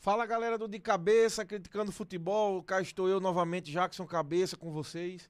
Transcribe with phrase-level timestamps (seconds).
[0.00, 2.62] Fala galera do De Cabeça, criticando futebol.
[2.62, 5.28] Cá estou eu novamente, Jackson Cabeça, com vocês.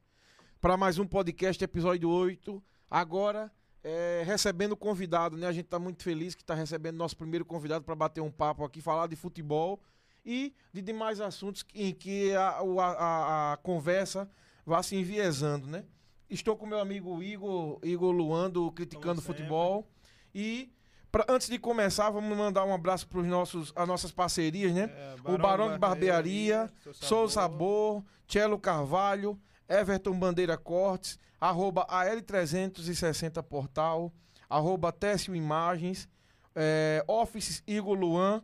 [0.61, 2.63] Para mais um podcast, episódio 8.
[2.91, 3.51] Agora,
[3.83, 5.47] é, recebendo convidado, né?
[5.47, 8.63] A gente tá muito feliz que tá recebendo nosso primeiro convidado para bater um papo
[8.63, 9.81] aqui, falar de futebol
[10.23, 14.31] e de demais assuntos em que a, a, a conversa
[14.67, 15.87] vá se enviesando, né?
[16.29, 19.89] Estou com meu amigo Igor, Igor Luan, do Criticando Futebol.
[20.35, 20.71] E
[21.11, 24.91] Pra, antes de começar, vamos mandar um abraço para nossos, as nossas parcerias, né?
[24.95, 33.43] É, Barão o Barão de Barbearia, Sou Sabor, Cello Carvalho, Everton Bandeira Cortes, arroba AL360
[33.43, 34.13] Portal,
[34.51, 36.09] arroba Técio Imagens,
[36.55, 38.43] é, Office Igor Luan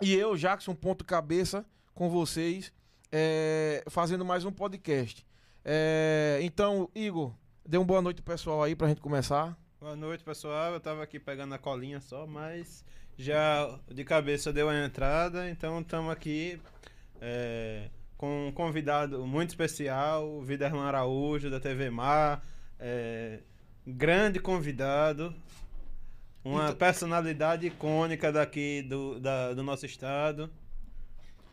[0.00, 1.64] e eu, Jackson Ponto Cabeça,
[1.94, 2.72] com vocês,
[3.12, 5.26] é, fazendo mais um podcast.
[5.64, 7.34] É, então, Igor,
[7.66, 9.56] dê uma boa noite pessoal aí pra gente começar.
[9.80, 10.72] Boa noite, pessoal.
[10.72, 12.84] Eu tava aqui pegando a colinha só, mas
[13.16, 16.60] já de cabeça deu a entrada, então estamos aqui
[17.20, 22.44] é, com um convidado muito especial, o Viderlan Araújo, da TV Mar.
[22.80, 23.38] É,
[23.86, 25.32] grande convidado,
[26.44, 26.74] uma então...
[26.74, 30.50] personalidade icônica daqui do, da, do nosso estado.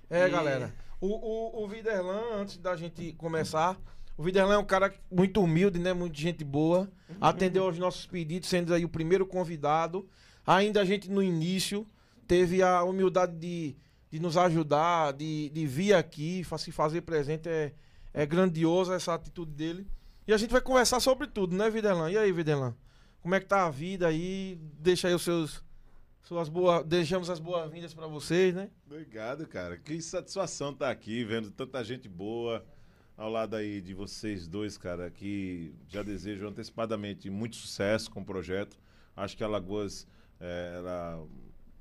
[0.09, 0.30] É, e...
[0.31, 0.73] galera.
[0.99, 3.77] O, o, o Viderlan, antes da gente começar,
[4.17, 5.94] o Viderlan é um cara muito humilde, né?
[5.94, 6.89] Muito gente boa.
[7.09, 7.16] Uhum.
[7.19, 10.08] Atendeu aos nossos pedidos, sendo aí o primeiro convidado.
[10.45, 11.85] Ainda a gente no início
[12.27, 13.75] teve a humildade de,
[14.09, 17.49] de nos ajudar, de, de vir aqui, se fazer presente.
[17.49, 17.73] É,
[18.13, 19.86] é grandiosa essa atitude dele.
[20.25, 22.09] E a gente vai conversar sobre tudo, né, Viderlan?
[22.09, 22.73] E aí, Viderlan?
[23.21, 24.58] Como é que tá a vida aí?
[24.80, 25.63] Deixa aí os seus
[26.25, 28.71] suas boas, deixamos as boas-vindas para vocês, né?
[28.88, 29.77] Obrigado, cara.
[29.77, 32.66] Que satisfação estar tá aqui vendo tanta gente boa,
[33.17, 38.25] ao lado aí de vocês dois, cara, que já desejo antecipadamente muito sucesso com o
[38.25, 38.77] projeto.
[39.16, 40.08] Acho que a Lagoas
[40.39, 41.25] é, ela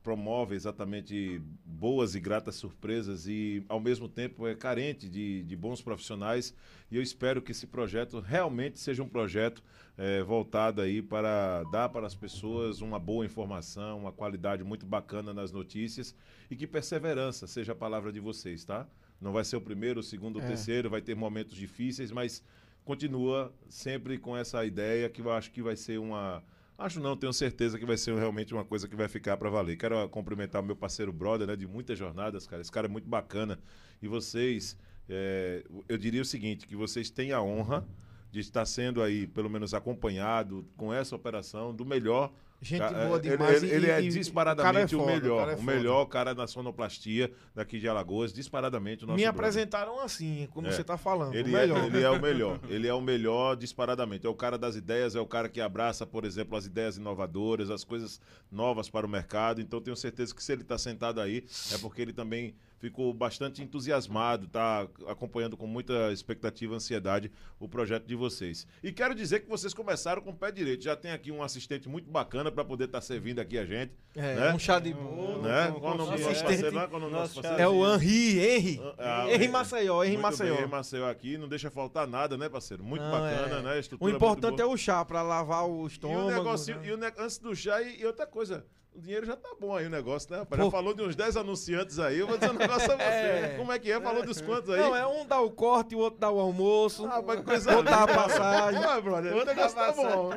[0.05, 5.81] promove exatamente boas e gratas surpresas e, ao mesmo tempo, é carente de, de bons
[5.81, 6.55] profissionais.
[6.91, 9.63] E eu espero que esse projeto realmente seja um projeto
[9.97, 15.33] é, voltado aí para dar para as pessoas uma boa informação, uma qualidade muito bacana
[15.33, 16.15] nas notícias
[16.51, 18.87] e que perseverança seja a palavra de vocês, tá?
[19.21, 20.47] Não vai ser o primeiro, o segundo, o é.
[20.47, 22.43] terceiro, vai ter momentos difíceis, mas
[22.85, 26.43] continua sempre com essa ideia que eu acho que vai ser uma.
[26.77, 29.77] Acho não, tenho certeza que vai ser realmente uma coisa que vai ficar para valer.
[29.77, 32.61] Quero cumprimentar o meu parceiro brother, né, de muitas jornadas, cara.
[32.61, 33.59] Esse cara é muito bacana.
[34.03, 34.77] E vocês,
[35.09, 37.87] é, eu diria o seguinte, que vocês têm a honra
[38.33, 42.33] de estar sendo aí, pelo menos acompanhado com essa operação do melhor
[42.65, 43.63] Gente boa demais.
[43.63, 45.49] Ele, ele, ele é disparadamente o, é foda, o melhor.
[45.49, 49.39] O, é o melhor cara da sonoplastia daqui de Alagoas, disparadamente o nosso Me brother.
[49.39, 50.73] apresentaram assim, como é.
[50.73, 51.35] você está falando.
[51.35, 52.61] Ele, é, ele é o melhor.
[52.69, 54.27] ele é o melhor disparadamente.
[54.27, 57.71] É o cara das ideias, é o cara que abraça, por exemplo, as ideias inovadoras,
[57.71, 58.21] as coisas
[58.51, 59.61] novas para o mercado.
[59.61, 63.63] Então tenho certeza que se ele está sentado aí, é porque ele também ficou bastante
[63.63, 68.67] entusiasmado, está acompanhando com muita expectativa, ansiedade o projeto de vocês.
[68.83, 70.85] E quero dizer que vocês começaram com o pé direito.
[70.85, 73.95] Já tem aqui um assistente muito bacana para poder estar tá servindo aqui a gente.
[74.15, 74.53] É, né?
[74.53, 75.41] um chá de bolo.
[75.41, 75.75] Né?
[75.81, 76.87] Qual o nome parceiro lá?
[76.87, 77.63] Qual o nosso parceiro?
[77.63, 78.81] É o Henri, Henri.
[78.99, 80.55] Ah, Henri Maceió, Henri Maceió.
[80.55, 82.85] Henri Maceió aqui, não deixa faltar nada, né, parceiro?
[82.85, 83.63] Muito não, bacana, é.
[83.63, 83.81] né?
[83.99, 86.31] o importante é o chá para lavar o estômago.
[86.31, 86.89] E o negocinho, né?
[86.89, 89.75] e o ne antes do chá e, e outra coisa, o dinheiro já tá bom
[89.75, 90.63] aí o negócio, né, rapaz?
[90.63, 93.03] Já falou de uns 10 anunciantes aí, eu vou dizer um negócio a você.
[93.03, 93.55] É.
[93.57, 94.01] Como é que é?
[94.01, 94.81] Falou dos quantos aí?
[94.81, 97.91] Não, é um dá o corte, o outro dá o almoço, ah, mas coisa outro
[97.91, 98.85] dá a passagem.
[98.85, 100.31] Ah, brother, o negócio tá bom.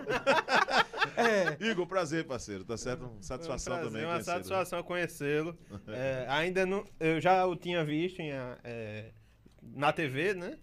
[1.16, 1.58] é.
[1.70, 3.12] Igor, prazer, parceiro, tá certo?
[3.22, 4.10] Satisfação um prazer, também.
[4.10, 5.56] Uma satisfação conhecê-lo.
[5.88, 8.32] É, ainda não, eu já o tinha visto em,
[8.64, 9.12] é,
[9.62, 10.58] na TV, né?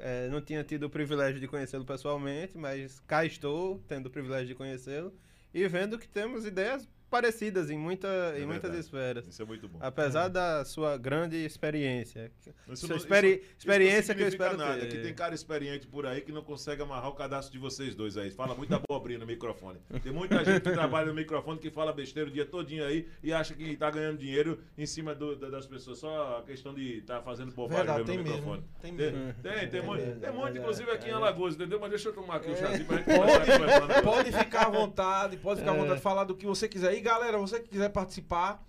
[0.00, 4.46] É, não tinha tido o privilégio de conhecê-lo pessoalmente, mas cá estou, tendo o privilégio
[4.48, 5.12] de conhecê-lo
[5.52, 9.26] e vendo que temos ideias parecidas em, muita, é em muitas esferas.
[9.26, 9.78] Isso é muito bom.
[9.80, 10.30] Apesar é.
[10.30, 12.30] da sua grande experiência.
[12.68, 14.80] Isso sua não, experi isso, experiência isso que eu espero nada.
[14.80, 14.88] ter.
[14.88, 18.16] Que tem cara experiente por aí que não consegue amarrar o cadastro de vocês dois
[18.16, 18.30] aí.
[18.30, 19.78] Fala muita abobrinha no microfone.
[20.02, 23.32] Tem muita gente que trabalha no microfone que fala besteira o dia todinho aí e
[23.32, 25.98] acha que está ganhando dinheiro em cima do, das pessoas.
[25.98, 28.36] Só a questão de estar tá fazendo bobagem Verdade, mesmo no mesmo.
[28.38, 28.64] microfone.
[28.80, 29.34] Tem mesmo.
[29.42, 31.80] Tem, tem, tem, monte, tem monte, inclusive, aqui em Alagoas, entendeu?
[31.80, 35.60] Mas deixa eu tomar aqui o chazinho pra gente pode, pode ficar à vontade, pode
[35.60, 36.97] ficar à vontade de falar do que você quiser.
[36.98, 38.60] E galera, você que quiser participar,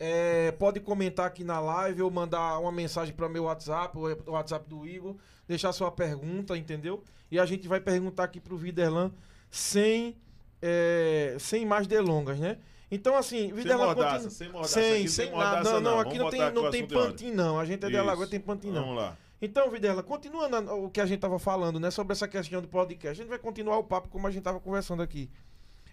[0.00, 4.66] é, pode comentar aqui na live ou mandar uma mensagem para meu WhatsApp, o WhatsApp
[4.66, 5.16] do Igor,
[5.46, 7.04] deixar sua pergunta, entendeu?
[7.30, 9.12] E a gente vai perguntar aqui pro Viderlan
[9.50, 10.16] sem,
[10.62, 12.56] é, sem mais delongas, né?
[12.90, 14.30] Então, assim, Viderlan sem mordaça, continua...
[14.30, 14.80] sem mordaça.
[14.80, 15.72] Sem, sem nada.
[15.72, 17.60] Não, não, aqui não tem, não tem pantin, não.
[17.60, 18.80] A gente é de Alagoas, tem pantin, não.
[18.80, 19.18] Vamos lá.
[19.42, 23.10] Então, Videla, continuando o que a gente estava falando, né, sobre essa questão do podcast,
[23.10, 25.30] a gente vai continuar o papo como a gente estava conversando aqui.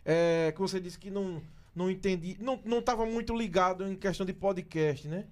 [0.06, 1.44] É, que você disse que não
[1.76, 5.26] não entendi, não, não tava muito ligado em questão de podcast, né?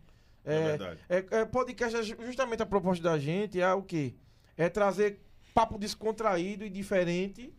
[0.46, 1.00] É, verdade.
[1.10, 4.16] É, é, podcast, é ju- justamente a proposta da gente é o quê?
[4.58, 5.20] É trazer
[5.54, 7.54] papo descontraído e diferente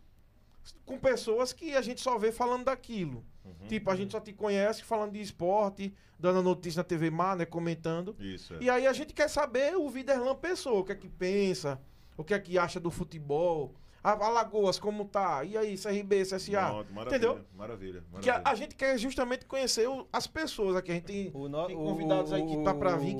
[0.85, 3.23] com pessoas que a gente só vê falando daquilo.
[3.45, 3.67] Uhum.
[3.67, 7.35] Tipo, a gente só te conhece falando de esporte, dando a notícia na TV Mar,
[7.35, 7.45] né?
[7.45, 8.15] Comentando.
[8.19, 8.57] Isso, é.
[8.61, 11.81] E aí a gente quer saber o Viderlan Pessoa, o que é que pensa,
[12.17, 13.73] o que é que acha do futebol.
[14.03, 15.43] A Alagoas, como tá?
[15.43, 16.67] E aí, CRB, CSA?
[16.69, 17.45] Pronto, maravilha, Entendeu?
[17.55, 18.41] Maravilha, Que a, maravilha.
[18.51, 20.91] a gente quer justamente conhecer o- as pessoas aqui.
[20.91, 23.17] A gente tem, O no- tem convidados aí que tá pra vir o-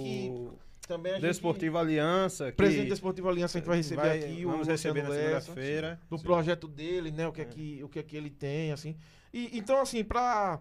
[0.81, 1.27] que também a gente...
[1.27, 2.47] Desportivo Aliança.
[2.51, 5.31] Que Presidente da Esportiva Aliança, a gente vai receber vai- aqui Vamos o receber Luciano
[5.33, 5.99] na segunda-feira.
[6.09, 6.23] do Sim.
[6.23, 7.27] projeto dele, né?
[7.27, 8.97] O que é que, o que, é que ele tem, assim.
[9.31, 10.59] E, então, assim, pra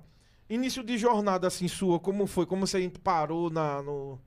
[0.50, 2.44] início de jornada, assim, sua, como foi?
[2.44, 4.20] Como você parou na, no,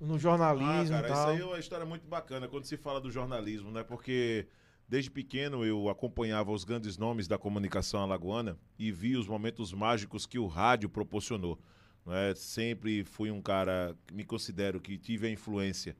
[0.00, 1.30] no Ah, jornalismo cara, e isso tal?
[1.30, 3.82] aí é uma história muito bacana quando se fala do jornalismo, né?
[3.82, 4.46] Porque
[4.88, 10.26] desde pequeno eu acompanhava os grandes nomes da comunicação alagoana e vi os momentos mágicos
[10.26, 11.58] que o rádio proporcionou.
[12.06, 12.34] Né?
[12.34, 15.96] Sempre fui um cara, me considero que tive a influência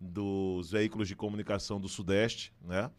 [0.00, 2.90] dos veículos de comunicação do Sudeste, né?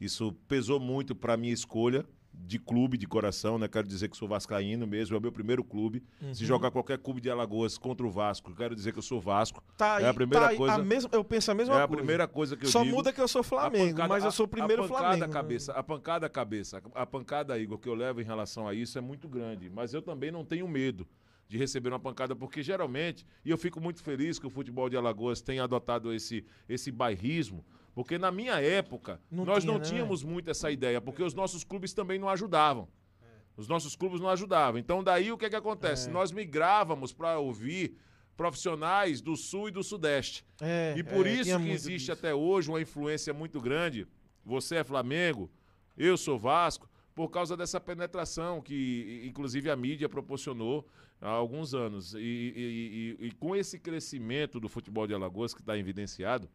[0.00, 3.68] Isso pesou muito para minha escolha de clube de coração, né?
[3.68, 6.02] Quero dizer que sou vascaíno mesmo, é o meu primeiro clube.
[6.18, 6.48] Se Uhum.
[6.48, 9.62] jogar qualquer clube de Alagoas contra o Vasco, quero dizer que eu sou Vasco.
[9.76, 11.82] Tá aí, É a primeira tá aí, coisa- a mesma, eu penso a mesma é
[11.82, 11.96] a coisa.
[11.98, 12.96] primeira coisa que eu Só digo.
[12.96, 15.04] muda que eu sou Flamengo, A pancada- mas eu sou o a- primeiro a pancada
[15.08, 15.26] Flamengo.
[15.26, 15.32] né?
[15.32, 19.00] cabeça, a pancada cabeça, a pancada, Igor, que eu levo em relação a isso é
[19.00, 19.68] muito grande.
[19.70, 21.06] Mas eu também não tenho medo
[21.48, 24.96] de receber uma pancada, porque geralmente, e eu fico muito feliz que o futebol de
[24.96, 27.62] Alagoas tenha adotado esse, esse bairrismo,
[27.94, 31.34] porque na minha época, Não nós tinha, não né, tínhamos muito essa ideia, porque os
[31.34, 32.88] nossos clubes também não ajudavam.
[33.56, 34.78] Os nossos clubes não ajudavam.
[34.80, 36.08] Então, daí o que, que acontece?
[36.08, 36.12] É.
[36.12, 37.96] Nós migrávamos para ouvir
[38.34, 40.44] profissionais do Sul e do Sudeste.
[40.60, 42.12] É, E por é, isso que existe disso.
[42.12, 44.06] até hoje uma influência muito grande.
[44.44, 45.50] Você é Flamengo,
[45.96, 50.88] eu sou Vasco, por causa dessa penetração que, inclusive, a mídia proporcionou
[51.20, 52.14] há alguns anos.
[52.14, 56.48] E, e- e- e com esse crescimento do futebol de Alagoas que está evidenciado,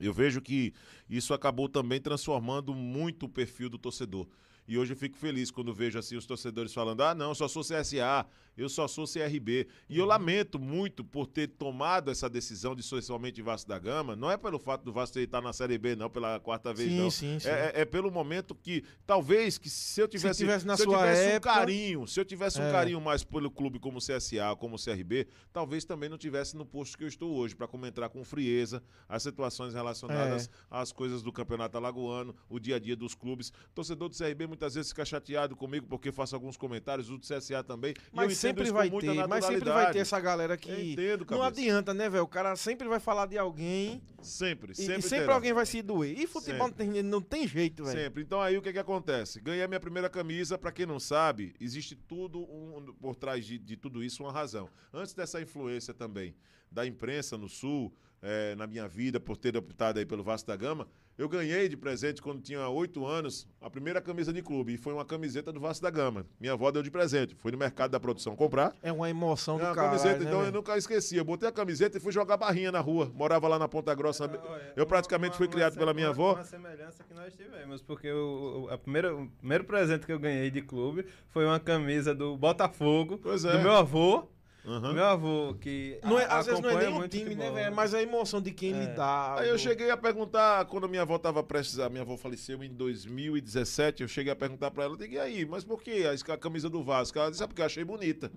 [0.00, 0.72] eu vejo que
[1.08, 4.26] isso acabou também transformando muito o perfil do torcedor.
[4.66, 7.48] E hoje eu fico feliz quando vejo assim os torcedores falando: ah, não, eu só
[7.48, 8.24] sou CSA,
[8.56, 9.66] eu só sou CRB.
[9.88, 14.14] E eu lamento muito por ter tomado essa decisão de ser somente Vasco da Gama.
[14.14, 16.98] Não é pelo fato do Vasco estar na Série B, não, pela quarta vez, Sim,
[16.98, 17.10] não.
[17.10, 17.48] sim, sim.
[17.48, 20.90] É, é- é pelo momento que, talvez, que se eu tivesse, tivesse na se eu
[20.90, 22.70] sua tivesse época- um carinho, se eu tivesse um É.
[22.72, 27.02] carinho mais pelo clube como CSA, como CRB, talvez também não tivesse no posto que
[27.04, 30.50] eu estou hoje, para comentar com frieza as situações relacionadas É.
[30.70, 33.52] às coisas do Campeonato Alagoano, o dia a dia dos clubes.
[33.74, 37.64] Torcedor do CRB muitas vezes fica chateado comigo porque faço alguns comentários, o do CSA
[37.64, 37.94] também.
[38.12, 40.70] Mas sempre vai muita ter, mas sempre vai ter essa galera que.
[40.70, 42.22] Eu entendo, Não adianta, né, velho?
[42.22, 44.98] O cara sempre vai falar de alguém Sempre, sempre.
[44.98, 45.34] e sempre terá.
[45.34, 46.16] alguém vai se doer.
[46.18, 47.98] E futebol não tem, não tem jeito, velho.
[47.98, 48.22] Sempre.
[48.22, 49.40] Então aí o que que acontece?
[49.40, 53.58] Ganhei a minha primeira camisa, pra quem não sabe, existe tudo um- por trás de,
[53.58, 54.68] de tudo isso uma razão.
[54.92, 56.34] Antes dessa influência também
[56.70, 57.92] da imprensa no Sul,
[58.22, 60.86] eh, na minha vida, por ter optado aí pelo Vasco da Gama,
[61.18, 64.94] eu ganhei de presente quando tinha oito anos a primeira camisa de clube e foi
[64.94, 66.24] uma camiseta do Vasco da Gama.
[66.40, 67.34] Minha avó deu de presente.
[67.34, 68.74] Fui no mercado da produção comprar.
[68.82, 71.16] É uma emoção É uma camiseta, né, então eu nunca esqueci.
[71.16, 73.10] Eu botei a camiseta e fui jogar barrinha na rua.
[73.14, 74.30] Morava lá na Ponta Grossa.
[74.74, 76.32] Eu praticamente fui criado pela minha avó.
[76.34, 80.18] Uma semelhança que nós tivemos, porque o, o- a primeira, o primeiro presente que eu
[80.18, 83.52] ganhei de clube foi uma camisa do Botafogo, Pois é.
[83.52, 84.26] do meu avô.
[84.64, 87.50] Do meu avô, que Não é, a- às vezes não é nem o time, né,
[87.50, 87.74] velho?
[87.74, 88.94] Mas a emoção de quem lhe É.
[88.94, 89.34] dá.
[89.40, 91.88] Aí eu cheguei a perguntar, quando minha avó estava prestes a.
[91.88, 95.44] Minha avó faleceu em 2017, eu cheguei a perguntar pra ela, eu digo, e aí,
[95.44, 97.18] mas por que a, a camisa do Vasco?
[97.18, 98.30] Ela disse, é porque eu achei bonita.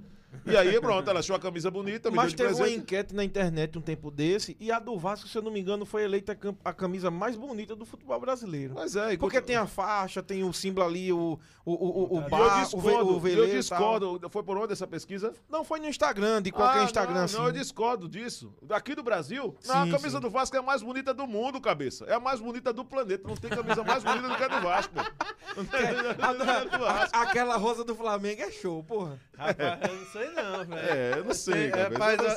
[0.45, 2.81] E aí, pronto, ela achou a camisa bonita, me Mas deu de teve uma presente.
[2.81, 5.85] enquete na internet um tempo desse, e a do Vasco, se eu não me engano,
[5.85, 8.73] foi eleita a cam- a camisa mais bonita do futebol brasileiro.
[8.75, 12.23] Mas é, e Porque tem a faixa, tem o símbolo ali, o, o, o, o,
[12.23, 13.99] eu bar, o, ve, discordo, o eu veleiro e tal.
[13.99, 14.29] discordo.
[14.29, 15.33] Foi por onde essa pesquisa?
[15.49, 17.37] Não, foi no Instagram, de qualquer Ah, Instagram não, assim.
[17.37, 18.53] Não, eu discordo disso.
[18.61, 20.19] Daqui do Brasil, não, a Sim, camisa sim.
[20.21, 22.05] do Vasco é a mais bonita do mundo, cabeça.
[22.05, 23.27] É a mais bonita do planeta.
[23.27, 25.01] Não tem camisa mais bonita do que a do Vasco, pô.
[26.19, 29.19] A a- aquela rosa do Flamengo é show, porra.
[29.37, 30.73] Rapaz, eu não sei não, velho.
[30.89, 32.35] É, eu não sei, cabeça, rapaz, eu não é-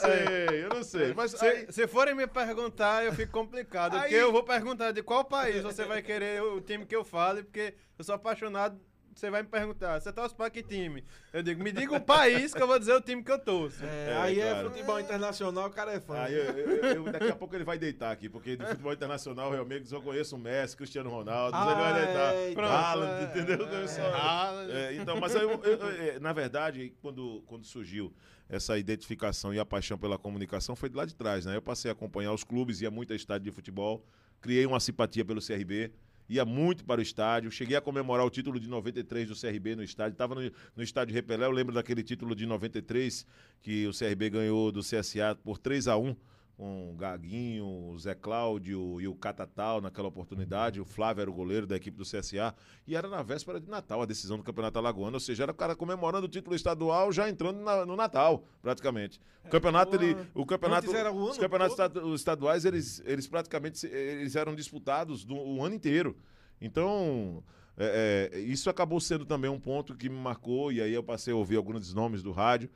[0.48, 1.14] sei, eu não sei.
[1.14, 3.94] Mas aí, Se, se forem me perguntar, eu fico complicado.
[3.94, 7.04] Aí- Porque eu vou perguntar de qual país você vai querer o time que eu
[7.04, 8.78] fale, porque eu sou apaixonado.
[9.18, 11.02] Você vai me perguntar, você torce pra que time?
[11.32, 13.82] Eu digo, me diga o país que eu vou dizer o time que eu torço.
[13.84, 14.70] É, É, aí é claro.
[14.70, 16.20] futebol internacional, o cara é fã.
[16.20, 19.50] Aí eu- eu- eu- daqui a pouco ele vai deitar aqui, porque de futebol internacional
[19.50, 22.34] realmente só conheço o Messi, Cristiano Ronaldo, Ah, ele vai deitar.
[22.34, 22.64] é, então.
[22.64, 23.66] Haaland, É, entendeu?
[23.66, 24.76] é, Eu.
[24.76, 28.14] É, então, mas aí eu- eu- eu- é, na verdade, quando, quando surgiu
[28.48, 31.56] essa identificação e a paixão pela comunicação foi de lá de trás, né?
[31.56, 34.06] Eu passei a acompanhar os clubes, ia muito a estádio de futebol,
[34.40, 35.90] criei uma simpatia pelo CRB.
[36.28, 37.50] Ia muito para o estádio.
[37.50, 40.12] Cheguei a comemorar o título de 93 do CRB no estádio.
[40.12, 43.26] Estava no, no estádio Repelé, eu lembro daquele título de 93
[43.62, 46.14] que o CRB ganhou do CSA por 3 a 1
[46.58, 50.80] com o Gaguinho, o Zé Cláudio e o Catatal naquela oportunidade.
[50.80, 52.52] O Flávio era o goleiro da equipe do CSA.
[52.84, 55.14] E era na véspera de Natal a decisão do Campeonato Alagoano.
[55.14, 59.20] Ou seja, era o cara comemorando o título estadual já entrando na, no Natal, praticamente.
[59.44, 62.14] O campeonato, ele, o campeonato, o os campeonatos todo.
[62.16, 66.16] estaduais, eles, eles praticamente eles eram disputados do, o ano inteiro.
[66.60, 67.40] Então,
[67.76, 70.72] é, é, isso acabou sendo também um ponto que me marcou.
[70.72, 72.68] E aí eu passei a ouvir alguns nomes do rádio.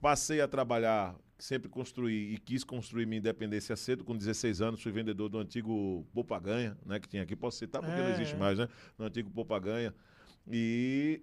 [0.00, 4.92] Passei a trabalhar sempre construí e quis construir minha independência cedo, com 16 anos, fui
[4.92, 8.02] vendedor do antigo Popaganha, né, que tinha aqui, posso citar porque é.
[8.02, 8.68] não existe mais, né,
[8.98, 9.94] no antigo Popaganha,
[10.50, 11.22] e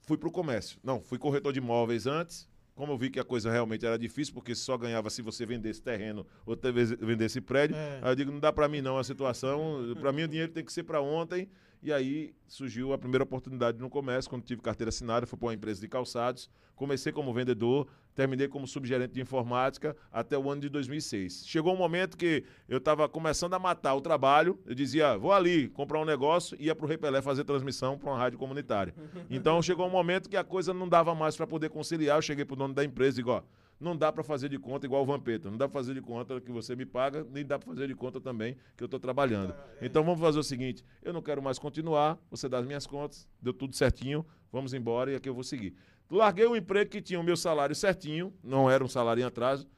[0.00, 0.78] fui para o comércio.
[0.82, 4.32] Não, fui corretor de imóveis antes, como eu vi que a coisa realmente era difícil,
[4.32, 6.58] porque só ganhava se você vendesse terreno ou
[7.00, 8.00] vendesse prédio, é.
[8.02, 10.64] aí eu digo, não dá para mim não a situação, para mim o dinheiro tem
[10.64, 11.48] que ser para ontem,
[11.82, 15.54] e aí surgiu a primeira oportunidade no comércio, quando tive carteira assinada, fui para uma
[15.54, 17.86] empresa de calçados, comecei como vendedor,
[18.20, 21.44] terminei como subgerente de informática até o ano de 2006.
[21.46, 25.70] Chegou um momento que eu estava começando a matar o trabalho, eu dizia, vou ali
[25.70, 28.94] comprar um negócio, ia para o Repelé fazer transmissão para uma rádio comunitária.
[29.30, 32.44] Então chegou um momento que a coisa não dava mais para poder conciliar, eu cheguei
[32.44, 33.42] para o dono da empresa e digo, ó,
[33.80, 35.50] não dá para fazer de conta igual o Vampeta.
[35.50, 37.94] Não dá para fazer de conta que você me paga, nem dá para fazer de
[37.94, 39.54] conta também que eu estou trabalhando.
[39.80, 39.86] É.
[39.86, 43.26] Então vamos fazer o seguinte: eu não quero mais continuar, você dá as minhas contas,
[43.40, 45.74] deu tudo certinho, vamos embora e aqui eu vou seguir.
[46.10, 49.68] Larguei o emprego que tinha o meu salário certinho, não era um salário em atraso,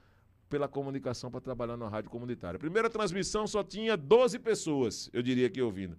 [0.49, 2.59] pela comunicação para trabalhar na rádio comunitária.
[2.59, 5.97] Primeira transmissão só tinha 12 pessoas, eu diria que ouvindo.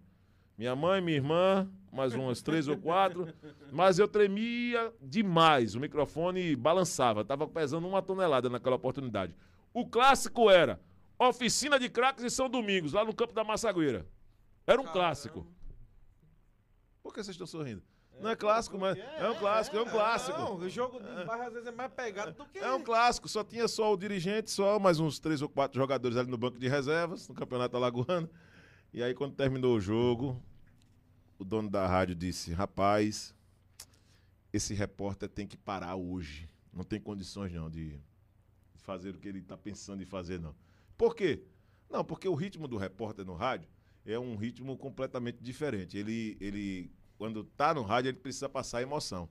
[0.58, 3.28] Minha mãe, minha irmã, mais umas três ou quatro.
[3.72, 5.74] Mas eu tremia demais.
[5.74, 7.22] O microfone balançava.
[7.22, 9.36] Estava pesando uma tonelada naquela oportunidade.
[9.74, 10.80] O clássico era
[11.18, 14.06] Oficina de Craques e São Domingos, lá no campo da Massagueira.
[14.68, 15.00] Era um Caramba.
[15.02, 15.48] clássico.
[17.02, 17.82] Por que vocês estão sorrindo?
[18.20, 20.38] Não é clássico, mas é um clássico, é um clássico.
[20.38, 22.60] Não, o jogo de barra às vezes é mais pegado do que.
[22.60, 26.18] É um clássico, só tinha só o dirigente, só mais uns três ou quatro jogadores
[26.18, 28.30] ali no banco de reservas, no Campeonato Alagoano.
[28.94, 30.42] E aí, quando terminou o jogo,
[31.38, 33.36] o dono da rádio disse: Rapaz,
[34.54, 36.50] esse repórter tem que parar hoje.
[36.72, 38.00] Não tem condições, não, de
[38.78, 40.56] fazer o que ele está pensando em fazer, não.
[40.98, 41.44] Por quê?
[41.90, 43.68] Não, porque o ritmo do repórter no rádio
[44.06, 45.98] é um ritmo completamente diferente.
[45.98, 49.30] Ele, ele quando está no rádio, ele precisa passar emoção.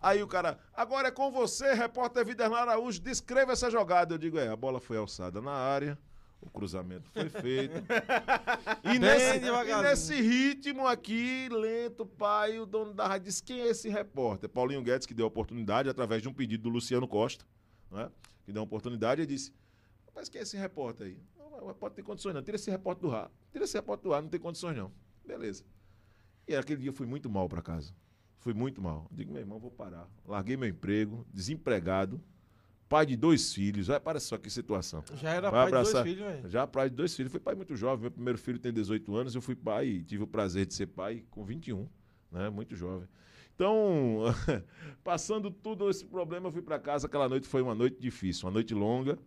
[0.00, 4.14] Aí o cara, agora é com você, repórter Viderlan Araújo, descreva essa jogada.
[4.14, 5.98] Eu digo, é, a bola foi alçada na área,
[6.42, 7.74] o cruzamento foi feito.
[8.84, 13.68] e, nesse, e, nesse, ritmo aqui, lento, pai, o dono da rádio disse: quem é
[13.68, 14.50] esse repórter?
[14.50, 17.46] Paulinho Guedes, que deu a oportunidade, através de um pedido do Luciano Costa,
[17.90, 18.10] né,
[18.44, 19.54] que deu a oportunidade, e disse:
[20.06, 21.18] Rapaz, quem é esse repórter aí?
[21.62, 22.42] o repórter tem condições, não.
[22.42, 23.30] Tira esse repórter do ar.
[23.50, 24.92] Tira esse repórter do ar, não tem condições, não.
[25.24, 25.64] Beleza.
[26.46, 27.92] E aquele dia eu fui muito mal para casa.
[28.38, 29.06] Fui muito mal.
[29.10, 30.08] Digo, meu irmão, vou parar.
[30.26, 32.20] Larguei meu emprego, desempregado
[32.94, 33.88] pai de dois filhos.
[33.88, 35.02] Olha, para só que situação.
[35.14, 36.04] Já era Vai pai abraçar.
[36.04, 36.48] de dois filhos, velho?
[36.50, 37.32] Já pai de dois filhos.
[37.32, 38.02] Fui pai muito jovem.
[38.02, 39.34] Meu primeiro filho tem 18 anos.
[39.34, 41.88] Eu fui pai e tive o prazer de ser pai com 21,
[42.30, 42.48] né?
[42.50, 43.08] Muito jovem.
[43.54, 44.22] Então,
[45.02, 47.06] passando tudo esse problema, eu fui para casa.
[47.06, 49.18] Aquela noite foi uma noite difícil, uma noite longa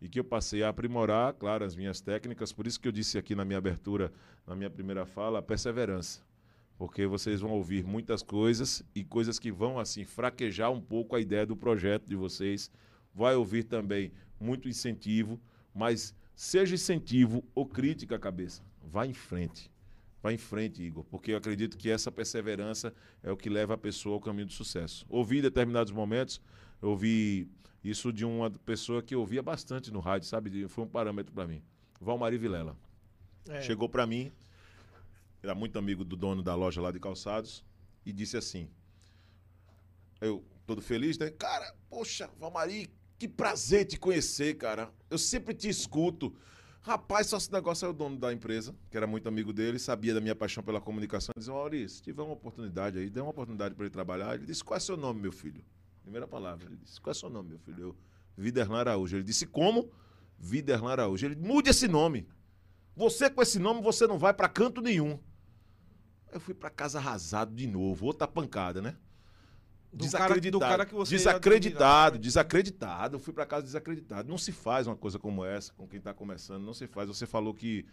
[0.00, 2.52] e que eu passei a aprimorar, claro, as minhas técnicas.
[2.52, 4.12] Por isso que eu disse aqui na minha abertura,
[4.46, 6.22] na minha primeira fala, a perseverança.
[6.80, 11.20] Porque vocês vão ouvir muitas coisas e coisas que vão, assim, fraquejar um pouco a
[11.20, 12.70] ideia do projeto de vocês.
[13.14, 14.10] Vai ouvir também
[14.40, 15.38] muito incentivo,
[15.74, 18.62] mas seja incentivo ou crítica, cabeça.
[18.82, 19.70] Vá em frente.
[20.22, 23.78] Vá em frente, Igor, porque eu acredito que essa perseverança é o que leva a
[23.78, 25.04] pessoa ao caminho do sucesso.
[25.10, 26.40] Ouvi em determinados momentos,
[26.80, 27.46] eu ouvi
[27.84, 30.66] isso de uma pessoa que ouvia bastante no rádio, sabe?
[30.66, 31.62] Foi um parâmetro para mim.
[32.00, 32.74] Valmari Vilela.
[33.50, 33.60] É.
[33.60, 34.32] Chegou para mim,
[35.42, 37.64] era muito amigo do dono da loja lá de calçados,
[38.04, 38.68] e disse assim:
[40.20, 41.30] Eu, todo feliz, né?
[41.30, 44.92] Cara, poxa, Valmari, que prazer te conhecer, cara.
[45.08, 46.34] Eu sempre te escuto.
[46.82, 50.14] Rapaz, só esse negócio é o dono da empresa, que era muito amigo dele, sabia
[50.14, 51.32] da minha paixão pela comunicação.
[51.36, 54.34] Dizia, Maurício, se tiver uma oportunidade aí, dê uma oportunidade para ele trabalhar.
[54.34, 55.62] Ele disse, qual é seu nome, meu filho?
[56.02, 56.66] Primeira palavra.
[56.66, 57.82] Ele disse, qual é seu nome, meu filho?
[57.82, 57.96] Eu,
[58.34, 59.16] Viderlan Araújo.
[59.16, 59.90] Ele disse, como?
[60.38, 61.26] Viderlan Araújo.
[61.26, 62.26] Ele, mude esse nome.
[62.96, 65.18] Você com esse nome, você não vai para canto nenhum.
[66.32, 68.96] Eu fui para casa arrasado de novo, outra pancada, né?
[69.92, 70.60] Do desacreditado.
[70.60, 73.16] Cara, cara desacreditado, desacreditado.
[73.16, 74.28] Eu fui para casa desacreditado.
[74.28, 77.08] Não se faz uma coisa como essa com quem está começando, não se faz.
[77.08, 77.84] Você falou que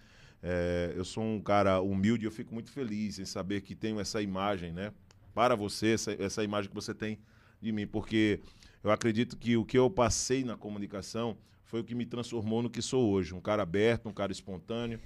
[0.44, 4.22] é, eu sou um cara humilde, eu fico muito feliz em saber que tenho essa
[4.22, 4.94] imagem, né?
[5.34, 7.20] Para você, essa, essa imagem que você tem
[7.60, 8.40] de mim, porque
[8.84, 12.70] eu acredito que o que eu passei na comunicação foi o que me transformou no
[12.70, 13.34] que sou hoje.
[13.34, 15.00] Um cara aberto, um cara espontâneo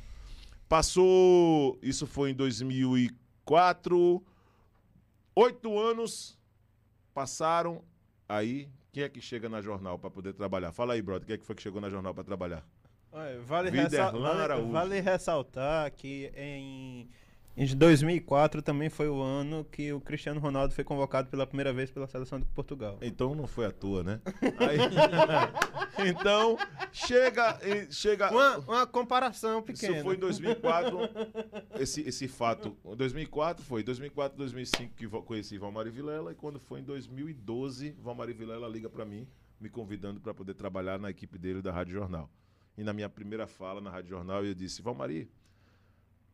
[0.71, 1.77] Passou.
[1.83, 3.20] Isso foi em 2004.
[5.35, 6.37] Oito anos
[7.13, 7.83] passaram.
[8.27, 10.71] Aí, quem é que chega na jornal para poder trabalhar?
[10.71, 11.25] Fala aí, brother.
[11.25, 12.65] Quem é que foi que chegou na jornal para trabalhar?
[13.11, 17.09] Olha, Vale, Viderlan ressa- vale- vale ressaltar que em,
[17.61, 21.91] em 2004 também foi o ano que o Cristiano Ronaldo foi convocado pela primeira vez
[21.91, 22.97] pela seleção de Portugal.
[23.03, 24.19] Então não foi à toa, né?
[24.57, 26.57] Aí- então,
[26.91, 27.59] chega.
[27.91, 29.93] chega Uma, uma comparação pequena.
[29.93, 30.97] Isso foi em 2004.
[31.79, 32.75] esse, esse fato.
[32.83, 33.83] Em 2004 foi.
[33.83, 36.31] 2004, 2005 que conheci Valmari Vilela.
[36.31, 39.27] E quando foi em 2012, Valmari Vilela liga pra mim,
[39.59, 42.27] me convidando para poder trabalhar na equipe dele da Rádio Jornal.
[42.75, 45.29] E na minha primeira fala na Rádio Jornal, eu disse: Valmari,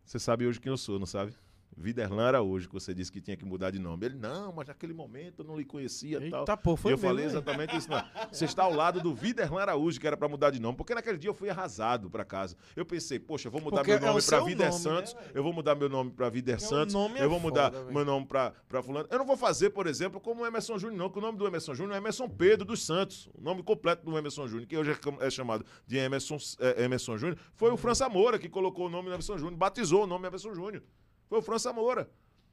[0.08, 1.34] você sabe hoje quem eu sou, não sabe?
[1.78, 4.08] Viderlan Araújo, que você disse que tinha que mudar de nome.
[4.08, 6.40] Ele, não, mas naquele momento eu não lhe conhecia e tal.
[6.42, 7.30] Eita, pô, foi eu mesmo, falei hein?
[7.32, 7.90] exatamente isso.
[7.90, 8.04] Não.
[8.32, 10.76] Você está ao lado do Viderlan Araújo, que era para mudar de nome.
[10.76, 12.56] Porque naquele dia eu fui arrasado para casa.
[12.76, 15.14] Eu pensei, poxa, eu vou mudar Porque meu é nome para seu Vider nome, Santos.
[15.14, 16.94] né, eu vou mudar meu nome para Vider Porque o Santos.
[16.94, 19.08] nome é eu vou mudar foda, meu nome para Fulano.
[19.12, 21.10] Eu não vou fazer, por exemplo, como o Emerson Júnior, não.
[21.10, 23.30] Que o nome do Emerson Júnior é Emerson Pedro dos Santos.
[23.38, 27.18] O nome completo do Emerson Júnior, que hoje é é chamado de Emerson, é, Emerson
[27.18, 30.28] Júnior, foi o França Moura que colocou o nome do Emerson Júnior, batizou o nome
[30.28, 30.84] Emerson Júnior.
[31.28, 32.10] Foi o França Moura.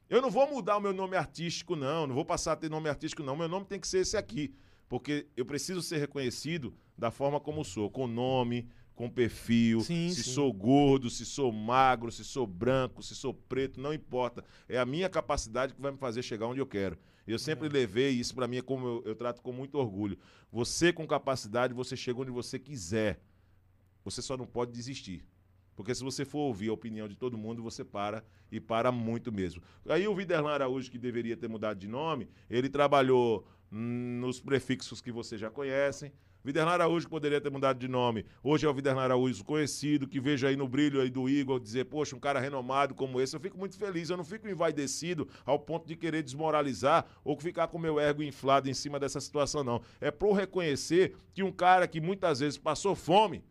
[0.09, 2.05] Eu não vou mudar o meu nome artístico, não.
[2.05, 3.35] Não vou passar a ter nome artístico, não.
[3.35, 4.53] Meu nome tem que ser esse aqui.
[4.87, 7.89] Porque eu preciso ser reconhecido da forma como sou.
[7.89, 9.81] Com nome, com perfil.
[9.81, 10.31] Sim, se sim.
[10.31, 14.43] sou gordo, se sou magro, se sou branco, se sou preto, não importa.
[14.69, 16.97] É a minha capacidade que vai me fazer chegar onde eu quero.
[17.27, 20.17] Eu sempre levei isso pra mim, é como eu, eu trato com muito orgulho.
[20.51, 23.19] Você com capacidade, você chega onde você quiser.
[24.03, 25.25] Você só não pode desistir.
[25.75, 29.31] Porque se você for ouvir a opinião de todo mundo, você para e para muito
[29.31, 29.61] mesmo.
[29.87, 35.11] Aí o Viderlan Araújo, que deveria ter mudado de nome, ele trabalhou nos prefixos que
[35.11, 36.11] vocês já conhecem.
[36.45, 38.23] Viderlan Araújo poderia ter mudado de nome.
[38.43, 41.85] Hoje é o Viderlan Araújo conhecido, que vejo aí no brilho aí do Igor dizer,
[41.85, 44.11] poxa, um cara renomado como esse, eu fico muito feliz.
[44.11, 48.69] Eu não fico envaidecido ao ponto de querer desmoralizar ou ficar com meu ego inflado
[48.69, 49.81] em cima dessa situação, não.
[49.99, 53.43] É pro reconhecer que um cara que muitas vezes passou fome,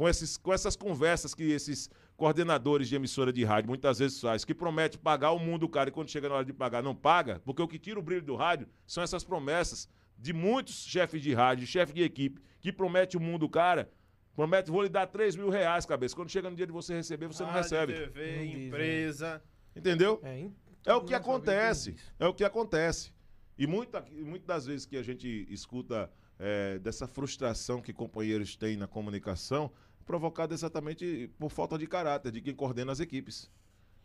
[0.00, 4.46] com, esses, com essas conversas que esses coordenadores de emissora de rádio muitas vezes fazem,
[4.46, 7.38] que promete pagar o mundo, cara, e quando chega na hora de pagar não paga,
[7.44, 11.34] porque o que tira o brilho do rádio são essas promessas de muitos chefes de
[11.34, 13.90] rádio, chefe de equipe, que promete o mundo, cara,
[14.34, 16.16] promete, vou lhe dar 3 mil reais, cabeça.
[16.16, 17.92] Quando chega no dia de você receber, você não Rádio, recebe.
[17.92, 19.42] TV, Não diz, empresa.
[19.76, 20.18] Entendeu?
[20.22, 20.56] É, hein?
[20.86, 21.94] É o que Nossa, acontece.
[22.18, 23.12] É o que acontece.
[23.58, 28.78] E muita, muitas das vezes que a gente escuta é, dessa frustração que companheiros têm
[28.78, 29.70] na comunicação,
[30.10, 33.48] provocada exatamente por falta de caráter de quem coordena as equipes.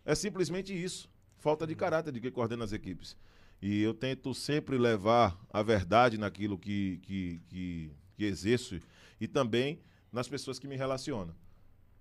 [0.05, 1.09] É simplesmente isso.
[1.39, 3.17] Falta de caráter de quem coordena as equipes.
[3.59, 8.79] E eu tento sempre levar a verdade naquilo que, que, que, que exerço
[9.19, 11.33] e também nas pessoas que me relacionam.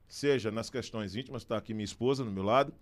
[0.07, 2.75] Seja nas questões íntimas, está aqui minha esposa no meu lado,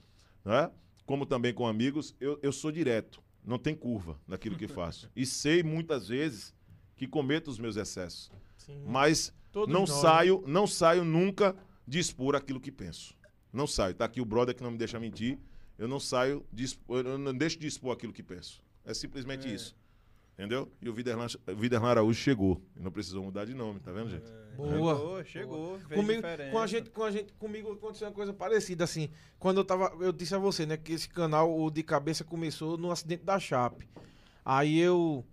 [0.45, 0.73] né?
[1.07, 5.09] como também com amigos, eu, eu sou direto, não tem curva naquilo que faço.
[5.15, 6.53] E sei muitas vezes
[6.97, 8.83] que cometo os meus excessos, Sim.
[8.89, 11.55] mas Todos não nós, saio, não saio nunca
[11.87, 13.15] de expor aquilo que penso.
[13.53, 13.95] Não saio.
[13.95, 15.39] Tá aqui o brother que não me deixa mentir.
[15.79, 18.63] Eu não saio de expor, eu não deixo de expor aquilo que penso.
[18.85, 19.55] É simplesmente É.
[19.55, 19.77] isso.
[20.35, 20.73] Entendeu?
[20.81, 22.61] E o Viderlan, Viderlan Araújo chegou.
[22.75, 24.25] E não precisou mudar de nome, tá vendo, gente?
[24.57, 24.73] Boa.
[24.97, 25.79] Chegou, chegou.
[25.81, 26.51] fez Comigo, diferença.
[26.51, 29.11] com a gente, com a gente, comigo aconteceu uma coisa parecida, assim.
[29.39, 29.95] Quando eu tava.
[30.01, 33.39] Eu disse a você, né, que esse canal, o de cabeça, começou no acidente da
[33.39, 33.87] Chape.
[34.45, 35.25] Aí eu.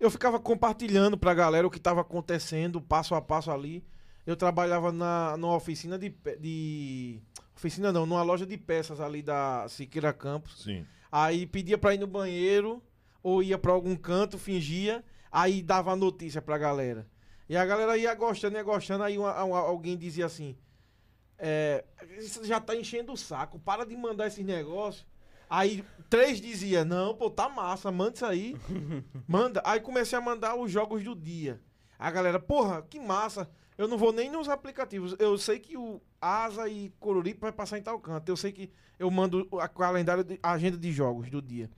[0.00, 3.84] Eu ficava compartilhando pra galera o que tava acontecendo, passo a passo ali.
[4.26, 7.20] Eu trabalhava na, numa oficina de, de.
[7.56, 10.62] Oficina não, numa loja de peças ali da Siqueira Campos.
[10.62, 10.86] Sim.
[11.10, 12.82] Aí pedia pra ir no banheiro,
[13.22, 17.08] ou ia pra algum canto, fingia, aí dava notícia pra galera.
[17.48, 20.56] E a galera ia gostando, ia gostando, aí uma- uma- alguém dizia assim:
[21.38, 21.84] é,
[22.44, 25.06] já tá enchendo o saco, para de mandar esses negócios.
[25.48, 28.56] Aí três dizia: Não, pô, tá massa, manda isso aí.
[29.26, 29.62] Manda.
[29.64, 31.60] Aí comecei a mandar os jogos do dia.
[31.98, 33.50] A galera, porra, que massa.
[33.76, 35.14] Eu não vou nem nos aplicativos.
[35.20, 38.28] Eu sei que o Asa e Coruripe vai passar em tal canto.
[38.28, 41.70] Eu sei que eu mando a calendário, de, a agenda de jogos do dia.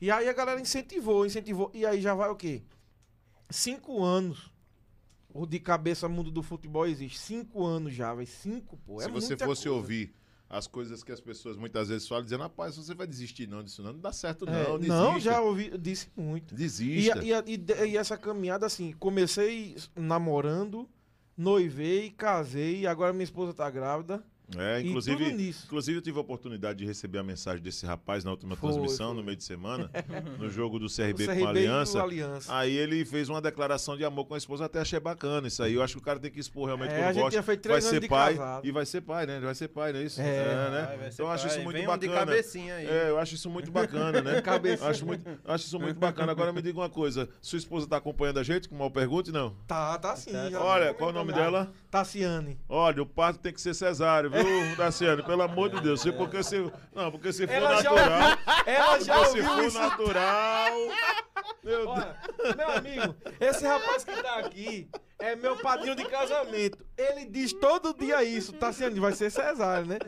[0.00, 1.70] E aí a galera incentivou, incentivou.
[1.74, 2.62] E aí já vai o quê?
[3.50, 4.52] Cinco anos.
[5.28, 7.18] O de cabeça mundo do futebol existe.
[7.18, 8.24] Cinco anos já, vai.
[8.24, 9.00] Cinco, pô.
[9.00, 9.76] Se é você muita fosse coisa.
[9.76, 10.14] ouvir
[10.48, 13.82] as coisas que as pessoas muitas vezes falam, dizendo, rapaz, você vai desistir não disso
[13.82, 15.20] não, não dá certo É, não, não, desista.
[15.20, 16.54] já ouvi, disse muito.
[16.54, 17.22] E, Desista.
[17.24, 20.88] e, e de- e essa caminhada, assim, comecei namorando,
[21.36, 24.22] noivei, casei, agora minha esposa tá grávida.
[24.56, 25.62] É, E inclusive, tudo nisso.
[25.66, 29.08] inclusive eu tive a oportunidade de receber a mensagem desse rapaz na última Foi, transmissão,
[29.08, 29.16] foi.
[29.16, 29.90] no meio de semana,
[30.38, 32.02] no jogo do CRB, O com a CRB Aliança.
[32.02, 32.54] Aliança.
[32.56, 35.74] Aí ele fez uma declaração de amor com a esposa, até achei bacana isso aí.
[35.74, 37.30] Eu acho que o cara tem que expor realmente É, quando a gente gosta.
[37.30, 38.66] tinha feito vai ser pai casado.
[38.66, 39.40] e vai ser pai, né?
[39.40, 40.20] Vai ser pai, não é isso?
[40.20, 40.24] É.
[40.24, 40.86] né?
[40.86, 42.26] Vai, vai ser Então eu acho isso muito Vem um de bacana.
[42.26, 42.86] cabecinha aí.
[42.86, 44.40] É, eu acho isso muito bacana, né?
[44.46, 44.88] Cabecinha.
[44.90, 46.30] acho, muito, acho isso muito bacana.
[46.32, 48.68] Agora me diga uma coisa: sua esposa tá acompanhando a gente?
[48.68, 49.56] Com mal pergunte, não?
[49.66, 50.30] Tá, tá sim.
[50.32, 50.50] Tá.
[50.50, 51.72] já Olha, qual o nome dela?
[51.90, 52.58] Tassiane.
[52.68, 55.22] Olha, o parto tem que ser cesáreo, viu, Daciane?
[55.22, 56.04] Pelo amor de Deus.
[56.04, 58.38] Porque se, não, porque se for Ela já natural.
[58.66, 59.78] Ela já se ouviu for isso.
[59.78, 60.70] natural.
[61.64, 61.88] Meu Deus.
[61.88, 62.16] Olha,
[62.56, 66.78] meu amigo, esse rapaz que tá aqui é meu padrinho de casamento.
[66.96, 68.52] Ele diz todo dia isso.
[68.52, 69.98] Tassiane, vai ser cesárea, né?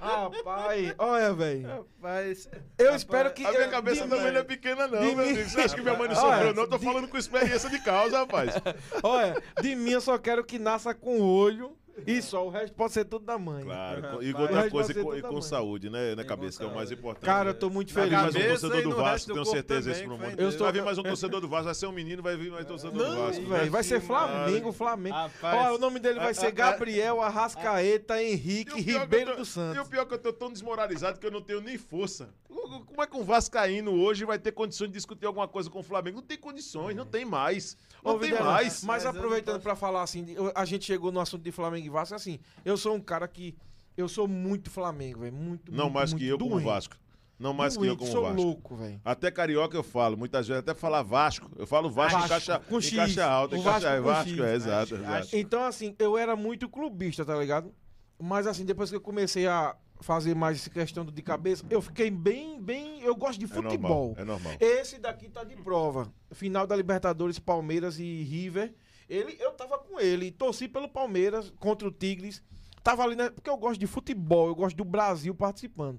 [0.00, 1.66] Rapaz, olha, velho.
[1.68, 3.46] Rapaz, Eu rapaz, espero que.
[3.46, 5.48] A minha cabeça também não é pequena, não, meu amigo.
[5.48, 6.62] Você acha que minha mãe não Olha, sofreu, não?
[6.64, 8.52] Eu tô de- falando com experiência de causa, rapaz.
[9.02, 11.76] Olha, de mim eu só quero que nasça com olho
[12.06, 12.46] e só.
[12.46, 13.64] O resto pode ser tudo da mãe.
[13.64, 14.42] Claro, e vai.
[14.42, 16.90] outra Vai coisa, e com, e com saúde, né, com cabeça, que é o mais
[16.90, 17.24] importante.
[17.24, 18.34] Cara, eu tô muito Vai vir feliz.
[18.34, 20.20] mais um torcedor do Vasco, do tenho certeza também, esse pro mundo.
[20.36, 22.36] vai Eu estou- Vai vir mais um torcedor do Vasco, vai ser um menino, vai
[22.36, 23.44] vir mais torcedor do Vasco.
[23.70, 25.14] vai ser Flamengo, Flamengo.
[25.16, 29.88] Rapaz, o nome dele vai ser Gabriel Arrascaeta Henrique Ribeiro tô- dos E o Santos.
[29.88, 32.28] pior é que eu tô tão desmoralizado que eu não tenho nem força.
[32.54, 35.82] Como é que um Vascaíno hoje vai ter condições de discutir alguma coisa com o
[35.82, 36.18] Flamengo?
[36.18, 37.76] Não tem condições, não tem mais.
[38.04, 38.82] Não Ô, tem Videla, mais.
[38.84, 41.90] Mas, Mas aproveitando posso- pra falar assim, a gente chegou no assunto de Flamengo e
[41.90, 43.56] Vasco, assim, eu sou um cara que.
[43.96, 45.32] Eu sou muito Flamengo, velho.
[45.32, 46.64] Muito, Não muito, mais muito que eu como doente.
[46.64, 46.96] Vasco.
[47.38, 48.42] Não mais que eu Doente, como sou Vasco.
[48.42, 49.00] louco, velho.
[49.04, 51.50] Até carioca eu falo, muitas vezes, até falar Vasco.
[51.56, 54.30] Eu falo Vasco, em Vasco, caixa, com em caixa alta, em O caixa Vasco Vasco,
[54.30, 54.40] X.
[54.40, 55.28] é, exato, exato.
[55.32, 57.72] Então, assim, eu era muito clubista, tá ligado?
[58.20, 62.10] Mas, assim, depois que eu comecei a fazer mais essa questão de cabeça, eu fiquei
[62.10, 63.00] bem, bem.
[63.02, 64.14] Eu gosto de É normal, futebol.
[64.18, 64.52] é normal.
[64.60, 66.12] Esse daqui tá de prova.
[66.30, 68.74] Final da Libertadores, Palmeiras e River.
[69.08, 72.42] Ele, eu tava com ele, torci pelo Palmeiras contra o Tigres.
[72.82, 73.30] Tava ali, né?
[73.30, 75.98] Porque eu gosto de futebol, eu gosto do Brasil participando.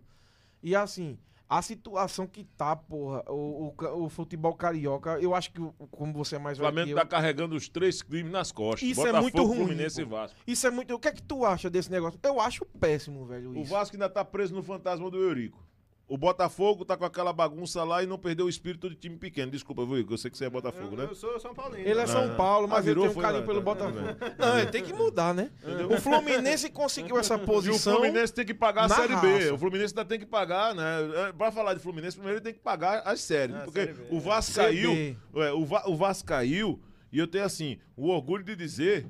[0.61, 5.61] E assim, a situação que tá, porra, o, o, o futebol carioca, eu acho que,
[5.61, 8.51] o- como você é mais O velho Flamengo que tá carregando os três crimes nas
[8.51, 8.81] costas.
[8.89, 10.01] Isso é muito ruim, Fluminense pô.
[10.01, 10.37] e Vasco.
[10.47, 10.93] Isso é muito.
[10.93, 12.19] O que é que tu acha desse negócio?
[12.23, 13.51] Eu acho péssimo, velho.
[13.51, 13.69] O Isso.
[13.71, 15.64] Vasco ainda tá preso no fantasma do Eurico.
[16.07, 19.51] O Botafogo tá com aquela bagunça lá e não perdeu o espírito de time pequeno.
[19.51, 20.13] Desculpa, viu, Igor?
[20.13, 21.03] Eu sei que você é Botafogo, eu, né?
[21.09, 21.79] eu sou São Paulino.
[21.87, 22.05] Ele é?
[22.05, 24.13] São Ah, Paulo, mas ah, ele virou, tem um foi carinho lá, pelo tá, Botafogo.
[24.13, 25.49] tudo Não, ele tem que mudar, né?
[25.89, 27.95] O Fluminense conseguiu essa E o posição.
[27.95, 29.33] Fluminense tem que pagar a Série B.
[29.39, 29.53] raça.
[29.55, 30.83] O Fluminense ainda tem que pagar, né?
[31.29, 33.55] É, Pra falar de Fluminense, primeiro ele tem que pagar as séries.
[33.55, 34.19] Ah, porque Série B, o é.
[34.19, 34.93] Vasco Série caiu.
[34.93, 35.17] B.
[35.41, 36.79] é, o, Va- o Vasco caiu.
[37.11, 39.07] E eu tenho, assim, o orgulho de dizer.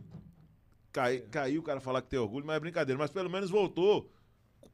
[0.94, 2.98] Cai, caiu o cara falar que tem orgulho, mas é brincadeira.
[2.98, 4.10] Mas pelo menos voltou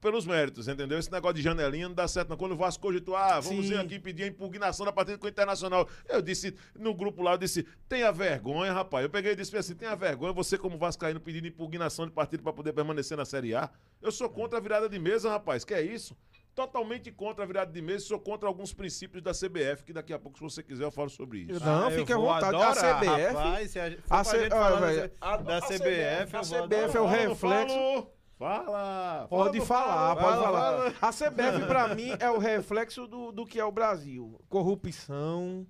[0.01, 0.97] pelos méritos, entendeu?
[0.97, 2.29] Esse negócio de janelinha não dá certo.
[2.29, 2.35] Não.
[2.37, 3.73] Quando o Vasco cogitou, ah, vamos Sim.
[3.75, 5.87] ir aqui pedir a impugnação da partida com o Internacional.
[6.09, 9.03] Eu disse, no grupo lá, eu disse, tenha vergonha, rapaz.
[9.03, 12.51] Eu peguei e disse assim, tenha vergonha, você como Vascaíno pedindo impugnação de partida para
[12.51, 13.69] poder permanecer na Série A.
[14.01, 15.63] Eu sou contra a virada de mesa, rapaz.
[15.63, 16.17] Que é isso?
[16.55, 20.19] Totalmente contra a virada de mesa, sou contra alguns princípios da CBF, que daqui a
[20.19, 21.63] pouco, se você quiser, eu falo sobre isso.
[21.63, 22.45] Não, Ah, fique à vontade.
[22.55, 23.33] adorar, A CBF.
[23.33, 23.85] Rapaz, a,
[24.19, 27.75] A C- ah, da, a- da a CBF, CBF, eu CBF é o reflexo.
[27.75, 28.11] Falo,
[28.41, 29.27] Fala!
[29.29, 30.91] Pode fala, falar, fala, pode fala, falar.
[30.93, 31.09] fala.
[31.09, 34.41] A CBF, pra mim, é o reflexo do, do que é o Brasil.
[34.49, 35.67] Corrupção.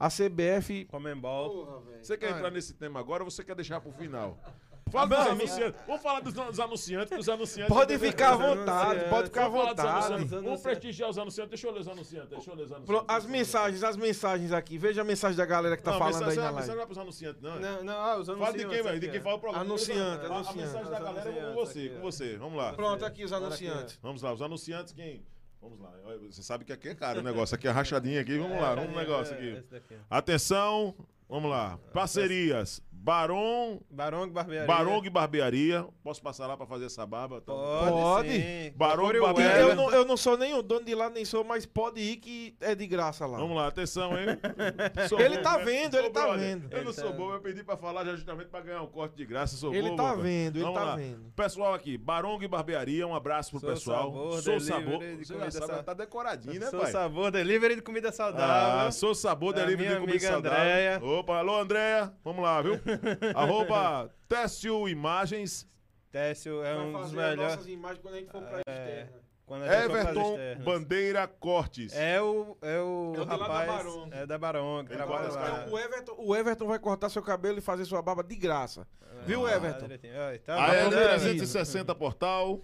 [0.00, 0.86] A CBF.
[0.86, 1.84] Comembol.
[2.00, 2.36] Você quer Ah.
[2.38, 4.38] entrar nesse tema agora ou você quer deixar pro final?
[4.88, 5.80] Fala dos anunciantes.
[5.84, 7.74] Vamos falar dos, dos anunciantes, que os anunciantes.
[7.74, 9.08] Pode ficar à vontade, anunciantes.
[9.10, 9.88] pode ficar à dos vontade.
[9.88, 10.32] anunciantes.
[10.32, 11.50] Os Vamos prestigiar os anunciantes.
[11.50, 12.30] Deixa eu ler os anunciantes.
[12.30, 13.04] Deixa eu ler os anunciantes.
[13.08, 14.78] As mensagens, as mensagens aqui.
[14.78, 16.76] Veja a mensagem da galera que tá não, falando mensagem, aí na mensagem live.
[16.76, 17.58] não é pros anunciantes, não.
[17.58, 19.00] Não, não, ah, os Fala de anunciantes quem, velho?
[19.00, 19.64] De quem fala o programa.
[19.64, 20.58] Anunciante, A- A, anunciante.
[20.58, 22.36] mensagem da galera é com anunciantes você, aqui, com você.
[22.36, 22.72] Vamos lá.
[22.74, 23.98] Pronto, aqui os anunciantes.
[24.00, 25.26] Vamos lá, os anunciantes quem?
[25.60, 25.90] Vamos lá.
[26.30, 27.56] Você sabe que aqui é caro o negócio.
[27.56, 28.38] Aqui é rachadinha aqui.
[28.38, 29.64] Vamos lá, vamos no negócio É, aqui.
[30.08, 30.94] Atenção,
[31.28, 31.78] vamos lá.
[31.92, 32.82] Parcerias.
[32.98, 34.66] Barão, Barong Barbearia.
[34.66, 35.86] Barong e Barbearia.
[36.02, 37.40] Posso passar lá pra fazer essa barba?
[37.40, 37.78] Tá bom.
[37.78, 38.28] Pode, Pode.
[38.30, 38.72] sim.
[38.74, 39.62] Barong E Barbearia.
[39.62, 42.16] eu não, eu não sou nem o dono de lá, nem sou, mas pode ir
[42.16, 43.38] que é de graça lá.
[43.38, 44.26] Vamos lá, atenção, hein?
[45.08, 45.64] Sou Ele bobo, tá né?
[45.64, 46.40] vendo, Sou ele tá brother.
[46.40, 46.64] vendo.
[46.64, 48.88] Eu não Ele sou tá- bobo, eu pedi pra falar já justamente pra ganhar um
[48.88, 49.56] corte de graça.
[49.56, 50.96] Sou Ele bobo, tá vendo, ele Vamos tá lá.
[50.96, 51.32] vendo.
[51.36, 54.02] Pessoal aqui, Barong e Barbearia, um abraço pro Sou pessoal.
[54.10, 54.98] Sabor, sou delivery sabor.
[54.98, 56.90] de Você comida já sabe, sa- tá decoradinho, né, Sou pai?
[56.90, 58.92] sabor, delivery de comida Ah, saudável.
[58.92, 60.58] sou sabor delivery de comida saudável.
[60.60, 61.00] Andréia.
[61.18, 62.12] Opa, alô, Andréia.
[62.24, 62.74] Vamos lá, viu?
[63.34, 65.66] Arroba Técio Imagens.
[66.10, 67.54] Técio é um dos fazer as melhores.
[67.56, 69.00] nossas imagens quando a gente for pra É.
[69.00, 69.26] externa.
[69.48, 70.36] A Everton.
[70.64, 71.94] Bandeira Cortes.
[71.94, 73.66] É o, é o É o de lá da rapaz.
[73.68, 74.08] Barong.
[74.12, 74.86] É da Barong.
[74.88, 75.42] Ele trabalha corta os lá.
[75.50, 75.72] cabelos.
[75.72, 78.86] O Everton, o Everton vai cortar seu cabelo e fazer sua barba de graça.
[79.24, 79.82] Viu, Ah, Everton?
[79.82, 80.14] direitinho.
[80.18, 80.80] Olha, tá A bom, né?
[80.82, 81.08] prometido.
[81.10, 82.60] 360 Portal.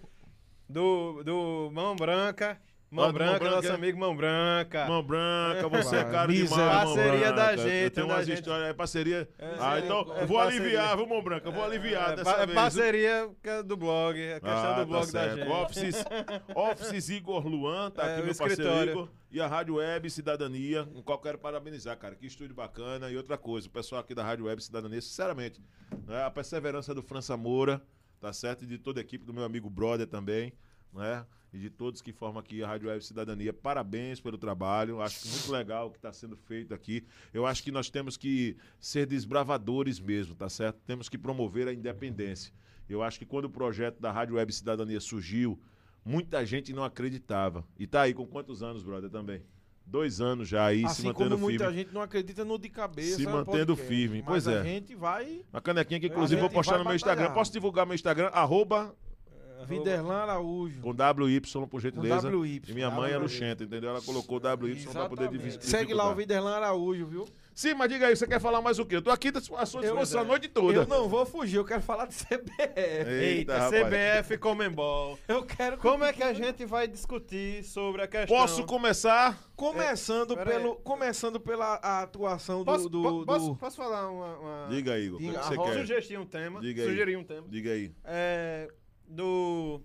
[0.67, 2.59] do, do Mão Branca.
[2.93, 4.85] Mão Branca, Mão Branca nosso é- amigo Mão Branca.
[4.87, 6.73] Mão Branca, você é Vai, cara demais, miséria.
[6.73, 7.57] Mão Parceria da Branca.
[7.57, 8.35] gente, Eu tenho da umas gente.
[8.39, 9.29] histórias, é parceria.
[9.39, 10.61] É, ah, é, então, é vou parceria.
[10.61, 11.51] aliviar, viu, Mão Branca?
[11.51, 12.55] Vou aliviar É, dessa pa- é vez.
[12.55, 15.47] parceria é do blog, a questão Ah, do blog tá da gente.
[15.49, 16.05] Offices,
[16.55, 18.91] Offices Igor Luan, tá É, aqui meu parceiro escritório.
[18.91, 19.09] Igor.
[19.31, 22.13] E a Rádio Web Cidadania, no qual quero parabenizar, cara.
[22.13, 23.09] Que estúdio bacana.
[23.09, 25.59] E outra coisa, o pessoal aqui da Rádio Web Cidadania, sinceramente,
[26.05, 27.81] né, a perseverança do França Moura,
[28.21, 28.63] tá certo?
[28.63, 30.53] E de toda a equipe do meu amigo Brother também,
[30.93, 31.25] né?
[31.53, 33.53] E de todos que formam aqui a Rádio Web Cidadania.
[33.53, 35.01] Parabéns pelo trabalho.
[35.01, 37.05] Acho muito legal o que está sendo feito aqui.
[37.31, 40.79] Eu acho que nós temos que ser desbravadores mesmo, tá certo?
[40.87, 42.51] Temos que promover a independência.
[42.89, 45.59] Eu acho que quando o projeto da Rádio Web Cidadania surgiu,
[46.03, 47.63] muita gente não acreditava.
[47.77, 49.41] E tá aí com quantos anos, brother, também?
[49.85, 51.79] Dois anos já aí, se Assim mantendo como muita firme.
[51.79, 53.17] gente não acredita no de cabeça.
[53.17, 54.63] Se mantendo podcast, firme, mas pois a é.
[54.63, 55.45] gente vai.
[55.51, 57.23] A canequinha que inclusive A vou postar no meu Instagram.
[57.23, 57.37] batalhar.
[57.37, 58.27] Posso divulgar meu Instagram?
[58.27, 58.95] Arroba
[59.65, 60.81] Vinderlan Araújo.
[60.81, 62.29] com WY, por gentileza.
[62.29, 62.61] WY.
[62.67, 63.17] E minha mãe é.
[63.17, 63.89] Luxenta, entendeu?
[63.91, 65.65] Ela colocou WY pra poder divi- Exatamente.
[65.69, 66.15] Segue lá o.
[66.15, 67.25] Vinderlan Araújo, viu?
[67.55, 68.95] Sim, mas diga aí, você quer falar mais o quê?
[68.95, 70.73] Eu tô aqui à sua disposição a noite toda.
[70.73, 73.09] Eu não vou fugir, eu quero falar de CBF.
[73.09, 73.83] Eita, rapaz.
[73.83, 75.19] CBF Comembol.
[75.27, 75.77] Eu quero.
[75.77, 78.35] Como é que a gente vai discutir sobre a questão?
[78.35, 79.37] Posso começar?
[79.55, 80.45] Começando, É, aí.
[80.45, 82.65] pelo, começando pela atuação do.
[82.65, 84.37] Posso, do, do- posso, posso falar uma...
[84.37, 84.67] uma...
[84.69, 85.15] Diga aí, Igor.
[85.15, 85.73] O que Diga, que você quer?
[85.79, 86.59] Sugerir um tema.
[86.59, 86.89] Diga aí.
[86.89, 87.47] Sugerir um tema.
[87.49, 87.91] Diga aí.
[88.03, 88.67] É,
[89.07, 89.81] do...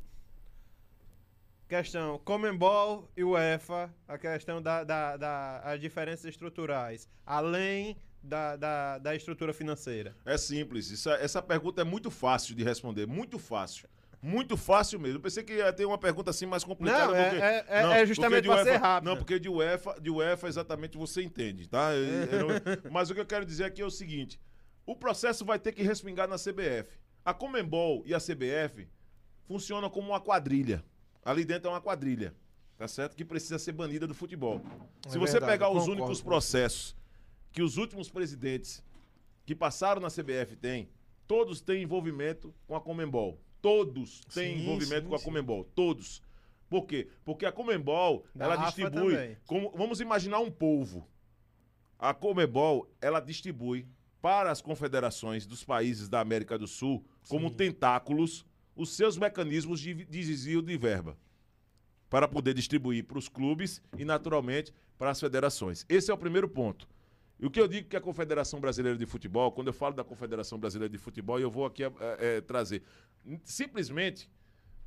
[1.69, 8.99] Questão Comembol e UEFA, a questão da, da, da as diferenças estruturais, além da, da,
[8.99, 10.17] da estrutura financeira.
[10.25, 10.91] É simples.
[10.91, 13.07] Isso é- essa pergunta é muito fácil de responder.
[13.07, 13.87] Muito fácil.
[14.23, 15.19] Muito fácil mesmo.
[15.19, 17.09] Eu pensei que ia ter uma pergunta assim mais complicada.
[17.09, 19.11] Não, é- porque- é- é- Não, é justamente pra ser rápido.
[19.11, 21.91] Não, porque de UEFA, de UEFA exatamente você entende, tá?
[21.93, 24.41] Não- mas o que eu quero dizer aqui é o seguinte:
[24.87, 26.99] o processo vai ter que respingar na CBF.
[27.25, 28.89] A Comembol e a CBF
[29.53, 30.85] funcionam como uma quadrilha.
[31.25, 32.35] Ali dentro é uma quadrilha,
[32.77, 33.17] tá certo?
[33.17, 34.61] Que precisa ser banida do futebol.
[35.07, 36.95] É Se você verdade, pegar os concordo únicos processos
[37.51, 38.85] que os últimos presidentes
[39.47, 40.89] que passaram na CBF têm,
[41.27, 43.41] todos têm envolvimento com a Comembol.
[43.61, 45.21] Todos têm Sim, envolvimento sim, com a.
[45.21, 45.65] Comembol.
[45.75, 46.23] Todos.
[46.69, 47.09] Por quê?
[47.25, 49.37] Porque a Comembol, Da ela distribui.
[49.47, 51.09] como- vamos imaginar um polvo.
[51.99, 53.89] A Comebol, ela distribui
[54.21, 57.55] para as confederações dos países da América do Sul, como Sim.
[57.57, 58.45] tentáculos,
[58.79, 61.19] os seus mecanismos de, de desvio de verba.
[62.09, 65.85] Para poder distribuir para os clubes e, naturalmente, para as federações.
[65.89, 66.89] Esse é o primeiro ponto.
[67.41, 70.05] E o que eu digo que a Confederação Brasileira de Futebol, quando eu falo da
[70.05, 72.83] Confederação Brasileira de Futebol, eu vou aqui eh, eh, trazer.
[73.45, 74.31] Simplesmente,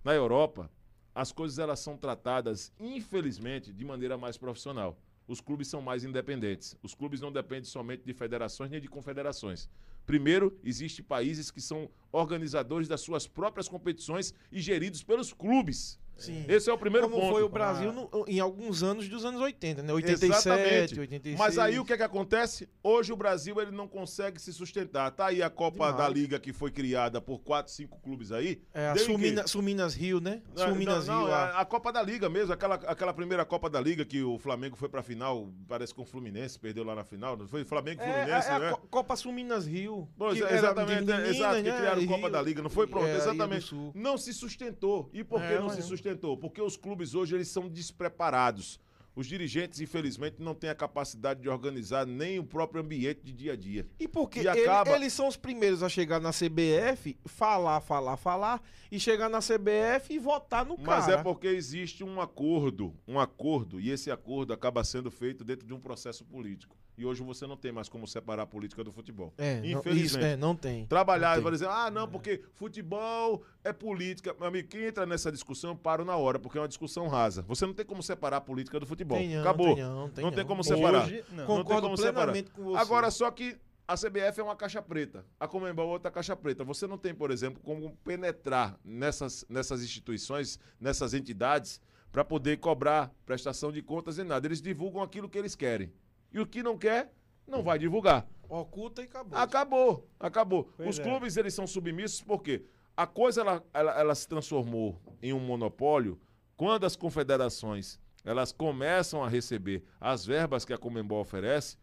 [0.03, 0.71] na Europa,
[1.13, 4.97] as coisas elas são tratadas, infelizmente, de maneira mais profissional.
[5.27, 6.75] Os clubes são mais independentes.
[6.81, 9.69] Os clubes não dependem somente de federações nem de confederações.
[10.05, 15.99] Primeiro, existem países que são organizadores das suas próprias competições e geridos pelos clubes.
[16.17, 16.45] Sim.
[16.47, 17.33] Esse é o primeiro Como ponto.
[17.33, 19.91] foi o Brasil no- em alguns anos dos anos 80, né?
[19.91, 20.99] 87, Exatamente.
[20.99, 21.39] 86.
[21.39, 22.69] Mas aí o que é que acontece?
[22.83, 25.09] Hoje o Brasil ele não consegue se sustentar.
[25.11, 25.97] Tá aí a Copa Demais.
[25.97, 28.61] da Liga que foi criada por quatro, cinco clubes aí.
[28.73, 28.95] É, a?
[28.97, 30.41] Sulmina- Sulminas Rio, né?
[30.55, 31.27] Não, Sulminas não, Rio.
[31.27, 34.21] não, a- a, a Copa da Liga mesmo, aquela, aquela primeira Copa da Liga que
[34.21, 37.35] o Flamengo foi pra final, parece com o Fluminense, perdeu lá na final.
[37.35, 38.71] Não foi Flamengo e É, Fluminense, é a né?
[38.71, 40.07] Co- Copa Sulminas Rio.
[40.17, 41.77] Pois que é, exatamente, de é, Minas, exato, que né?
[41.77, 43.73] criaram Rio, Copa da Liga, não foi pronto, é, exatamente.
[43.95, 45.09] Não se sustentou.
[45.13, 45.81] E por que É, não se é.
[46.01, 46.35] Sustentou?
[46.37, 48.79] Porque os clubes hoje eles são despreparados.
[49.13, 53.51] Os dirigentes, infelizmente, não têm a capacidade de organizar nem o próprio ambiente de dia
[53.53, 53.85] a dia.
[53.99, 58.15] E porque E ele- acaba- eles são os primeiros a chegar na CBF, falar, falar,
[58.15, 61.19] falar, e chegar na CBF e votar no Mas cara.
[61.19, 65.73] é porque existe um acordo, um acordo, e esse acordo acaba sendo feito dentro de
[65.73, 66.77] um processo político.
[67.01, 69.33] E hoje você não tem mais como separar a política do futebol.
[69.35, 70.05] É, não, Infelizmente.
[70.05, 70.85] isso, é, não tem.
[70.85, 74.35] Trabalhar Não e vai dizer, ah, não, porque futebol é política.
[74.37, 77.41] Meu amigo, quem entra nessa discussão, eu paro na hora, porque é uma discussão rasa.
[77.47, 79.17] Você não tem como separar a política do futebol.
[79.17, 79.73] Tem não, Acabou.
[79.73, 81.05] tem não, tem Não tem como separar.
[81.05, 81.37] Hoje, não.
[81.37, 82.13] Não tem Concordo como separar.
[82.13, 82.77] plenamente com você.
[82.77, 86.63] Agora, só que a CBF é uma caixa preta, a Comembol é outra caixa preta.
[86.63, 93.11] Você não tem, por exemplo, como penetrar nessas, nessas instituições, nessas entidades, para poder cobrar
[93.25, 94.45] prestação de contas e nada.
[94.45, 95.91] Eles divulgam aquilo que eles querem.
[96.31, 97.13] E o que não quer,
[97.47, 98.27] não vai divulgar.
[98.47, 99.39] Oculta e acabou.
[99.39, 100.73] Acabou, acabou.
[100.75, 101.03] Pois Os é.
[101.03, 102.65] clubes, eles são submissos porque
[102.95, 106.19] a coisa, ela, ela, ela se transformou em um monopólio
[106.57, 111.77] quando as confederações, elas começam a receber as verbas que a Comembol oferece,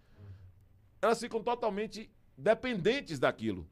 [1.02, 3.68] elas ficam totalmente dependentes daquilo.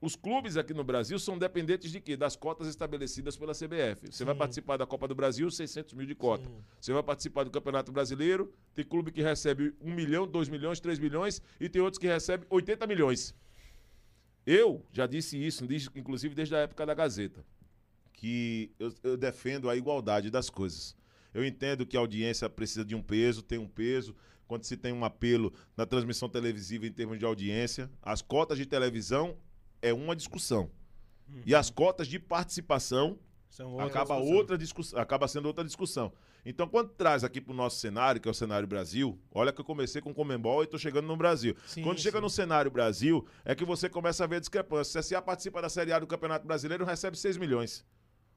[0.00, 2.16] Os clubes aqui no Brasil são dependentes de quê?
[2.16, 4.10] Das cotas estabelecidas pela CBF.
[4.10, 6.48] Você vai participar da Copa do Brasil, 600 mil de cota.
[6.48, 6.64] Sim.
[6.80, 10.98] Você vai participar do Campeonato Brasileiro, tem clube que recebe 1 milhão, 2 milhões, 3
[10.98, 13.34] milhões e tem outros que recebem 80 milhões.
[14.46, 17.44] Eu já disse isso, inclusive desde a época da Gazeta,
[18.14, 20.96] que eu, eu defendo a igualdade das coisas.
[21.34, 24.16] Eu entendo que a audiência precisa de um peso, tem um peso.
[24.48, 28.66] Quando se tem um apelo na transmissão televisiva em termos de audiência, as cotas de
[28.66, 29.36] televisão
[29.82, 30.70] é uma discussão.
[31.46, 34.36] E as cotas de participação São outras acaba discussões.
[34.36, 36.12] outra discussão, acaba sendo outra discussão.
[36.44, 39.60] Então, quando traz aqui para o nosso cenário, que é o cenário Brasil, olha que
[39.60, 41.54] eu comecei com o Comembol e estou chegando no Brasil.
[41.66, 42.22] Sim, quando chega sim.
[42.22, 45.02] no cenário Brasil, é que você começa a ver a discrepância.
[45.02, 47.84] Se a CSA participa da Série A do Campeonato Brasileiro, recebe 6 milhões.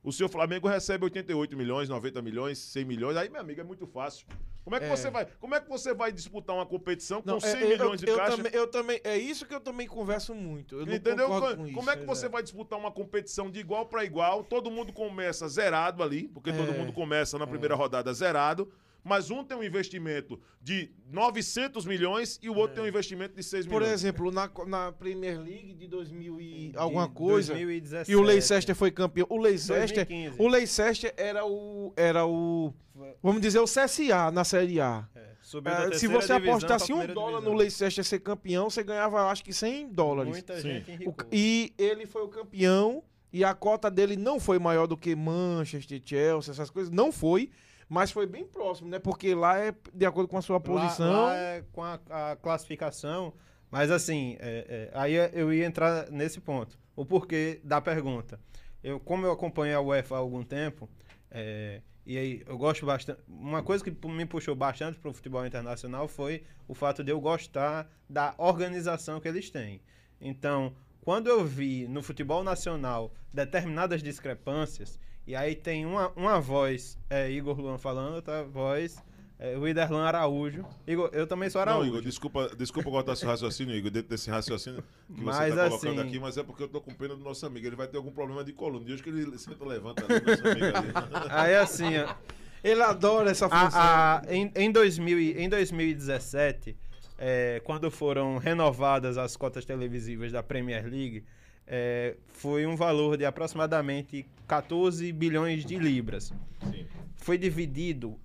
[0.04, 3.16] O seu Flamengo recebe 88 milhões, 90 milhões, 100 milhões.
[3.16, 4.28] Aí, meu amigo, é muito fácil.
[4.64, 4.90] Como é que, É.
[4.90, 7.70] Você, vai, como é que você vai disputar uma competição com Não, 100 é, eu-
[7.70, 8.38] milhões de eu, caixa?
[8.38, 9.02] também, eu também.
[9.04, 10.76] É isso que eu também converso muito.
[10.80, 11.28] Eu Entendeu?
[11.28, 14.44] com Como isso, é que você vai disputar uma competição de igual para igual?
[14.44, 16.78] Todo mundo começa zerado ali, porque todo É.
[16.78, 18.72] mundo começa na primeira rodada zerado.
[19.04, 23.44] Mas um tem um investimento de 900 milhões e o outro tem um investimento de
[23.44, 23.94] 6 Por milhões.
[23.94, 27.54] exemplo, na, na Premier League de 2000 e De alguma coisa.
[27.54, 28.12] 2017.
[28.12, 29.28] E o Leicester foi campeão.
[29.30, 30.36] O Leicester, 2015.
[30.42, 32.74] o Leicester era o era o
[33.22, 35.06] vamos dizer o CSA na Série A.
[35.16, 37.42] É, É, se você divisão apostasse um dólar divisão.
[37.42, 40.32] no Leicester ser campeão, você ganhava acho que 100 dólares.
[40.32, 40.62] Muita Sim.
[40.76, 41.28] gente enricou.
[41.32, 46.02] e ele foi o campeão e a cota dele não foi maior do que Manchester,
[46.06, 47.50] Chelsea, essas coisas, não foi,
[47.90, 49.00] mas foi bem próximo, né?
[49.00, 51.12] Porque lá é de acordo com a sua posição.
[51.12, 53.34] Lá, lá é com a, a classificação,
[53.70, 56.78] mas assim, é, é, aí eu ia entrar nesse ponto.
[56.96, 58.40] O porquê da pergunta.
[58.84, 60.90] Eu, como eu acompanho a UEFA há algum tempo,
[61.32, 63.22] é, e aí eu gosto bastante.
[63.28, 67.20] Uma coisa que me puxou bastante para o futebol internacional foi o fato de eu
[67.20, 69.82] gostar da organização que eles têm.
[70.20, 76.98] Então, quando eu vi no futebol nacional determinadas discrepâncias, e aí tem uma, uma voz,
[77.10, 79.02] é, Igor Luan falando, outra voz,
[79.40, 80.66] é, o Iderlan Araújo.
[80.88, 81.90] Igor, eu também sou Não, Araújo.
[81.90, 86.00] Igor, desculpa, desculpa cortar seu raciocínio, Igor, dentro desse raciocínio que você Mas está colocando
[86.00, 87.66] assim- aqui, mas é porque eu tô com pena do nosso amigo.
[87.66, 88.86] Ele vai ter algum problema de coluna.
[88.86, 90.92] De hoje que ele senta levanta ali, nosso amigo ali.
[91.30, 92.16] Aí assim, ó,
[92.64, 93.80] Ele adora essa função.
[93.82, 96.78] A- a- em, em, 2000, e- em 2017,
[97.18, 101.26] é, quando foram renovadas as cotas televisivas da Premier League,
[101.68, 106.34] é, foi um valor de aproximadamente 14 bilhões de libras.
[106.72, 106.86] Sim.
[107.16, 108.20] Foi dividido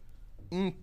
[0.50, 0.74] em-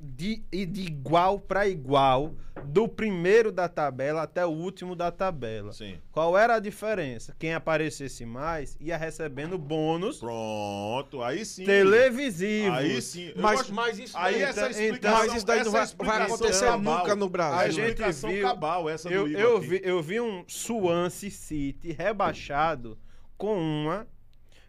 [0.00, 2.34] de, e de igual para igual,
[2.64, 5.72] do primeiro da tabela até o último da tabela.
[5.72, 5.98] Sim.
[6.12, 7.34] Qual era a diferença?
[7.38, 11.64] Quem aparecesse mais ia recebendo bônus Pronto, aí sim.
[11.64, 12.78] televisivos.
[12.78, 13.32] Aí sim.
[13.34, 15.86] Eu mas, gosto- mas isso Aí daí, essa então- explicação, mas isso daí não vai,
[15.98, 17.58] vai acontecer cabal, nunca no A Brasil.
[17.58, 22.98] A gente explicação viu- cabal, essa Eu, eu, vi, eu vi um Swansea City rebaixado
[23.36, 24.06] com uma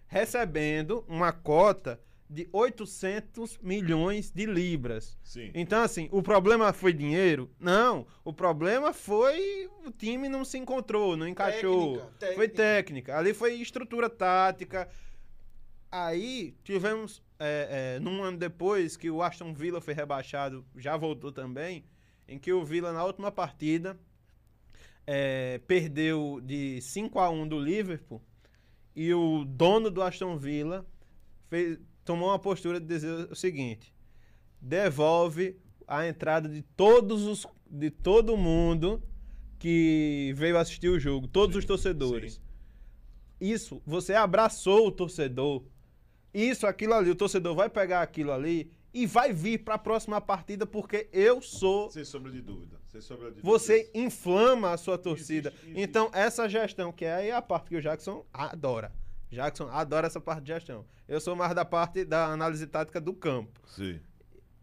[0.07, 5.17] recebendo uma cota de 800 milhões de libras.
[5.23, 5.49] Sim.
[5.55, 7.49] Então, assim, o problema foi dinheiro?
[7.59, 8.05] Não.
[8.23, 11.97] O problema foi o time não se encontrou, não encaixou.
[11.97, 12.55] Técnica, Foi técnica.
[12.57, 13.17] técnica.
[13.17, 14.87] Ali foi estrutura tática.
[15.91, 21.31] Aí tivemos, é, é, num ano depois, que o Aston Villa foi rebaixado, já voltou
[21.31, 21.83] também,
[22.27, 23.99] em que o Villa, na última partida,
[25.07, 28.21] é, perdeu de 5 a 1 do Liverpool
[28.95, 30.85] e o dono do Aston Villa
[31.49, 33.93] fez, tomou uma postura de dizer o seguinte:
[34.59, 35.55] devolve
[35.87, 38.99] a entrada de todos os de todo mundo
[39.59, 42.33] que veio assistir o jogo, todos Sim, os torcedores.
[42.33, 42.41] sim.
[43.39, 45.63] Isso, você abraçou o torcedor.
[46.33, 50.19] Isso, aquilo ali, o torcedor vai pegar aquilo ali e vai vir para a próxima
[50.19, 52.77] partida porque eu sou Sem sombra de dúvida.
[52.87, 53.47] Sem sombra de dúvida.
[53.47, 55.49] você inflama a sua torcida.
[55.49, 55.81] Existe, existe.
[55.83, 58.91] Então, essa gestão, que é a parte que o Jackson adora.
[59.29, 60.85] Jackson adora essa parte de gestão.
[61.07, 63.59] Eu sou mais da parte da análise tática do campo.
[63.67, 63.99] Sim.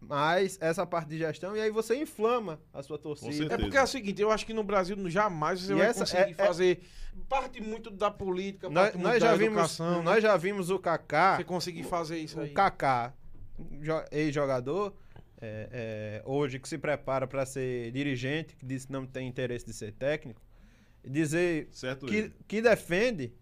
[0.01, 3.55] Mas essa parte de gestão, e aí você inflama a sua torcida.
[3.55, 6.01] É porque é o seguinte, eu acho que no Brasil jamais você E vai essa
[6.01, 6.81] conseguir é- é- fazer
[7.29, 10.03] parte muito da política, Nós, parte muito nós da já vimos, educação, né?
[10.05, 12.51] nós já vimos o Kaká, Você conseguir fazer isso aí.
[12.51, 13.15] o Kaká,
[13.81, 14.95] jo- ex-jogador,
[15.41, 19.65] é, é, hoje que se prepara para ser dirigente, que disse que não tem interesse
[19.65, 20.41] de ser técnico,
[21.05, 22.35] dizer Certo que, ele.
[22.47, 23.33] que defende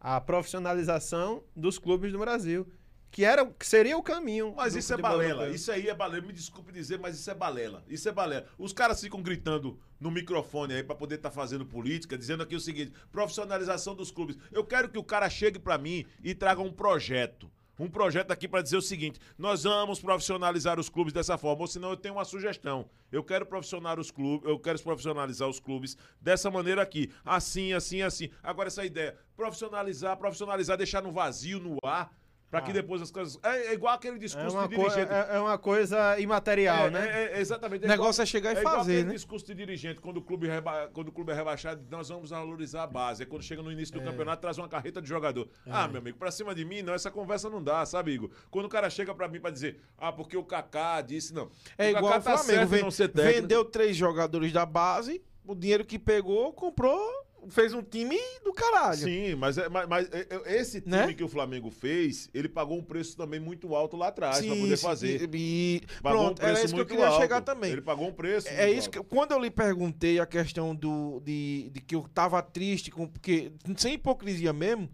[0.00, 2.66] a profissionalização dos clubes do Brasil,
[3.10, 4.54] que era que seria o caminho.
[4.56, 5.48] Mas isso é balela.
[5.50, 6.26] Isso aí é balela.
[6.26, 7.84] Me desculpe dizer, mas isso é balela.
[7.88, 8.46] Isso é balela.
[8.56, 12.60] Os caras ficam gritando no microfone aí pra poder estar fazendo política, dizendo aqui o
[12.60, 14.38] seguinte: profissionalização dos clubes.
[14.50, 17.50] Eu quero que o cara chegue pra mim e traga um projeto.
[17.80, 21.66] Um projeto aqui pra dizer o seguinte: nós vamos profissionalizar os clubes dessa forma, ou
[21.66, 22.90] senão eu tenho uma sugestão.
[23.10, 28.02] Eu quero profissionalizar os clubes, eu quero profissionalizar os clubes dessa maneira aqui, assim, assim,
[28.02, 28.28] assim.
[28.42, 32.12] Agora essa ideia, profissionalizar, profissionalizar, deixar no vazio, no ar,
[32.50, 32.74] Pra que Ah.
[32.74, 33.38] depois as coisas.
[33.44, 35.12] É, é igual aquele É discurso uma, de dirigente.
[35.12, 37.08] é- é uma coisa imaterial, É, né?
[37.08, 37.84] é, é, exatamente.
[37.84, 39.14] O negócio é chegar e é igual fazer, aquele né?
[39.14, 42.82] discurso de dirigente, quando o, clube reba- quando o clube é rebaixado, nós vamos valorizar
[42.82, 43.22] a base.
[43.22, 45.48] Aí quando chega no início do campeonato, traz uma carreta de jogador.
[45.64, 48.30] Ah, meu amigo, pra cima de mim, não, essa conversa não dá, sabe, Igor?
[48.50, 51.48] Quando o cara chega pra mim pra dizer, ah, porque o Kaká disse, não.
[51.78, 52.46] É o igual o Kaká tá Flamengo.
[52.58, 53.40] certo em ven- não ser técnico.
[53.42, 57.00] vendeu três jogadores da base, o dinheiro que pegou, comprou,
[57.48, 58.98] fez um time do caralho.
[58.98, 61.14] Sim, mas, é- mas, mas, é- é- esse time Né?
[61.14, 64.60] que o Flamengo fez, ele pagou um preço também muito alto lá atrás pra Sim,
[64.60, 65.28] poder fazer.
[65.34, 67.20] E, Pagou pronto, era isso que eu queria alto.
[67.20, 67.72] chegar também.
[67.72, 68.48] Ele pagou um preço.
[68.48, 69.08] É isso que alto.
[69.08, 73.52] quando eu lhe perguntei a questão do de, de que eu tava triste com porque
[73.76, 74.88] sem hipocrisia mesmo,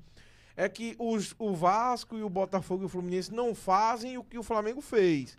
[0.57, 4.39] é que os, o Vasco e o Botafogo e o Fluminense não fazem o que
[4.39, 5.37] o Flamengo fez.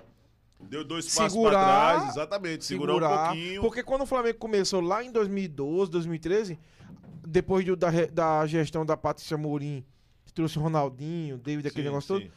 [0.60, 2.66] Deu dois passos Segurar- pra trás, exatamente.
[2.66, 3.62] Segurar, um pouquinho.
[3.62, 6.58] Porque quando o Flamengo começou lá em 2012, 2013,
[7.26, 9.86] depois do- da, da gestão da Patrícia Mourim,
[10.26, 12.24] que trouxe Ronaldinho, David, aquele Sim, negócio sim.
[12.26, 12.34] todo,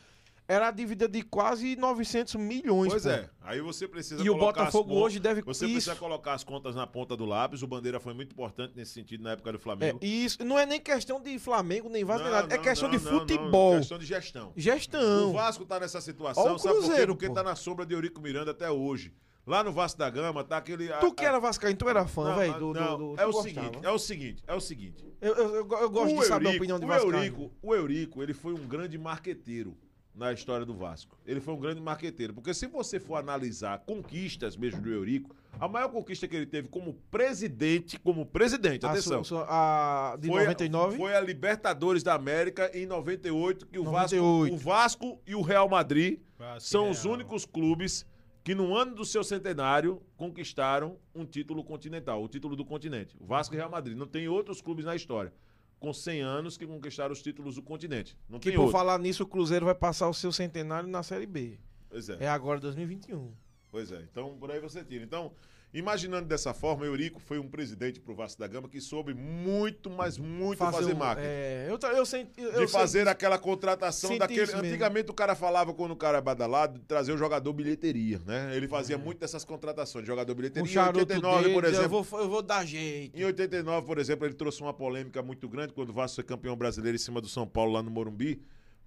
[0.49, 2.91] era a dívida de quase 900 milhões.
[2.91, 3.09] Pois pô.
[3.11, 3.31] é.
[3.41, 5.75] Aí você precisa E o as Botafogo con- hoje deve Você isso.
[5.75, 7.63] precisa colocar as contas na ponta do lápis.
[7.63, 10.01] O Bandeira foi muito importante nesse sentido na época do É, Flamengo.
[10.03, 12.53] e isso não é nem questão de Flamengo, nem Vasco, nem Não, nada.
[12.53, 13.77] É não, questão não, de futebol.
[13.79, 14.53] questão de gestão.
[14.57, 15.31] Gestão.
[15.31, 16.87] O Vasco tá nessa situação, o sabe por quê?
[16.89, 17.35] Cruzeiro, Porque pô.
[17.35, 19.13] tá na sombra de Eurico Miranda até hoje.
[19.47, 20.93] Lá no Vasco da Gama tá aquele.
[20.93, 23.27] a- Tu que a- era vascaíno, tu era fã, velho, do, não, do, do- é
[23.27, 23.43] o gostava.
[23.67, 25.05] seguinte, é o seguinte, é o seguinte.
[25.21, 27.17] Eu, eu, eu, eu gosto o de saber a opinião de o vascaíno.
[27.17, 29.77] Eurico, o Eurico, ele foi um grande marqueteiro
[30.15, 31.17] na história do Vasco.
[31.27, 35.67] Ele foi um grande marqueteiro, porque se você for analisar conquistas mesmo do Eurico, a
[35.67, 40.29] maior conquista que ele teve como presidente, como presidente, A atenção, su- su- a de
[40.29, 40.97] foi, 99?
[40.97, 44.51] foi a Libertadores da América em 98 que o 98.
[44.53, 47.15] Vasco, o Vasco e o Real Madrid Vasco são e os Real.
[47.15, 48.05] únicos clubes
[48.51, 53.17] que no ano do seu centenário conquistaram um título continental, o título do continente.
[53.21, 53.97] O Vasco e Real Madrid.
[53.97, 55.33] Não tem outros clubes na história
[55.79, 58.19] com 100 anos que conquistaram os títulos do continente.
[58.29, 58.77] Não Que tem por outro.
[58.77, 61.61] falar nisso, o Cruzeiro vai passar o seu centenário na Série B.
[61.89, 62.17] Pois é.
[62.25, 63.33] É agora 2021.
[63.71, 64.03] Pois é.
[64.11, 65.05] Então, por aí você tira.
[65.05, 65.31] Então,
[65.73, 70.19] imaginando dessa forma, Eurico foi um presidente pro Vasco da Gama que soube muito, mas
[70.19, 71.29] muito fazer, um- marketing.
[71.29, 73.11] É, eu, eu, senti, eu de fazer disso.
[73.11, 74.41] aquela contratação Senti daquele.
[74.41, 74.59] mesmo.
[74.61, 78.57] Antigamente o cara falava quando o cara é badalado, de trazer o jogador bilheteria, né?
[78.57, 80.35] Ele fazia muito dessas contratações, jogador É.
[80.35, 80.69] um bilheteria.
[80.69, 82.03] em charuto 89, dele, por eu exemplo.
[82.03, 83.17] vou, eu vou dar jeito.
[83.19, 86.57] Em 89, por exemplo, ele trouxe uma polêmica muito grande quando o Vasco foi campeão
[86.57, 88.41] brasileiro em cima do São Paulo lá no Morumbi.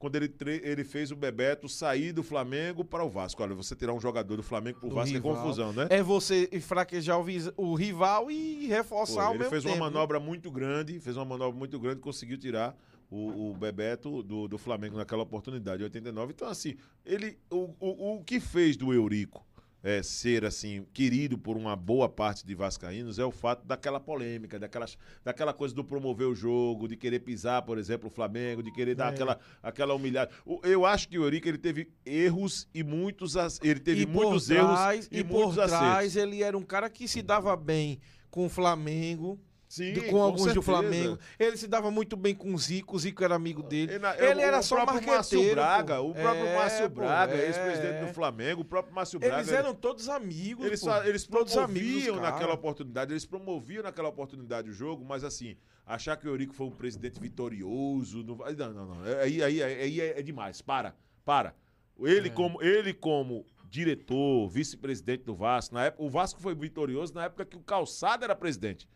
[0.04, 0.30] Quando ele,
[0.64, 3.42] ele fez o Bebeto sair do Flamengo para o Vasco.
[3.42, 5.32] Olha, você tirar um jogador do Flamengo pro Do Vasco rival.
[5.32, 5.88] é confusão, né?
[5.90, 7.26] É você fraquejar o,
[7.56, 9.78] o rival e reforçar Foi, ao ele fez tempo.
[9.78, 12.78] uma manobra muito grande, fez uma manobra muito grande, conseguiu tirar
[13.10, 16.34] o, o Bebeto do, do Flamengo naquela oportunidade, em 89.
[16.34, 16.76] Então, assim,
[17.06, 19.46] ele, o, o, o que fez do Eurico
[19.84, 24.58] é, ser, assim, querido por uma boa parte de vascaínos é o fato daquela polêmica,
[24.58, 24.86] daquela,
[25.26, 28.96] daquela coisa do promover o jogo, de querer pisar, por exemplo, o Flamengo, de querer
[28.96, 29.10] dar É.
[29.10, 30.32] aquela, aquela humilhada.
[30.46, 34.48] O- eu acho que o Eurico, ele teve erros e muitos, ele teve e muitos
[34.48, 36.16] por erros trás, e, e muitos por trás acertos.
[36.16, 38.00] ele era um cara que se dava bem
[38.32, 39.38] com o Flamengo,
[39.76, 40.62] Sim, de- com, alguns do certeza.
[40.62, 41.18] Flamengo.
[41.40, 43.94] Ele se dava muito bem com o Zico, o Zico era amigo dele.
[43.94, 46.10] Ele, Ele era o só próprio Márcio marqueteiro, Braga, pô.
[46.10, 47.46] o próprio É, Márcio Braga, é.
[47.48, 49.38] ex-presidente do Flamengo, o próprio Márcio Braga.
[49.38, 54.74] Eles eram todos amigos, eles, eles todos promoviam naquela oportunidade, eles promoviam naquela oportunidade o
[54.74, 55.58] jogo, mas assim,
[55.88, 59.04] achar que o Eurico foi um presidente vitorioso, não, não, não, não.
[59.22, 60.62] Aí, aí, aí, aí é, é demais.
[60.62, 60.96] Para,
[61.26, 61.56] para.
[62.00, 62.32] Ele, É.
[62.32, 67.44] como, ele como diretor, vice-presidente do Vasco, na época, o Vasco foi vitorioso na época
[67.44, 68.88] que o Calçado era presidente.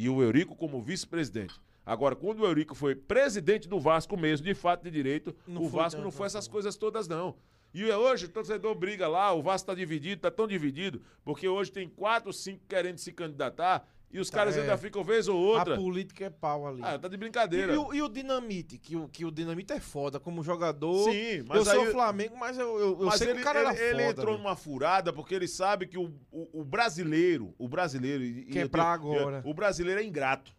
[0.00, 1.60] E o Eurico como vice-presidente.
[1.84, 5.68] Agora, quando o Eurico foi presidente do Vasco mesmo, de fato de direito, Não o
[5.68, 6.52] Vasco tanto não foi essas assim.
[6.52, 7.34] coisas todas, não.
[7.74, 11.72] E hoje o torcedor briga lá, o Vasco tá dividido, tá tão dividido, porque hoje
[11.72, 14.60] tem quatro, cinco querendo se candidatar e os Tá, caras é.
[14.62, 15.74] ainda ficam vez ou outra.
[15.74, 16.80] A política é pau ali.
[16.82, 17.74] Ah, tá de e, brincadeira.
[17.74, 21.10] e o, e o Dinamite, que o, que o Dinamite é foda como jogador.
[21.10, 21.78] Sim, mas eu aí...
[21.84, 23.90] sou Flamengo, mas eu, eu, eu mas sei ele, que o cara ele, era ele
[24.00, 24.10] foda.
[24.10, 24.38] entrou velho.
[24.38, 28.24] numa furada porque ele sabe que o, o, o brasileiro, o brasileiro...
[28.24, 29.42] e- e Que é eu pra tenho- agora.
[29.44, 30.56] O brasileiro é ingrato.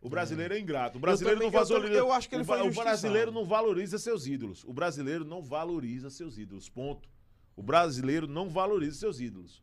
[0.00, 0.96] O brasileiro é ingrato.
[0.96, 1.98] O brasileiro também- não eu valoriza.
[1.98, 4.62] eu acho que ele o, foi o brasileiro não valoriza seus ídolos.
[4.64, 6.68] O brasileiro não valoriza seus ídolos.
[6.68, 7.08] Ponto.
[7.56, 9.60] O brasileiro não valoriza seus ídolos.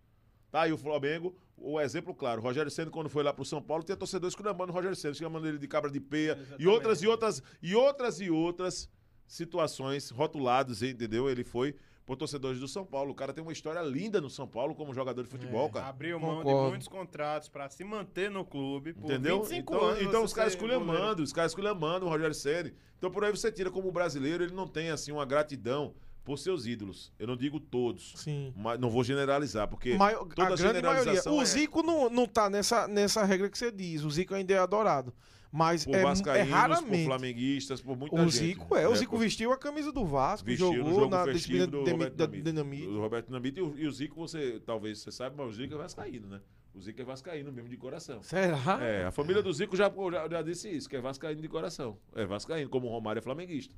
[0.51, 2.39] Tá aí o Flamengo, o exemplo claro.
[2.41, 5.13] O Rogério Senna, quando foi lá pro São Paulo, tinha torcedores esculhambando o Rogério Senna,
[5.13, 6.33] chamando ele de cabra de peia.
[6.33, 6.67] E Exatamente.
[6.67, 8.89] outras e outras, e outras e outras
[9.27, 11.29] situações rotuladas, entendeu?
[11.29, 11.75] Ele foi
[12.05, 13.11] por torcedores do São Paulo.
[13.11, 15.71] O cara tem uma história linda no São Paulo como jogador de futebol, É.
[15.71, 15.87] cara.
[15.87, 16.61] Abriu mão Concordo.
[16.65, 19.39] de muitos contratos pra se manter no clube por Entendeu?
[19.41, 20.01] 25 Então, anos.
[20.03, 22.73] então os caras esculhambando, os caras esculhambando o Rogério Ceni.
[22.97, 26.65] Então por aí você tira como brasileiro, ele não tem assim uma gratidão por seus
[26.65, 27.13] ídolos.
[27.17, 28.51] Eu não digo todos, Sim.
[28.57, 31.21] mas não vou generalizar, porque Mai- toda a grande maioria.
[31.31, 34.03] O é- Zico não, não tá nessa, nessa regra que você diz.
[34.03, 35.13] O Zico ainda é adorado.
[35.51, 37.05] Mas por é, é vascaínos, por raramente.
[37.05, 38.31] flamenguistas, por muita O gente.
[38.31, 38.89] Zico é.
[38.89, 42.41] O Zico por- vestiu a camisa do Vasco, vestiu jogou jogo na disciplina do Dinamite.
[42.41, 42.87] Dinamite.
[42.87, 45.73] Do Roberto Dinamite e o, e o Zico, você talvez você saiba, mas o Zico
[45.75, 46.41] é vascaíno, né?
[46.73, 48.21] O Zico é vascaíno mesmo de coração.
[48.21, 48.83] Será?
[48.83, 51.97] É, a família do Zico já, já, já disse isso, que é vascaíno de coração.
[52.13, 53.73] É vascaíno, como o Romário é flamenguista.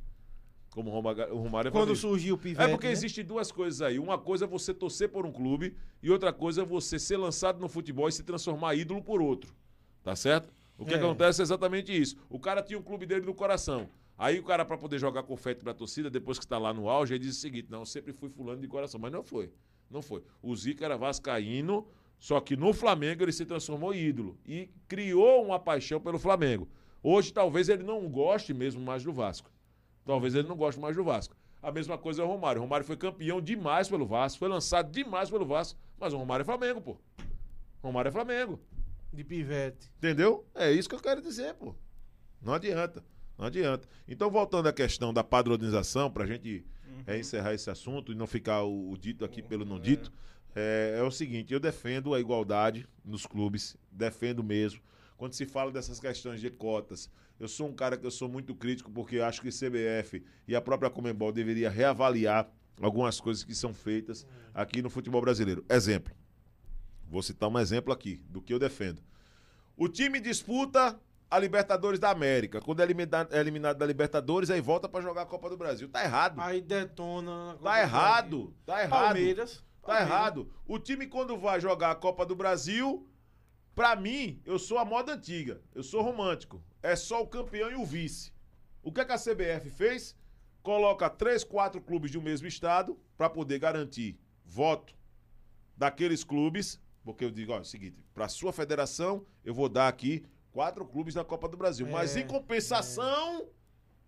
[0.78, 2.94] Como o Romário, o é Quando surgiu o Pivete, É porque né?
[2.94, 3.98] existem duas coisas aí.
[3.98, 7.60] Uma coisa é você torcer por um clube e outra coisa é você ser lançado
[7.60, 9.56] no futebol e se transformar ídolo por outro.
[10.04, 10.54] Tá certo?
[10.78, 10.98] O que É.
[10.98, 12.16] acontece é exatamente isso.
[12.30, 13.90] O cara tinha um clube dele no coração.
[14.16, 17.16] Aí o cara, pra poder jogar confete pra torcida, depois que tá lá no auge,
[17.16, 19.00] ele diz o seguinte: não, eu sempre fui fulano de coração.
[19.02, 19.50] Mas não foi.
[19.90, 20.22] Não foi.
[20.44, 21.88] O Zico era vascaíno,
[22.20, 24.38] só que no Flamengo ele se transformou em ídolo.
[24.46, 26.68] E criou uma paixão pelo Flamengo.
[27.02, 29.50] Hoje, talvez ele não goste mesmo mais do Vasco.
[30.08, 31.36] Talvez ele não goste mais do Vasco.
[31.62, 32.62] A mesma coisa é o Romário.
[32.62, 36.44] O Romário foi campeão demais pelo Vasco, foi lançado demais pelo Vasco, mas o Romário
[36.44, 36.98] é Flamengo, pô.
[37.84, 38.58] O Romário é Flamengo.
[39.12, 39.92] De Pivete.
[39.98, 40.46] Entendeu?
[40.56, 41.76] É isso que eu quero dizer, pô.
[42.42, 43.04] Não adianta.
[43.38, 43.88] Não adianta.
[44.08, 46.66] Então, voltando à questão da padronização, pra gente
[47.06, 50.12] é, encerrar esse assunto e não ficar o, o dito aqui pelo não dito,
[50.56, 54.82] é, é o seguinte: eu defendo a igualdade nos clubes, defendo mesmo.
[55.18, 58.56] Quando se fala dessas questões de cotas, eu sou um cara que eu sou muito
[58.56, 62.50] crítico porque acho que CBF e a própria Comembol deveria reavaliar
[62.82, 65.66] algumas coisas que são feitas aqui no futebol brasileiro.
[65.70, 66.16] Exemplo.
[67.10, 69.02] Vou citar um exemplo aqui do que eu defendo.
[69.76, 72.62] O time disputa a Libertadores da América.
[72.62, 75.88] Quando é eliminado, é eliminado da Libertadores, aí volta pra jogar a Copa do Brasil.
[75.90, 76.40] Tá errado.
[76.40, 77.58] Aí detona.
[77.62, 78.56] Tá do errado.
[78.66, 79.06] Tá errado.
[79.06, 79.56] Palmeiras.
[79.82, 80.10] Tá Palmeiras.
[80.10, 80.52] errado.
[80.66, 83.08] O time, quando vai jogar a Copa do Brasil,
[83.76, 85.62] pra mim, eu sou a moda antiga.
[85.76, 86.62] Eu sou romântico.
[86.82, 88.32] É só o campeão e o vice.
[88.84, 90.16] O que, é que a CBF fez?
[90.62, 94.94] Coloca três, quatro clubes de um mesmo estado pra poder garantir voto
[95.76, 96.80] daqueles clubes.
[97.04, 100.86] Porque eu digo, ó, é o seguinte, pra sua federação, eu vou dar aqui quatro
[100.86, 101.88] clubes na Copa do Brasil.
[101.88, 103.48] Mas É, em compensação,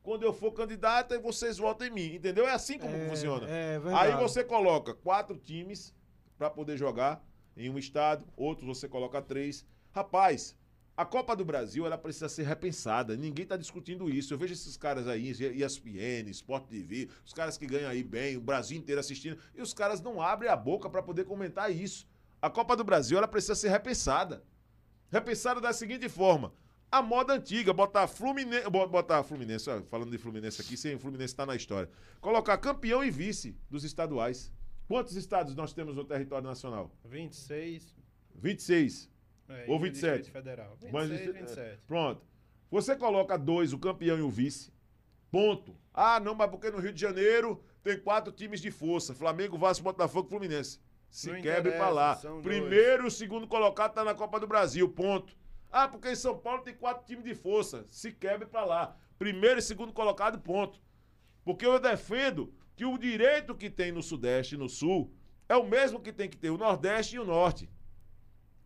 [0.03, 2.15] quando eu for candidato, aí vocês votam em mim.
[2.15, 2.47] Entendeu?
[2.47, 3.47] É assim como É, funciona.
[3.49, 3.80] É.
[3.95, 5.93] Aí você coloca quatro times
[6.38, 7.24] pra poder jogar
[7.55, 9.65] em um estado, outros você coloca três.
[9.91, 10.55] Rapaz,
[11.00, 13.16] a Copa do Brasil ela precisa ser repensada.
[13.16, 14.34] Ninguém tá discutindo isso.
[14.34, 18.41] Eu vejo esses caras aí, ESPN, Sport TV, os caras que ganham aí bem, o
[18.41, 22.06] Brasil inteiro assistindo, e os caras não abrem a boca pra poder comentar isso.
[22.41, 24.43] A Copa do Brasil ela precisa ser repensada.
[25.10, 26.52] Repensada da seguinte forma:
[26.91, 31.56] a moda antiga, botar Fluminense, botar Fluminense, falando de Fluminense aqui, sem Fluminense tá na
[31.56, 31.89] história.
[32.20, 34.52] Colocar campeão e vice dos estaduais.
[34.86, 36.91] Quantos estados nós temos no território nacional?
[37.06, 37.95] 26.
[38.36, 39.10] 26.
[39.50, 40.16] É, Ou e o 27.
[40.18, 40.78] Distrito Federal.
[40.82, 41.82] 26, Mas, 27.
[41.88, 42.26] Pronto.
[42.72, 44.72] Você coloca dois, o campeão e o vice.
[45.32, 45.76] Ponto.
[45.93, 49.84] Ah, não, mas porque no Rio de Janeiro tem quatro times de força: Flamengo, Vasco,
[49.84, 50.80] Botafogo Fluminense.
[51.10, 52.16] Se Não quebre pra lá.
[52.43, 54.88] Primeiro e segundo colocado tá na Copa do Brasil.
[54.88, 55.36] Ponto.
[55.72, 57.86] Ah, porque em São Paulo tem quatro times de força.
[57.88, 58.95] Se quebre pra lá.
[59.18, 60.80] Primeiro e segundo colocado, ponto.
[61.43, 65.12] Porque eu defendo que o direito que tem no Sudeste e no Sul
[65.47, 67.70] é o mesmo que tem que ter o Nordeste e o Norte.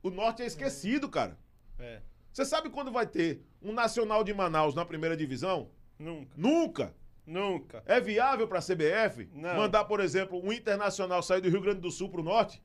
[0.04, 1.38] O Norte é esquecido, cara.
[1.80, 2.02] É.
[2.32, 5.70] Você sabe quando vai ter um Nacional de Manaus na primeira divisão?
[5.98, 6.34] Nunca.
[6.36, 6.96] Nunca.
[7.26, 7.82] Nunca.
[7.86, 9.56] É viável para a CBF Não.
[9.56, 12.62] mandar, por exemplo, um Internacional sair do Rio Grande do Sul para o Norte?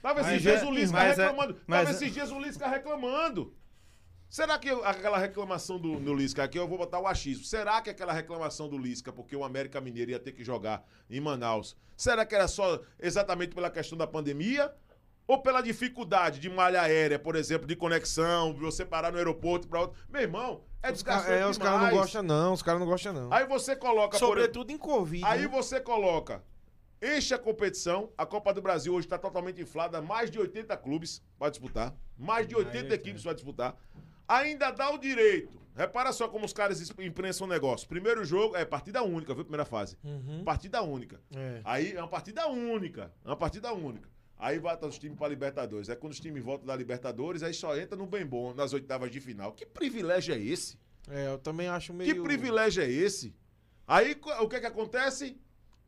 [0.00, 1.60] Tava esses Mas dias é- o Lisca mas é- reclamando.
[1.66, 3.54] mas Tava é- esses dias o Lisca reclamando.
[4.30, 7.44] Será que aquela reclamação do, do Lisca aqui, eu vou botar o achismo.
[7.44, 11.20] Será que aquela reclamação do Lisca, porque o América Mineiro ia ter que jogar em
[11.20, 14.72] Manaus, será que era só exatamente pela questão da pandemia?
[15.30, 19.82] Ou pela dificuldade de malha aérea, por exemplo, de conexão, você parar no aeroporto para
[19.82, 19.96] outro.
[20.08, 22.52] Meu irmão, é Os, ca- é, os caras não gostam, não.
[22.52, 23.32] Os caras não gostam, não.
[23.32, 25.24] Aí você coloca, por exemplo, Sobretudo em Covid.
[25.24, 25.46] Aí né?
[25.46, 26.42] você coloca,
[27.00, 31.22] enche a competição, a Copa do Brasil hoje está totalmente inflada, mais de 80 clubes
[31.38, 33.76] para disputar, mais de 80 equipes para disputar.
[34.26, 35.60] Ainda dá o direito.
[35.76, 37.86] Repara só como os caras imprensam o negócio.
[37.86, 39.44] Primeiro jogo é partida única, viu?
[39.44, 39.96] Primeira fase.
[40.02, 40.42] Uhum.
[40.42, 41.20] Partida única.
[41.32, 41.60] É.
[41.62, 43.12] Aí é uma partida única.
[43.24, 44.08] É uma partida única.
[44.40, 45.90] Aí volta os times para Libertadores.
[45.90, 49.10] Aí quando os times voltam da Libertadores, aí só entra no bem bom, nas oitavas
[49.10, 49.52] de final.
[49.52, 50.78] Que privilégio é esse?
[51.08, 52.12] É, eu também acho meio...
[52.14, 53.34] Que privilégio é esse?
[53.86, 55.36] Aí o que que acontece?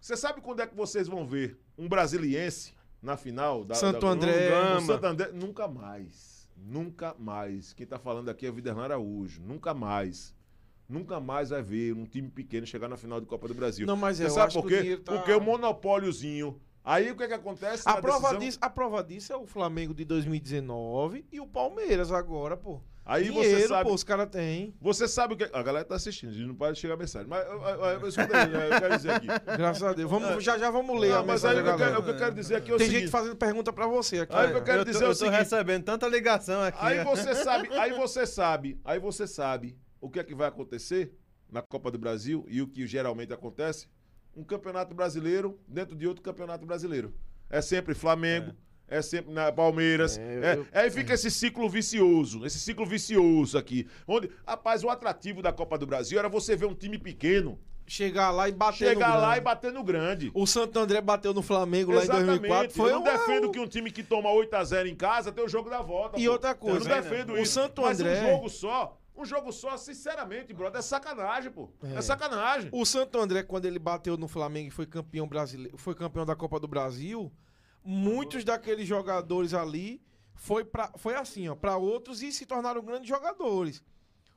[0.00, 4.08] Você sabe quando é que vocês vão ver um brasiliense na final da Santo da-
[4.08, 4.74] André.
[4.74, 5.30] no Santo André?
[5.32, 6.48] Nunca mais.
[6.56, 7.72] Nunca mais.
[7.72, 9.40] Quem tá falando aqui é o Viderlan Araújo.
[9.42, 10.34] Nunca mais.
[10.88, 13.86] Nunca mais vai ver um time pequeno chegar na final de Copa do Brasil.
[13.86, 14.96] Não, mas Você eu sabe acho por quê?
[14.98, 16.60] tá- Porque o monopóliozinho.
[16.84, 17.82] Aí o que que acontece?
[17.86, 18.38] A prova, decisão?
[18.38, 22.80] disso, a prova disso é o Flamengo de 2019 e o Palmeiras agora, pô.
[23.04, 23.88] Aí Dinheiro, você sabe.
[23.88, 24.74] pô, os caras têm.
[24.80, 25.48] Você sabe o que.
[25.52, 27.28] A galera tá assistindo, a gente não pode chegar a mensagem.
[27.28, 29.26] Mas eu, eu, eu, escuta aí, eu quero dizer aqui.
[29.58, 30.08] Graças a Deus.
[30.08, 32.04] Vamos, já já vamos ler a Não, mas aí mensagem o da que, eu o
[32.04, 33.02] que eu quero dizer aqui é o Tem seguinte.
[33.02, 34.34] gente fazendo pergunta pra você aqui.
[34.34, 34.56] Aí né?
[34.56, 35.36] eu quero eu tô, dizer o eu tô seguinte.
[35.36, 36.78] recebendo tanta ligação aqui.
[36.80, 41.12] Aí você sabe, aí você sabe, aí você sabe o que é que vai acontecer
[41.50, 43.88] na Copa do Brasil e o que geralmente acontece?
[44.36, 47.12] Um campeonato brasileiro dentro de outro campeonato brasileiro.
[47.50, 48.52] É sempre Flamengo,
[48.88, 50.16] é, sempre na Palmeiras.
[50.18, 53.86] É, É, eu- Aí fica esse ciclo vicioso, esse ciclo vicioso aqui.
[54.08, 58.30] Onde, rapaz, o atrativo da Copa do Brasil era você ver um time pequeno Chegar
[58.30, 59.38] lá e bater chegar no lá grande.
[59.38, 60.30] e bater no grande.
[60.34, 62.70] O Santo André bateu no Flamengo lá em 2004.
[62.74, 65.48] Foi eu não uma- defendo que um time que toma 8x0 em casa tem o
[65.48, 66.18] jogo da volta.
[66.18, 66.32] E pô.
[66.32, 67.52] outra coisa, Eu não defendo o isso.
[67.52, 71.68] Santo mas André- um jogo só, um jogo só, sinceramente, brother, é sacanagem, pô.
[71.82, 72.70] É, sacanagem.
[72.72, 76.34] O Santo André, quando ele bateu no Flamengo e foi campeão brasileiro, foi campeão da
[76.34, 77.30] Copa do Brasil,
[77.84, 80.02] muitos daqueles jogadores ali
[80.34, 83.82] foi, pra, foi assim, ó, para outros e se tornaram grandes jogadores.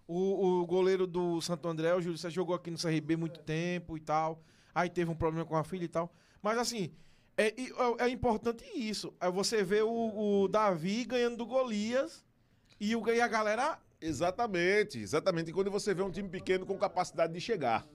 [0.08, 3.98] O, o goleiro do Santo André, o Júlio César, jogou aqui no CRB muito tempo
[3.98, 4.44] e tal.
[4.74, 6.14] Aí teve um problema com a filha e tal.
[6.44, 6.94] Mas assim,
[7.38, 9.14] é, é, é importante isso.
[9.20, 12.24] Aí você vê o, o Davi ganhando do Golias
[12.80, 13.80] e, o, e a galera.
[14.06, 15.50] Exatamente, exatamente.
[15.50, 17.88] E quando você vê um time pequeno com capacidade de chegar,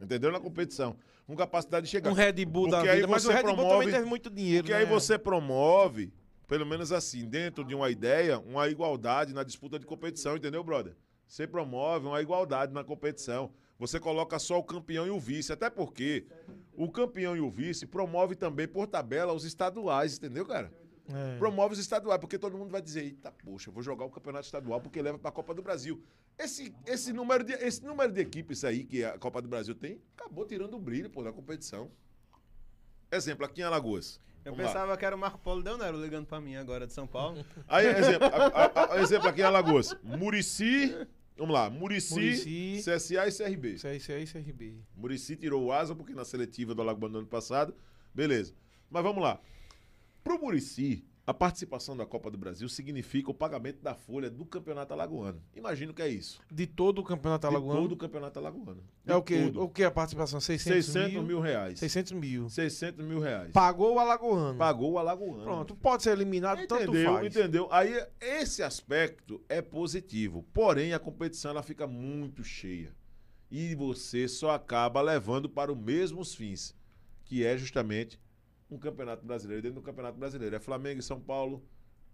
[0.00, 0.30] entendeu?
[0.30, 0.96] Na competição,
[1.26, 2.10] com capacidade de chegar.
[2.10, 3.08] Um Red Bull da Porque aí vida.
[3.08, 4.64] Mas o você Red Bull promove- também teve muito dinheiro.
[4.64, 4.90] Porque aí né?
[4.90, 6.12] você promove,
[6.46, 10.94] pelo menos assim, dentro de uma ideia, uma igualdade na disputa de competição, entendeu, brother?
[11.26, 13.50] Você promove uma igualdade na competição.
[13.78, 16.26] Você coloca só o campeão e o vice, até porque
[16.76, 20.72] o campeão e o vice promove também por tabela os estaduais, entendeu, cara?
[21.08, 21.36] É.
[21.38, 24.46] Promove os estaduais, porque todo mundo vai dizer, eita, poxa, eu vou jogar o campeonato
[24.46, 26.02] estadual porque leva pra Copa do Brasil.
[26.38, 30.00] Esse, esse, número de, esse número de equipes aí que a Copa do Brasil tem,
[30.16, 31.90] acabou tirando o brilho, pô, da competição.
[33.10, 34.20] Exemplo, aqui em Alagoas.
[34.44, 34.72] Eu Vamos lá.
[34.72, 37.44] pensava que era o Marco Polo Del Nero ligando pra mim agora de São Paulo.
[37.68, 38.46] Aí, exemplo, a-
[38.92, 39.96] a- a- exemplo aqui em Alagoas.
[40.02, 40.94] Murici,
[41.36, 42.82] vamos lá, Murici, Murici.
[42.84, 43.68] CSA e CRB.
[43.74, 44.80] Isso aí, CRB.
[44.96, 47.74] Murici tirou o asa porque na seletiva do Alagoas do ano passado,
[48.12, 48.54] beleza.
[48.90, 49.40] Mas vamos lá.
[50.24, 54.92] Pro Murici, a participação da Copa do Brasil significa o pagamento da folha do Campeonato
[54.94, 55.38] Alagoano.
[55.54, 56.40] Imagina o que é isso.
[56.50, 57.82] De todo o campeonato De alagoano.
[57.82, 58.82] todo o Campeonato Alagoano.
[59.04, 59.42] De É o quê?
[59.44, 59.62] todo.
[59.62, 60.40] O que a participação?
[60.40, 61.22] 600, 600 mil?
[61.22, 61.78] mil reais.
[61.78, 62.48] 600 mil.
[62.48, 63.52] 600 mil reais.
[63.52, 64.58] Pagou o alagoano.
[64.58, 65.42] Pagou o Alagoano.
[65.44, 67.12] Pronto, pode ser eliminado, tanto Entendeu?
[67.12, 67.26] faz.
[67.36, 67.68] Entendeu?
[67.70, 70.42] Aí esse aspecto é positivo.
[70.54, 72.94] Porém, a competição ela fica muito cheia.
[73.50, 76.74] E você só acaba levando para os mesmos fins,
[77.24, 78.18] que é justamente
[78.70, 79.62] um campeonato brasileiro.
[79.62, 80.54] Dentro do campeonato brasileiro.
[80.56, 81.62] É Flamengo e São Paulo,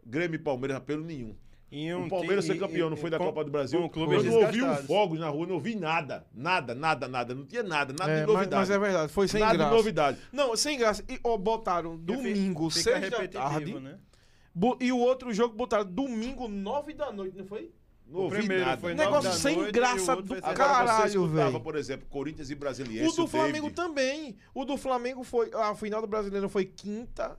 [0.05, 1.34] Grêmio e Palmeiras, apelo nenhum.
[1.72, 3.80] E o Palmeiras ser campeão e- não foi e da com- Copa do Brasil.
[3.80, 6.26] com clubes eu não ouvi um fogos na rua, não ouvi nada.
[6.34, 7.32] Nada, nada, nada.
[7.32, 8.55] Não tinha nada, nada É, de mas, novidade.
[8.57, 9.70] mas é verdade, foi sem nada graça.
[9.70, 10.18] de novidade.
[10.32, 11.05] Não, sem graça.
[11.09, 13.74] E ó, botaram domingo, 6 da tarde.
[13.78, 13.98] né?
[14.80, 17.70] E o outro jogo botaram domingo, 9 da noite, não foi?
[18.11, 18.80] Não O ouvi primeiro nada.
[18.80, 21.61] foi Negócio nove sem noite graça o do foi Caralho, velho.
[21.61, 23.08] por exemplo, Corinthians e Brasiliense.
[23.08, 23.74] O do Flamengo David.
[23.74, 24.36] também.
[24.52, 25.50] O do Flamengo foi.
[25.54, 27.38] A final do brasileiro foi quinta.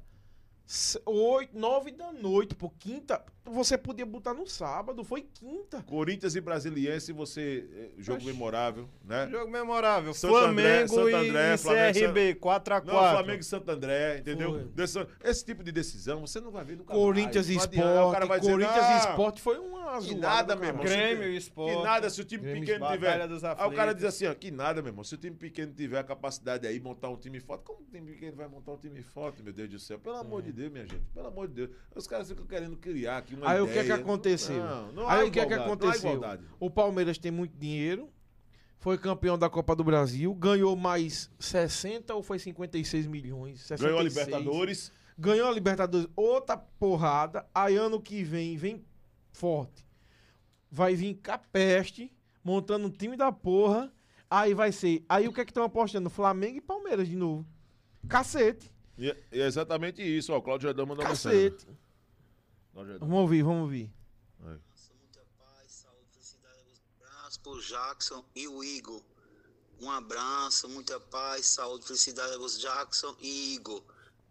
[1.06, 2.70] 8, 9 da noite, pô.
[2.70, 3.22] Quinta.
[3.44, 5.82] Você podia botar no sábado, foi quinta.
[5.84, 7.68] Corinthians e Brasiliense, você.
[7.74, 8.28] eh, Jogo Oxi.
[8.28, 9.28] memorável, né?
[9.32, 10.14] Jogo memorável.
[10.14, 12.86] Santo André, Flamengo Santo e- André, e Flamengo, CRB, 4x4.
[12.86, 14.70] Não, Flamengo e Santo André, entendeu?
[14.88, 15.08] Foi.
[15.24, 17.66] Esse tipo de decisão você não vai ver nunca Corinthians e mais.
[17.68, 18.28] Cara Esporte.
[18.28, 20.18] vai dizer, Corinthians "Ah, e Esporte foi um azul.
[20.20, 20.84] nada, meu irmão.
[20.84, 21.76] Grêmio e Esporte.
[21.78, 23.22] Que nada, se o time Grêmio e pequeno tiver.
[23.58, 25.04] Aí o cara diz assim, ó, que nada, meu irmão.
[25.04, 28.12] Se o time pequeno tiver a capacidade aí, montar um time forte, como o time
[28.12, 29.98] pequeno vai montar um time forte, meu Deus do céu?
[30.00, 31.04] Pelo amor de Deus, minha gente.
[31.14, 31.70] Pelo amor de Deus.
[31.96, 33.74] Os caras ficam querendo criar aqui uma Aí o ideia.
[33.74, 34.64] que é que aconteceu?
[34.64, 36.12] Não, não Aí o que é que aconteceu?
[36.14, 36.44] igualdade.
[36.60, 38.10] O Palmeiras tem muito dinheiro.
[38.80, 40.34] Foi campeão da Copa do Brasil.
[40.34, 43.60] Ganhou mais 60 ou foi 56 milhões?
[43.62, 43.82] 66.
[43.82, 44.92] Ganhou a Libertadores.
[45.18, 46.08] Ganhou a Libertadores.
[46.16, 47.46] Outra porrada.
[47.54, 48.84] Aí ano que vem, vem
[49.32, 49.86] forte.
[50.72, 52.12] Vai vir Capeste,
[52.44, 53.92] montando um time da porra.
[54.28, 55.06] Aí vai ser.
[55.08, 56.10] Aí o que é que estão apostando?
[56.10, 57.46] Flamengo e Palmeiras de novo.
[58.08, 58.72] Cacete.
[58.98, 60.38] E é- e é exatamente isso, ó.
[60.38, 61.54] O Cláudio Jordão mandou mensagem.
[62.74, 63.92] Vamos ouvir, vamos ouvir.
[64.44, 64.60] Aí.
[65.00, 66.82] Muita paz, saúde, felicidade.
[67.00, 69.02] Um abraço pro Jackson e o Igor.
[69.82, 73.82] Um abraço, muita paz, saúde, felicidade a Jackson e Igor.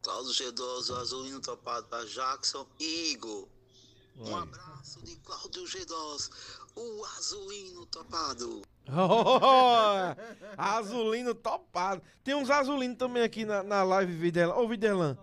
[0.03, 3.49] Cláudio G12, Azulino topado para Jackson e Igor.
[4.17, 6.31] Um abraço de Cláudio G12,
[6.77, 8.63] o Azulino topado.
[10.57, 12.03] azulino topado.
[12.25, 14.55] Tem uns azulinos também aqui na, na live, Videlan.
[14.55, 15.17] Ô, Videlan,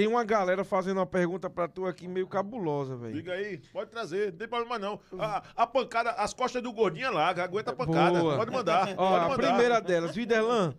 [0.00, 3.12] tem uma galera fazendo uma pergunta pra tu aqui meio cabulosa, velho.
[3.12, 4.98] Diga aí, pode trazer, não tem problema não.
[5.18, 8.18] A, a pancada, as costas do gordinho é larga, aguenta a pancada.
[8.18, 8.36] Boa.
[8.38, 8.94] Pode mandar.
[8.96, 9.48] Ó, pode a mandar.
[9.48, 10.72] primeira delas, Videlan,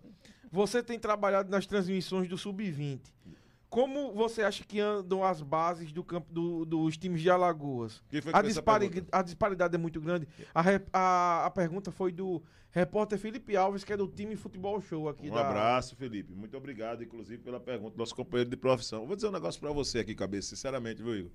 [0.50, 3.00] você tem trabalhado nas transmissões do Sub-20.
[3.72, 8.02] Como você acha que andam as bases do campo do- dos times de Alagoas?
[8.10, 10.28] Quem foi que A, dispari- a disparidade é muito grande.
[10.54, 10.62] A,
[10.92, 15.30] a- a pergunta foi do repórter Felipe Alves, que é do time Futebol Show aqui
[15.30, 15.48] Um da.
[15.48, 16.34] abraço, Felipe.
[16.34, 19.06] Muito obrigado, inclusive, pela pergunta do nosso companheiro de profissão.
[19.06, 21.30] Vou dizer um negócio pra você aqui, cabeça, sinceramente, viu, Igor?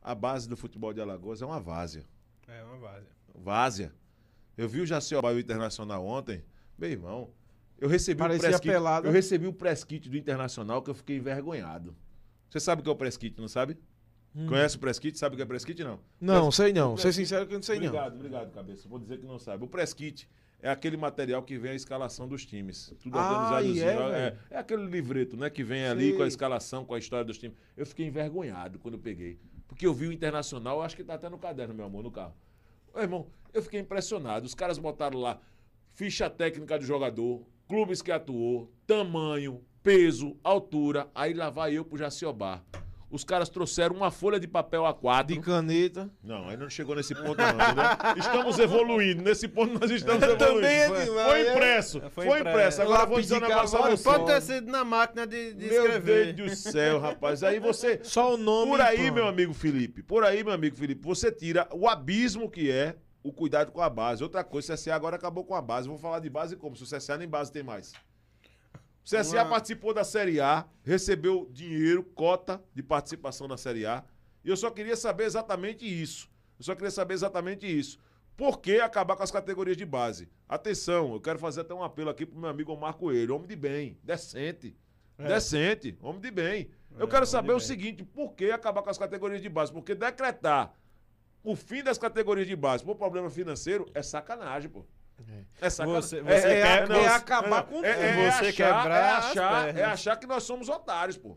[0.00, 2.04] A base do futebol de Alagoas é uma várzea.
[2.46, 3.10] É uma várzea.
[3.34, 3.92] Várzea.
[4.56, 6.44] Eu vi o Jaciobá Internacional ontem.
[6.78, 7.30] Meu irmão,
[7.80, 8.74] eu recebi um press kit.
[9.04, 11.94] Eu recebi um press kit do Internacional que eu fiquei envergonhado.
[12.50, 13.76] Você sabe o que é o press kit, não sabe?
[14.46, 15.18] Conhece o press kit?
[15.18, 15.98] Sabe o que é press kit, não?
[16.20, 16.94] Não, sei não.
[16.94, 17.86] Press Ser sincero que eu não sei não.
[17.86, 18.88] obrigado, obrigado, cabeça.
[18.88, 19.64] Vou dizer que não sabe.
[19.64, 20.28] O press kit
[20.60, 22.92] é aquele material que vem a escalação dos times.
[23.02, 24.12] Tudo Ah, organizado.
[24.14, 25.50] é, é, é aquele livreto, né?
[25.50, 27.56] Que vem ali com a escalação, com a história dos times.
[27.76, 29.38] Eu fiquei envergonhado quando eu peguei.
[29.66, 32.34] Porque eu vi o Internacional, acho que tá até no caderno, meu amor, no carro.
[32.94, 34.46] Ô, irmão, eu fiquei impressionado.
[34.46, 35.40] Os caras botaram lá
[35.92, 41.08] ficha técnica do jogador, clubes que atuou, tamanho, peso, altura.
[41.14, 42.62] Aí lá vai eu pro Jaciobá.
[43.10, 45.26] Os caras trouxeram uma folha de papel A4.
[45.26, 46.10] De caneta.
[46.22, 47.84] Não, ainda não chegou nesse ponto, não, entendeu?
[48.18, 49.22] Estamos evoluindo.
[49.22, 50.44] Nesse ponto nós estamos evoluindo.
[50.44, 51.52] Também é foi, demais, foi é.
[51.52, 52.00] impresso.
[52.10, 52.82] Foi Foi, impresso.
[52.82, 54.04] Agora eu vou dizer um negócio a você.
[54.04, 56.34] Pode ter sido na máquina de, de Meu escrever.
[56.34, 57.42] Deus do céu, rapaz.
[57.42, 57.98] Aí você.
[58.02, 58.72] Só o nome.
[58.72, 60.02] Por aí, meu amigo Felipe.
[60.02, 61.02] Por aí, meu amigo Felipe.
[61.02, 64.22] Você tira o abismo que é o cuidado com a base.
[64.22, 65.88] Outra coisa, o CSA agora acabou com a base.
[65.88, 66.76] Vou falar de base como?
[66.76, 67.92] Se o CSA nem base tem mais.
[69.04, 74.04] O CSA Uma- participou da Série A, recebeu dinheiro, cota de participação na Série A.
[74.44, 76.28] E eu só queria saber exatamente isso.
[76.58, 77.98] Eu só queria saber exatamente isso.
[78.36, 80.28] Por que acabar com as categorias de base?
[80.48, 83.34] Atenção, eu quero fazer até um apelo aqui pro meu amigo Omar Coelho.
[83.34, 84.76] Homem de bem, decente.
[85.16, 86.70] Decente, homem de bem.
[86.92, 87.66] Eu É, quero homem saber o bem.
[87.66, 89.72] seguinte: por que acabar com as categorias de base?
[89.72, 90.72] Porque decretar
[91.42, 94.84] o fim das categorias de base por problema financeiro é sacanagem, pô.
[95.60, 96.02] É sacanagem.
[96.02, 98.02] Você- É- você é, quer- é, não, quer acabar com é, tudo.
[98.04, 101.36] é, é Você achar, quebrar é achar, é achar que nós somos otários, pô.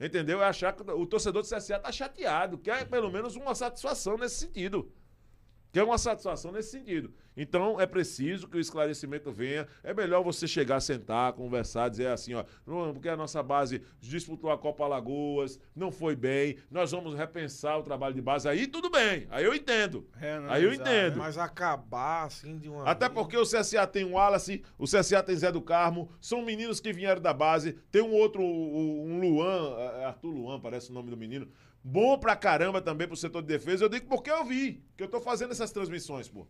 [0.00, 0.40] Entendeu?
[0.40, 4.36] É achar que o torcedor do CSA tá chateado, quer pelo menos uma satisfação nesse
[4.36, 4.92] sentido.
[5.78, 7.12] Quer uma satisfação nesse sentido.
[7.36, 9.64] Então é preciso que o esclarecimento venha.
[9.84, 14.50] É melhor você chegar, sentar, conversar, dizer assim, ó, "Não, porque a nossa base disputou
[14.50, 18.48] a Copa Alagoas, não foi bem, nós vamos repensar o trabalho de base.
[18.48, 20.04] Aí tudo bem, aí eu entendo.
[20.16, 21.12] Reanalisar, Aí eu entendo.
[21.12, 21.18] né?
[21.18, 22.82] Mas acabar assim de uma.
[22.82, 26.42] Até vez- porque o CSA tem o Wallace, o CSA tem Zé do Carmo, são
[26.44, 27.74] meninos que vieram da base.
[27.92, 31.46] Tem um outro, um Luan, é Arthur Luan, parece o nome do menino.
[31.82, 33.84] Bom pra caramba também pro setor de defesa.
[33.84, 36.46] Eu digo porque eu vi, que eu tô fazendo essas transmissões, pô.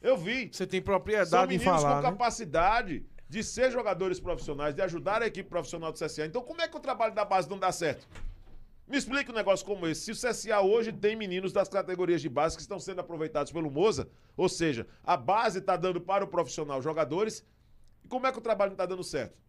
[0.00, 0.50] Eu vi.
[0.52, 1.96] Você tem São propriedade em meninos falar.
[1.96, 2.10] com né?
[2.10, 6.26] capacidade de ser jogadores profissionais, de ajudar a equipe profissional do CSA.
[6.26, 8.06] Então como é que o trabalho da base não dá certo?
[8.86, 10.02] Me explica um negócio como esse.
[10.02, 13.70] Se o CSA hoje tem meninos das categorias de base que estão sendo aproveitados pelo
[13.70, 17.42] Moza, ou seja, a base está dando para o profissional jogadores,
[18.04, 19.40] e como é que o trabalho não está dando certo?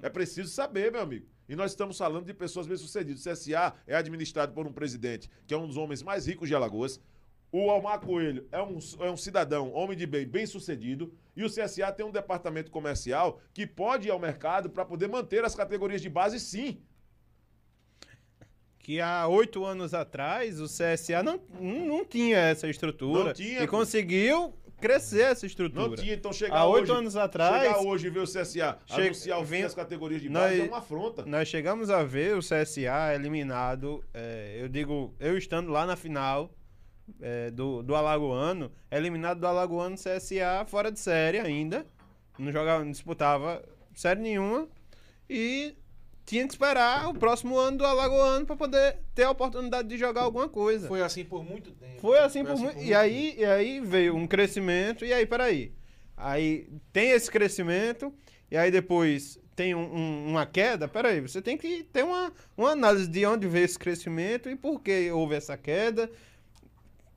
[0.00, 1.26] É preciso saber, meu amigo.
[1.52, 3.26] E nós estamos falando de pessoas bem-sucedidas.
[3.26, 6.54] O CSA é administrado por um presidente que é um dos homens mais ricos de
[6.54, 6.98] Alagoas.
[7.52, 11.12] O Almar Coelho é um, é um cidadão, homem de bem, bem-sucedido.
[11.36, 15.44] E o CSA tem um departamento comercial que pode ir ao mercado para poder manter
[15.44, 16.80] as categorias de base, sim.
[18.78, 23.24] Que há oito anos atrás o CSA não, não, não tinha essa estrutura.
[23.24, 25.88] Não tinha, E conseguiu crescer essa estrutura.
[25.88, 26.80] Não tinha, então chegar Há hoje...
[26.82, 28.44] oito anos atrás, Chegar hoje e ver o CSA
[28.86, 31.24] Che- anunciar o fim das categorias de Nós- base é uma afronta.
[31.24, 34.04] nós chegamos a ver o CSA eliminado.
[34.12, 36.50] é, eu digo, eu estando lá na final
[37.20, 41.86] é, do, do Alagoano, eliminado do Alagoano CSA fora de série ainda.
[42.38, 43.62] Não jogava, não disputava
[43.94, 44.68] série nenhuma.
[45.28, 45.74] E
[46.32, 50.22] tinha que esperar o próximo ano do Alagoano para poder ter a oportunidade de jogar
[50.22, 50.88] alguma coisa.
[50.88, 52.00] Foi assim por muito tempo.
[52.00, 52.78] Foi assim por muito.
[52.78, 55.72] E muito aí, e aí veio um crescimento, e aí, peraí.
[56.16, 58.12] Aí tem esse crescimento,
[58.50, 60.88] e aí depois tem um- um- uma queda.
[60.88, 64.80] Peraí, você tem que ter uma, uma análise de onde veio esse crescimento e por
[64.80, 66.10] que houve essa queda.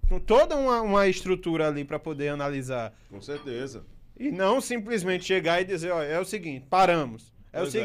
[0.10, 2.94] Com Toda uma, uma estrutura ali para poder analisar.
[3.10, 3.86] Com certeza.
[4.20, 7.34] E não simplesmente chegar e dizer, ó, é o seguinte, paramos.
[7.54, 7.82] É Pois o é.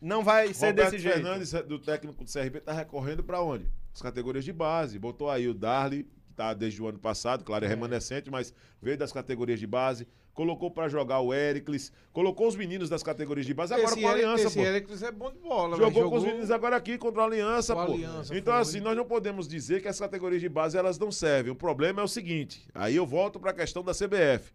[0.00, 1.16] Não vai ser Roberto desse jeito.
[1.16, 3.66] Fernandes, do técnico do CRB, tá recorrendo para onde?
[3.92, 4.98] As categorias de base.
[4.98, 8.96] Botou aí o Darley, que tá desde o ano passado, claro, é, remanescente, mas veio
[8.96, 10.06] das categorias de base.
[10.32, 14.08] Colocou para jogar o Éricles, colocou os meninos das categorias de base, agora esse com
[14.08, 15.06] a Aliança, esse pô.
[15.06, 16.10] É bom de bola, Jogou, velho.
[16.10, 17.80] com os meninos agora aqui contra a Aliança, pô.
[17.80, 21.52] Aliança, então, assim, nós não podemos dizer que as categorias de base elas não servem.
[21.52, 24.52] O problema é o seguinte: aí eu volto para a questão da CBF.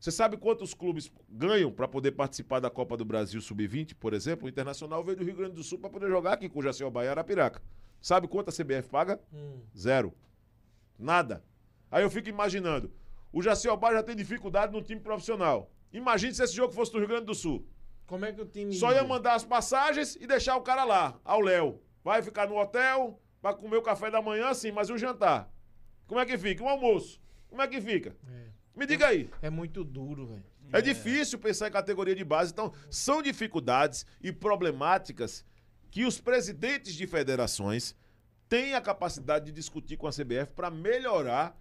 [0.00, 4.46] Você sabe quantos clubes ganham para poder participar da Copa do Brasil Sub-20, por exemplo?
[4.46, 7.04] O Internacional veio do Rio Grande do Sul para poder jogar aqui com o Jaciobá
[7.04, 7.60] e Arapiraca.
[8.00, 9.20] Sabe quanto a CBF paga?
[9.30, 9.60] Hum.
[9.76, 10.14] Zero.
[10.98, 11.44] Nada.
[11.90, 12.90] Aí eu fico imaginando.
[13.30, 15.70] O Jaciobá já tem dificuldade no time profissional.
[15.92, 17.68] Imagine se esse jogo fosse do Rio Grande do Sul.
[18.06, 18.72] Como é que o time.
[18.72, 21.78] Só ia mandar as passagens e deixar o cara lá, ao Léo.
[22.02, 25.52] Vai ficar no hotel, vai comer o café da manhã, sim, mas e o jantar?
[26.06, 26.64] Como é que fica?
[26.64, 27.20] O almoço?
[27.48, 28.16] Como é que fica?
[28.26, 28.49] É.
[28.74, 29.30] Me diga aí.
[29.42, 30.44] É muito duro, velho.
[30.72, 32.52] É difícil pensar em categoria de base.
[32.52, 35.44] Então, são dificuldades e problemáticas
[35.90, 37.96] que os presidentes de federações
[38.48, 41.60] têm a capacidade de discutir com a CBF para melhorar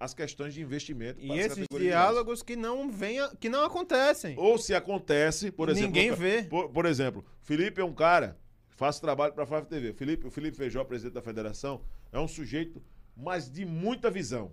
[0.00, 1.20] as questões de investimento.
[1.20, 4.34] E esses diálogos que não venha, que não acontecem.
[4.38, 5.88] Ou se acontece, por exemplo.
[5.88, 6.44] Ninguém vê.
[6.44, 8.38] Por, por exemplo, Felipe é um cara,
[8.68, 9.92] faz trabalho para a FAF TV.
[9.92, 11.82] Felipe, o Felipe Feijó, presidente da federação,
[12.12, 12.82] é um sujeito,
[13.16, 14.52] mas de muita visão.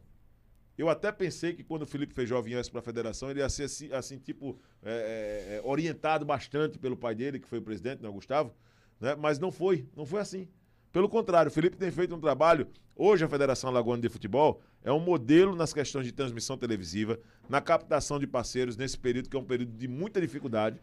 [0.77, 3.63] Eu até pensei que quando o Felipe Feijó viesse para a federação, ele ia ser
[3.63, 8.03] assim, assim, tipo, é, é, é, orientado bastante pelo pai dele, que foi o presidente,
[8.03, 8.53] né, o Gustavo,
[8.99, 9.15] né?
[9.15, 10.49] mas não foi, não foi assim.
[10.91, 12.67] Pelo contrário, o Felipe tem feito um trabalho.
[12.95, 17.19] Hoje a Federação Alagoana de Futebol é um modelo nas questões de transmissão televisiva,
[17.49, 20.79] na captação de parceiros nesse período que é um período de muita dificuldade.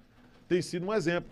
[0.49, 1.31] Tem sido um exemplo.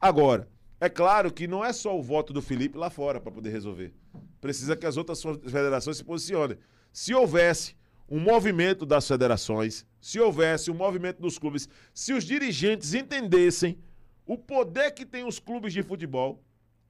[0.00, 0.48] Agora,
[0.80, 3.92] é claro que não é só o voto do Felipe lá fora para poder resolver.
[4.40, 6.58] Precisa que as outras federações se posicionem.
[6.92, 7.76] Se houvesse
[8.08, 13.78] um movimento das federações, se houvesse um movimento dos clubes, se os dirigentes entendessem
[14.24, 16.42] o poder que tem os clubes de futebol,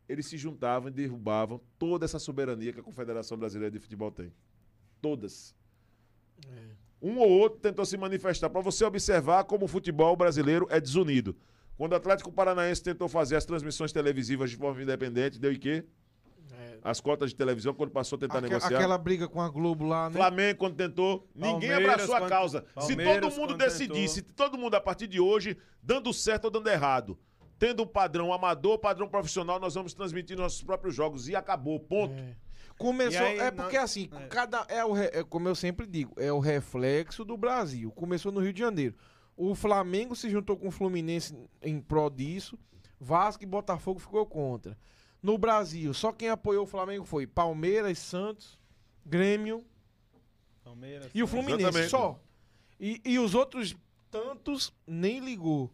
[0.08, 4.32] eles se juntavam e derrubavam toda essa soberania que a Confederação Brasileira de Futebol tem.
[5.00, 5.54] Todas.
[7.00, 8.48] Um ou outro tentou se manifestar.
[8.48, 11.36] Para você observar como o futebol brasileiro é desunido.
[11.76, 15.84] Quando o Atlético Paranaense tentou fazer as transmissões televisivas de forma independente, deu em quê?
[16.58, 16.78] É.
[16.82, 18.76] As cotas de televisão, quando passou a tentar Aque- negociar.
[18.78, 20.16] aquela briga com a Globo lá, né?
[20.16, 22.64] Flamengo, quando tentou, ninguém Palmeiras, abraçou a quando- causa.
[22.80, 26.50] se Palmeiras, todo mundo decidisse, se todo mundo a partir de hoje, dando certo ou
[26.50, 27.18] dando errado,
[27.58, 31.28] tendo um padrão amador, padrão profissional, nós vamos transmitir nossos próprios jogos.
[31.28, 32.14] E acabou, ponto.
[32.14, 32.34] É.
[32.76, 33.26] Começou.
[33.26, 34.26] Aí, é porque não- assim, é.
[34.28, 34.64] cada.
[34.68, 37.90] É, o, é como eu sempre digo, é o reflexo do Brasil.
[37.90, 38.94] Começou no Rio de Janeiro.
[39.36, 42.56] O Flamengo se juntou com o Fluminense em prol disso.
[43.00, 44.76] Vasco e Botafogo ficou contra.
[45.22, 48.58] No Brasil, só quem apoiou o Flamengo foi Palmeiras, Santos,
[49.04, 49.64] Grêmio
[50.64, 51.10] Palmeiras.
[51.14, 51.62] e o Fluminense.
[51.62, 51.90] Exatamente.
[51.90, 52.20] Só.
[52.78, 53.74] E, e os outros
[54.10, 55.70] tantos nem ligou.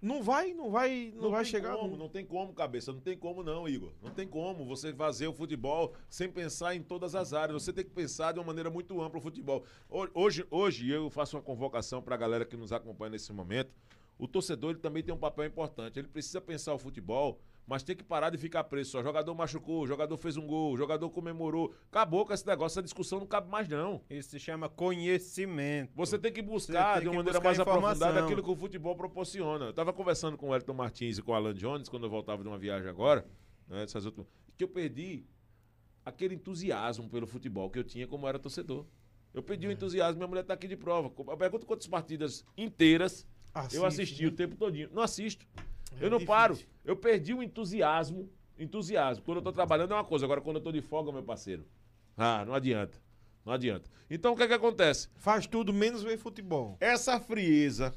[0.00, 1.76] Não vai, não vai, não, vai tem chegar.
[1.76, 1.96] Como, não.
[1.96, 2.92] não tem como, cabeça.
[2.92, 3.92] Não tem como, não, Igor.
[4.02, 7.62] Não tem como você fazer o futebol sem pensar em todas as áreas.
[7.62, 9.64] Você tem que pensar de uma maneira muito ampla o futebol.
[9.88, 13.70] Ho- Hoje, hoje eu faço uma convocação para a galera que nos acompanha nesse momento.
[14.18, 16.00] O torcedor ele também tem um papel importante.
[16.00, 18.90] Ele precisa pensar o futebol, mas tem que parar de ficar preso.
[18.90, 21.74] Só jogador machucou, jogador fez um gol, jogador comemorou.
[21.90, 22.74] Acabou com esse negócio.
[22.74, 24.02] Essa discussão não cabe mais, não.
[24.10, 25.92] Isso se chama conhecimento.
[25.94, 29.66] Você tem que buscar tem de uma maneira mais aprofundada aquilo que o futebol proporciona.
[29.66, 32.42] Eu tava conversando com o Elton Martins e com o Alan Jones quando eu voltava
[32.42, 33.26] de uma viagem agora,
[33.68, 35.24] né, essas outras, que eu perdi
[36.04, 38.84] aquele entusiasmo pelo futebol que eu tinha como era torcedor.
[39.32, 39.72] Eu perdi o É.
[39.72, 41.10] entusiasmo, minha mulher tá aqui de prova.
[41.16, 44.28] Eu pergunto quantas partidas inteiras eu Assiste, assisti né?
[44.28, 44.90] o tempo todinho.
[44.92, 45.46] Não assisto.
[46.00, 46.26] É eu não difícil.
[46.26, 46.58] paro.
[46.84, 48.28] Eu perdi o entusiasmo.
[48.58, 49.24] Entusiasmo.
[49.24, 51.64] Quando eu tô trabalhando é uma coisa, agora quando eu tô de folga, meu parceiro.
[52.16, 52.98] Ah, não adianta.
[53.44, 53.90] Não adianta.
[54.10, 55.08] Então o que é que acontece?
[55.16, 56.76] Faz tudo menos ver futebol.
[56.80, 57.94] Essa frieza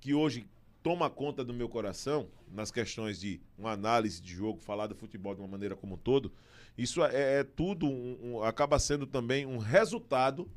[0.00, 0.46] que hoje
[0.82, 5.34] toma conta do meu coração nas questões de uma análise de jogo, falar do futebol
[5.34, 6.30] de uma maneira como um todo,
[6.78, 10.48] isso é, é tudo, um- um- acaba sendo também um resultado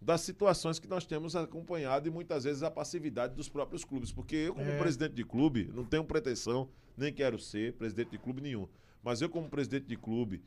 [0.00, 4.12] das situações que nós temos acompanhado e muitas vezes a passividade dos próprios clubes.
[4.12, 4.78] Porque eu, como É.
[4.78, 8.68] presidente de clube, não tenho pretensão, nem quero ser presidente de clube nenhum.
[9.02, 10.42] Mas eu, como presidente de clube,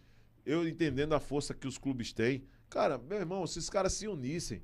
[0.45, 4.08] eu entendendo a força que os clubes têm, cara, meu irmão, se os caras se
[4.08, 4.62] unissem,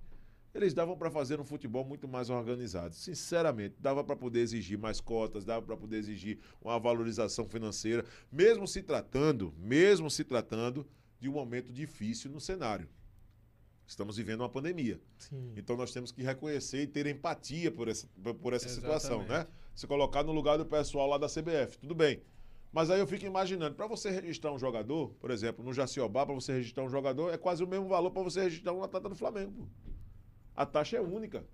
[0.54, 2.96] eles davam para fazer um futebol muito mais organizado.
[2.96, 8.68] Sinceramente, dava para poder exigir mais cotas, dava para poder exigir uma valorização financeira, mesmo
[8.68, 10.88] se tratando, mesmo se tratando
[11.20, 12.90] de um momento difícil no cenário.
[13.88, 15.00] Estamos vivendo uma pandemia.
[15.18, 15.54] Sim.
[15.56, 18.06] Então nós temos que reconhecer e ter empatia por essa,
[18.42, 19.48] por essa situação, né?
[19.74, 22.22] Se colocar no lugar do pessoal lá da CBF, tudo bem.
[22.74, 26.36] Mas aí eu fico imaginando, para você registrar um jogador, por exemplo, no Jaciobá, para
[26.36, 29.16] você registrar um jogador, é quase o mesmo valor para você registrar um atleta do
[29.16, 29.70] Flamengo.
[30.54, 31.46] A taxa é única.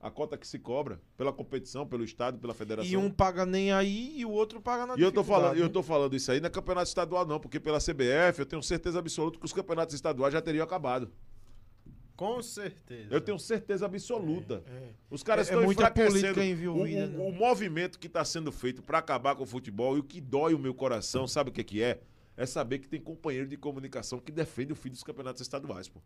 [0.00, 2.90] A cota que se cobra pela competição, pelo Estado, pela federação.
[2.90, 5.60] E um paga nem aí e o outro paga na E eu tô falando, dificuldade,
[5.60, 5.72] eu né?
[5.72, 8.98] tô falando isso aí não é campeonato estadual, não, porque pela CBF eu tenho certeza
[8.98, 11.10] absoluta que os campeonatos estaduais já teriam acabado.
[12.16, 13.12] Com certeza.
[13.12, 14.62] Eu tenho certeza absoluta.
[14.66, 14.88] É.
[15.10, 17.18] Os caras É- é estão muita enfraquecendo política envolvida, o, né?
[17.18, 20.20] o- o movimento que está sendo feito para acabar com o futebol e o que
[20.20, 22.00] dói o meu coração, sabe o que, que é?
[22.36, 26.00] É saber que tem companheiro de comunicação que defende o fim dos campeonatos estaduais, pô.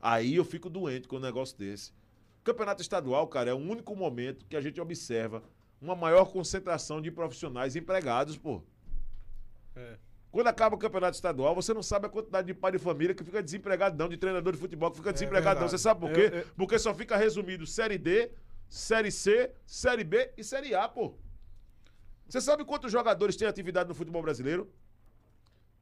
[0.00, 1.92] Aí eu fico doente com um negócio desse.
[2.44, 5.42] Campeonato estadual, cara, é o único momento que a gente observa
[5.80, 8.62] uma maior concentração de profissionais empregados, pô.
[9.76, 9.96] É.
[10.30, 13.24] Quando acaba o campeonato estadual, você não sabe a quantidade de pai de família que
[13.24, 15.68] fica desempregado, não, de treinador de futebol que fica desempregado, não.
[15.68, 16.30] Você sabe por quê?
[16.32, 18.30] Eu- eu- Porque só fica resumido Série D,
[18.68, 21.14] Série C, Série B e Série A, pô.
[22.28, 24.70] Você sabe quantos jogadores têm atividade no futebol brasileiro?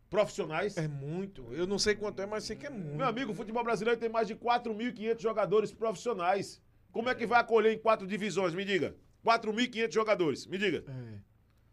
[0.08, 0.76] Profissionais?
[0.76, 1.52] É muito.
[1.52, 2.94] Eu não sei quanto é, mas sei que é muito.
[2.96, 6.62] Meu amigo, o futebol brasileiro tem mais de 4.500 jogadores profissionais.
[6.92, 8.54] Como é que vai acolher em quatro divisões?
[8.54, 8.94] Me diga.
[9.24, 10.84] 4.500 jogadores, me diga.
[10.86, 11.18] É.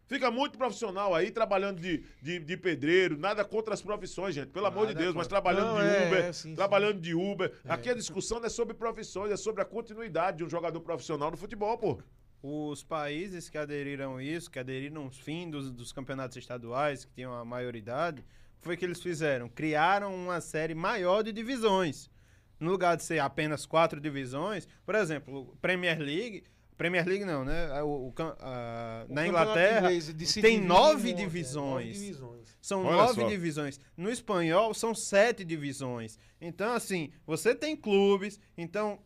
[0.07, 4.65] Fica muito profissional aí, trabalhando de, de, de pedreiro, nada contra as profissões, gente, pelo
[4.65, 5.41] amor de Nada Deus, mas contra.
[5.41, 7.53] trabalhando Não, de é, Uber, é, sim, trabalhando de Uber.
[7.67, 11.31] Aqui a discussão não é sobre profissões, é sobre a continuidade de um jogador profissional
[11.31, 11.99] no futebol, pô.
[12.41, 17.33] Os países que aderiram isso, que aderiram os fim dos, dos campeonatos estaduais, que tinham
[17.33, 18.25] a maioridade,
[18.59, 19.47] foi que eles fizeram?
[19.47, 22.09] Criaram uma série maior de divisões.
[22.59, 26.43] No lugar de ser apenas quatro divisões, por exemplo, Premier League,
[26.83, 27.81] Premier League não, né?
[27.81, 31.85] O- o cam- a- O na Inglaterra tem dividir nove um- é, divisões.
[31.85, 32.57] nove divisões.
[32.61, 33.27] São Olha nove só.
[33.29, 33.79] divisões.
[33.95, 36.17] No espanhol, são sete divisões.
[36.41, 38.99] Então, assim, você tem clubes, então,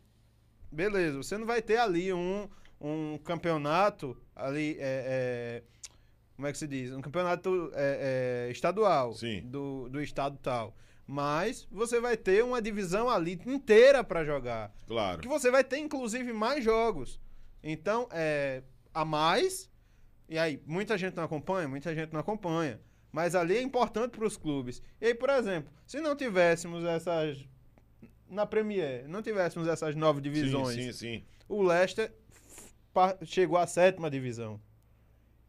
[0.72, 2.48] beleza, você não vai ter ali um,
[2.80, 5.62] um campeonato ali, é, é,
[6.36, 6.92] como é que se diz?
[6.92, 9.40] Um campeonato é, é, estadual Sim.
[9.44, 10.76] Do, do estado tal.
[11.06, 14.74] Mas você vai ter uma divisão ali inteira para jogar.
[14.86, 15.20] Claro.
[15.22, 17.18] Que você vai ter, inclusive, mais jogos.
[17.62, 19.70] Então, é a mais.
[20.28, 22.80] E aí, muita gente não acompanha, muita gente não acompanha.
[23.10, 24.82] Mas ali é importante para os clubes.
[25.00, 27.44] E aí, por exemplo, se não tivéssemos essas.
[28.28, 31.24] Na Premier, não tivéssemos essas nove divisões, Sim, sim, sim.
[31.48, 32.12] o Leicester
[33.24, 34.60] chegou à sétima divisão.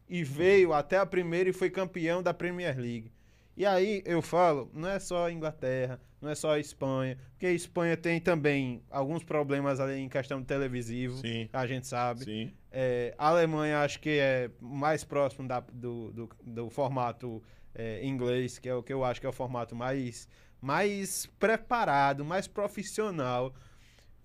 [0.08, 3.12] E veio até a primeira e foi campeão da Premier League.
[3.56, 7.46] E aí eu falo, não é só a Inglaterra, não é só a Espanha, porque
[7.46, 11.48] a Espanha tem também alguns problemas ali em questão televisivo, Sim.
[11.52, 12.52] a gente sabe.
[12.70, 17.42] É, a Alemanha acho que é mais próximo da- do, do, do formato
[17.74, 20.28] é, inglês, que é o que eu acho que é o formato mais,
[20.60, 23.54] mais preparado, mais profissional.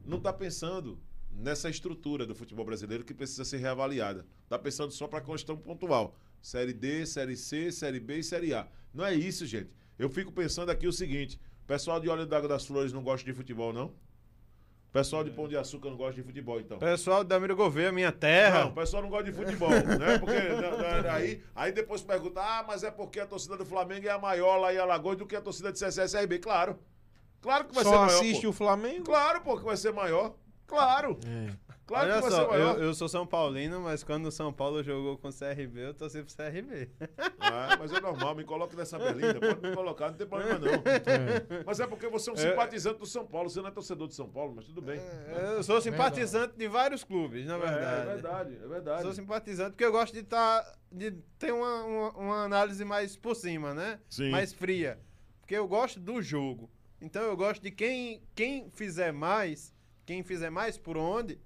[0.06, 1.00] não tá pensando
[1.32, 4.26] nessa estrutura do futebol brasileiro que precisa ser reavaliada.
[4.50, 6.16] Tá pensando só para questão pontual.
[6.42, 8.68] Série D, Série C, Série B e Série A.
[8.94, 9.70] Não é isso, gente.
[9.98, 11.40] Eu fico pensando aqui o seguinte:
[11.72, 13.86] pessoal de Olho d'Água das Flores não gosta de futebol, não?
[13.86, 16.78] O pessoal de Pão de Açúcar não gosta de futebol, então.
[16.78, 18.66] Pessoal da Miro Gouveia, minha terra.
[18.66, 20.20] Não, o pessoal não gosta de futebol, né?
[20.20, 24.06] Porque não, não, aí, aí depois pergunta, ah, mas é porque a torcida do Flamengo
[24.06, 26.40] é a maior lá em Alagoas do que a torcida de CSSRB.
[26.40, 26.78] Claro.
[27.40, 28.20] Claro que vai ser Só maior.
[28.20, 28.50] assiste pô.
[28.50, 29.06] o Flamengo?
[29.06, 30.36] Claro, pô, que vai ser maior.
[30.68, 31.18] Claro.
[31.92, 32.78] Claro Olha que vai só, ser maior.
[32.78, 35.94] eu, eu sou São Paulino, mas quando o São Paulo jogou com o CRB, eu
[35.94, 36.90] torci pro CRB.
[37.44, 39.38] Ah, mas é normal, me coloque nessa berlinda.
[39.38, 40.72] Pode me colocar, não tem problema não.
[41.66, 43.50] Mas é porque você é um simpatizante do São Paulo.
[43.50, 45.02] Você não é torcedor do São Paulo, mas tudo bem.
[45.58, 47.82] Eu sou simpatizante de vários clubes, na É, verdade.
[47.82, 49.02] é verdade, é verdade.
[49.02, 53.36] Sou simpatizante porque eu gosto de tá, de ter uma, uma, uma análise mais por
[53.36, 54.00] cima, né?
[54.10, 54.30] Sim.
[54.30, 54.98] Mais fria.
[55.42, 56.70] Porque eu gosto do jogo.
[57.02, 59.74] Então eu gosto de quem, quem fizer mais,
[60.06, 61.38] quem fizer mais por onde,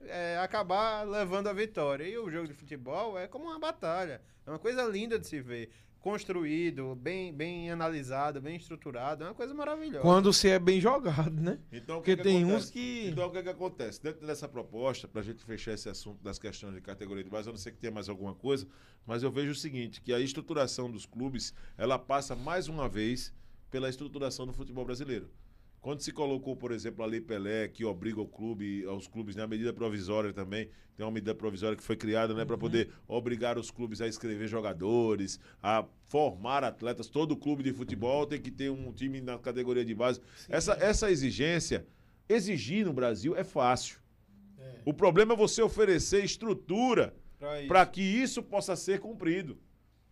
[0.00, 2.04] é, acabar levando a vitória.
[2.04, 4.20] E o jogo de futebol é como uma batalha.
[4.46, 5.70] É uma coisa linda de se ver.
[6.00, 9.24] Construído, bem, bem analisado, bem estruturado.
[9.24, 10.00] É uma coisa maravilhosa.
[10.00, 11.58] Quando você é bem jogado, né?
[11.72, 12.66] Então, o Porque que que tem acontece?
[12.66, 13.08] uns que.
[13.08, 14.02] Então, o que, que acontece?
[14.02, 17.48] Dentro dessa proposta, para a gente fechar esse assunto das questões de categoria de base,
[17.48, 18.66] eu não sei que tenha mais alguma coisa,
[19.04, 23.34] mas eu vejo o seguinte, que a estruturação dos clubes, ela passa mais uma vez
[23.68, 25.28] pela estruturação do futebol brasileiro.
[25.80, 29.44] Quando se colocou, por exemplo, a Lei Pelé, que obriga o clube, aos clubes, né,
[29.44, 33.56] a medida provisória também, tem uma medida provisória que foi criada né, para poder obrigar
[33.56, 37.08] os clubes a escrever jogadores, a formar atletas.
[37.08, 40.20] Todo clube de futebol tem que ter um time na categoria de base.
[40.48, 41.86] Essa, essa exigência,
[42.28, 44.00] exigir no Brasil é fácil.
[44.84, 47.14] O problema é você oferecer estrutura
[47.68, 49.56] para que isso possa ser cumprido.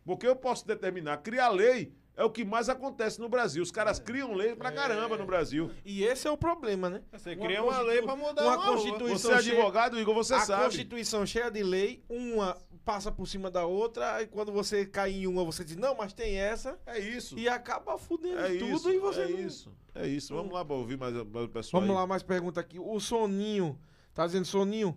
[0.04, 1.92] Porque eu posso determinar, criar lei.
[2.16, 3.62] É o que mais acontece no Brasil.
[3.62, 5.70] Os caras criam lei pra caramba no Brasil.
[5.84, 7.02] E esse é o problema, né?
[7.12, 10.40] Você cria uma lei pra mudar uma uma constituição Você é advogado, Igor, você a
[10.40, 10.64] sabe.
[10.64, 12.56] Constituição cheia de lei, uma
[12.86, 16.12] passa por cima da outra, e quando você cai em uma, você diz, não, mas
[16.12, 17.36] tem essa, É isso.
[17.38, 18.90] e acaba fudendo É tudo isso.
[18.92, 19.72] e você é não- isso.
[19.94, 20.34] É isso.
[20.34, 21.80] Vamos lá pra ouvir mais, mais o pessoal.
[21.82, 22.00] Vamos aí.
[22.00, 22.78] lá, mais pergunta aqui.
[22.78, 23.78] O Soninho,
[24.14, 24.96] tá dizendo, Soninho,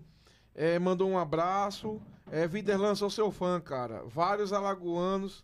[0.55, 1.99] é, mandou um abraço.
[2.31, 4.03] É, Viderlan, sou seu fã, cara.
[4.05, 5.43] Vários alagoanos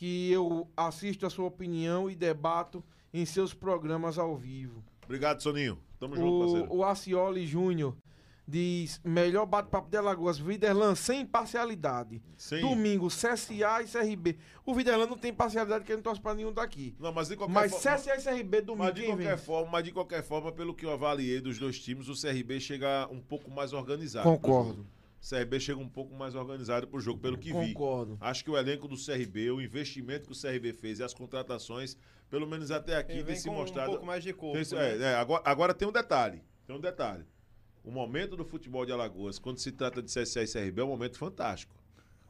[0.00, 2.82] que eu assisto a sua opinião e debato
[3.12, 4.82] em seus programas ao vivo.
[5.04, 5.78] Obrigado, Soninho.
[5.98, 6.72] Tamo junto, parceiro.
[6.72, 7.94] O, o Acioli Júnior
[8.48, 12.22] diz: melhor bate-papo de Alagoas, Viderlan sem parcialidade.
[12.34, 12.62] Sim.
[12.62, 14.38] Domingo, CSA e CRB.
[14.64, 16.94] O Viderlan não tem parcialidade que ele não torce pra nenhum daqui.
[16.98, 17.98] Não, mas de qualquer Mas forma.
[17.98, 19.44] CSA e CRB domingo, Mas de, quem qualquer vem?
[19.44, 23.06] forma, mas de qualquer forma, pelo que eu avaliei dos dois times, o CRB chega
[23.12, 24.24] um pouco mais organizado.
[24.26, 24.86] Concordo.
[25.22, 27.74] O CRB chega um pouco mais organizado pro jogo, pelo que vi.
[27.74, 28.16] Concordo.
[28.20, 31.96] Acho que o elenco do CRB, o investimento que o CRB fez e as contratações,
[32.30, 33.90] pelo menos até aqui, Ele tem vem se mostrado.
[33.90, 34.58] um pouco mais de corpo.
[34.64, 34.96] Tem né?
[34.96, 36.42] é, é, agora, agora tem um detalhe.
[36.66, 37.24] Tem um detalhe.
[37.84, 40.88] O momento do futebol de Alagoas, quando se trata de CSA e CRB, é um
[40.88, 41.74] momento fantástico.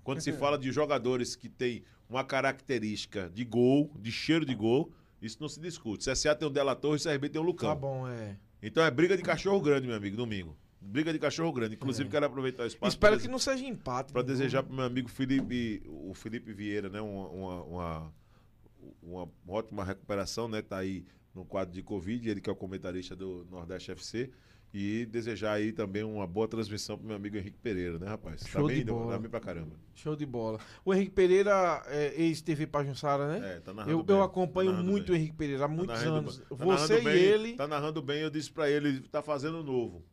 [0.03, 4.91] Quando se fala de jogadores que têm uma característica de gol, de cheiro de gol,
[5.22, 6.11] isso não se discute.
[6.11, 7.68] CSA tem o Dela Torre e CRB tem o Lucão.
[7.68, 8.36] Tá bom, é.
[8.61, 10.57] Então é briga de cachorro grande, meu amigo, domingo.
[10.81, 11.74] Briga de cachorro grande.
[11.74, 12.95] Inclusive, quero aproveitar o espaço É.
[12.95, 14.12] Espero que não seja empate.
[14.12, 18.12] para desejar para meu amigo Felipe, o Felipe Vieira, né, uma, uma, uma,
[19.03, 21.05] uma ótima recuperação, né, tá aí
[21.35, 24.31] no quadro de Covid, ele que é o comentarista do Nordeste FC,
[24.72, 28.43] e desejar aí também uma boa transmissão pro meu amigo Henrique Pereira, né, rapaz?
[28.47, 29.12] Show tá bem, de bola.
[29.12, 29.76] tá bem pra caramba.
[29.95, 30.59] Show de bola.
[30.85, 33.57] O Henrique Pereira, é, ex-TV Pajussara, né?
[33.57, 35.14] É, tá narrando eu, bem, eu tá acompanho narrando muito bem.
[35.14, 36.39] o Henrique Pereira há Tá muitos narrando anos.
[36.39, 36.47] bem.
[36.59, 37.53] Tá Você e ele.
[37.55, 40.05] Tá narrando bem, eu disse pra ele, tá fazendo novo.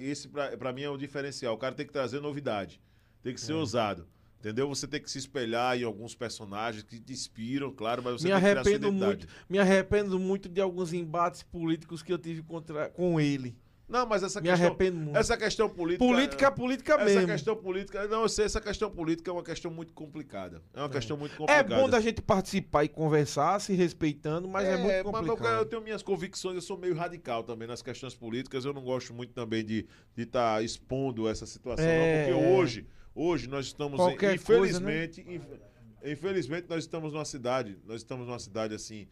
[0.00, 1.54] Esse pra, pra mim é o diferencial.
[1.54, 2.80] O cara tem que trazer novidade.
[3.22, 3.56] Tem que ser É.
[3.56, 4.06] ousado.
[4.40, 4.68] Entendeu?
[4.68, 8.34] Você tem que se espelhar em alguns personagens que te inspiram, claro, mas você me
[8.34, 12.90] tem que arrependo muito, me arrependo muito de alguns embates políticos que eu tive contra,
[12.90, 13.56] com ele.
[13.86, 15.16] Não, mas essa Me questão, arrependo muito.
[15.16, 16.04] essa questão política.
[16.04, 17.26] política é política essa mesmo.
[17.26, 20.62] questão política, não, eu sei, essa questão política é uma questão muito complicada.
[20.72, 21.76] É uma questão muito É complicada.
[21.76, 25.58] bom da gente participar e conversar, se respeitando, mas é, muito mas eu, complicado.
[25.58, 28.64] eu tenho minhas convicções, eu sou meio radical também nas questões políticas.
[28.64, 32.50] Eu não gosto muito também de estar expondo essa situação, É, não, porque é.
[32.58, 35.60] hoje, hoje nós estamos, Qualquer coisa, infelizmente, inf-
[36.04, 39.06] infelizmente nós estamos numa cidade, nós estamos numa cidade assim, né,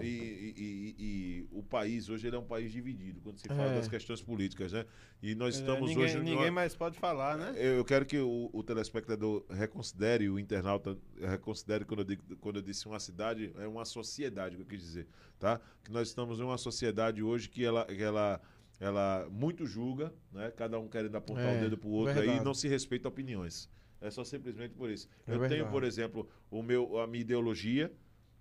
[0.00, 3.72] e, e- e- e o país hoje ele é um país dividido quando se fala
[3.72, 3.74] É.
[3.76, 4.86] das questões políticas, né?
[5.22, 7.52] E nós É, estamos ninguém, hoje numa- ninguém mais pode falar, né?
[7.56, 12.56] eu eu quero que o, o telespectador reconsidere, o internauta reconsidere quando eu, digo- quando
[12.56, 15.06] eu disse uma cidade, é uma sociedade que eu quis dizer,
[15.38, 15.60] tá?
[15.82, 18.40] Que nós estamos em uma sociedade hoje que ela, que ela,
[18.80, 20.50] ela muito julga, né?
[20.56, 22.40] Cada um querendo apontar É, o dedo pro outro aí verdade.
[22.40, 23.68] e não se respeita opiniões.
[24.00, 25.08] É só simplesmente por isso.
[25.26, 25.70] É eu tenho, verdade.
[25.70, 27.90] por exemplo, o meu, a minha ideologia,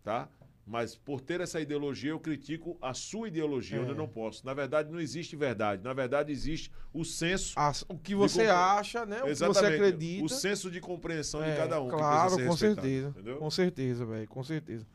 [0.04, 0.30] tá?
[0.66, 3.92] Mas por ter essa ideologia, eu critico a sua ideologia, onde É.
[3.94, 4.46] eu não posso.
[4.46, 5.84] Na verdade, não existe verdade.
[5.84, 9.18] Na verdade, existe o senso As- o que você acha, né?
[9.22, 9.76] O que você Exatamente.
[9.76, 10.24] acredita.
[10.26, 11.90] O senso de compreensão É, de cada um.
[11.90, 13.10] Claro, com certeza.
[13.10, 13.38] Entendeu?
[13.38, 14.28] Com certeza, velho.
[14.30, 14.88] Com certeza.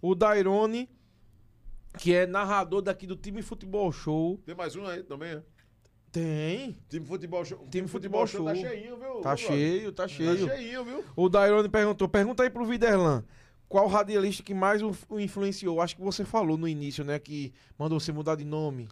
[0.00, 0.88] O Dairone,
[1.98, 4.38] que é narrador daqui do time Futebol Show.
[4.46, 5.42] Tem mais um aí também, é?
[6.10, 6.76] Tem.
[6.88, 7.66] Time Futebol Show.
[7.70, 8.54] Time Futebol Tá Show.
[8.54, 9.20] cheinho, viu?
[9.20, 10.46] Tá viu, cheio, tá cheio.
[10.48, 11.04] Tá cheinho, viu?
[11.16, 13.22] O Dairone perguntou: pergunta aí pro Viderlan.
[13.72, 15.80] Qual radialista que mais o, o influenciou?
[15.80, 17.18] Acho que você falou no início, né?
[17.18, 18.86] Que mandou você mudar de nome.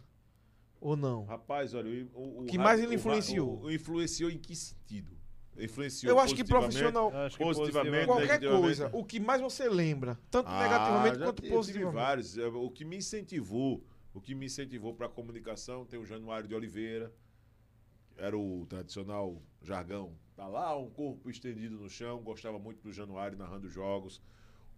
[0.81, 1.27] Ou não?
[1.27, 3.59] Rapaz, olha, o, o Que mais ele influenciou?
[3.59, 5.15] O, o influenciou em que sentido?
[5.59, 7.11] Influenciou Eu acho que profissional.
[7.13, 8.89] Eu acho que Positivamente, Qualquer coisa.
[8.95, 10.19] O que mais você lembra.
[10.31, 11.95] Tanto Ah, negativamente já quanto tive- tive positivamente.
[12.03, 12.39] vários.
[12.39, 16.49] É, O que me incentivou, o que me incentivou para a comunicação, tem o Januário
[16.49, 17.13] de Oliveira,
[18.17, 20.15] era o tradicional jargão.
[20.35, 24.23] Tá lá, um corpo estendido no chão, gostava muito do Januário narrando jogos.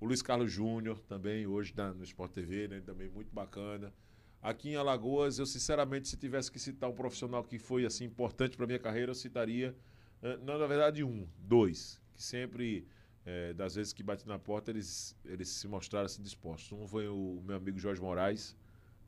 [0.03, 3.95] O Luiz Carlos Júnior também, hoje no Sport TV, né, também muito bacana.
[4.43, 8.57] Aqui em Alagoas, eu sinceramente, se tivesse que citar um profissional que foi assim importante
[8.57, 9.77] para minha carreira, eu citaria,
[10.21, 12.85] eh, não, na verdade, um, dois, que sempre
[13.25, 16.73] é, das vezes que bate na porta, eles, eles se mostraram assim dispostos.
[16.73, 18.57] Um foi o meu amigo Jorge Moraes,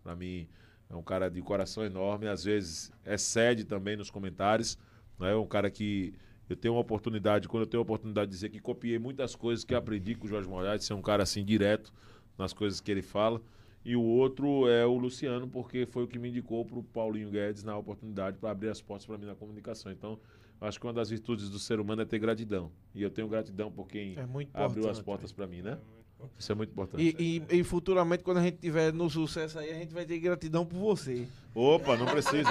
[0.01, 0.49] para mim
[0.89, 4.79] é um cara de coração enorme, às vezes excede também nos comentários,
[5.19, 6.15] não é um cara que
[6.49, 9.65] eu tenho uma oportunidade, quando eu tenho a oportunidade de dizer que copiei muitas coisas
[9.65, 11.93] que aprendi com o Jorge Moraes, ser um cara assim direto
[12.37, 13.41] nas coisas que ele fala.
[13.85, 17.31] E o outro é o Luciano, porque foi o que me indicou para o Paulinho
[17.31, 19.93] Guedes na oportunidade para abrir as portas para mim na comunicação.
[19.93, 20.19] Então,
[20.61, 22.71] acho que uma das virtudes do ser humano é ter gratidão.
[22.95, 25.79] E eu tenho gratidão por quem É muito abriu as portas para mim, né?
[26.39, 27.03] Isso é muito importante.
[27.19, 30.19] E, e- e futuramente, quando a gente tiver no sucesso aí, a gente vai ter
[30.19, 31.29] gratidão por você.
[31.55, 32.49] Opa, não precisa.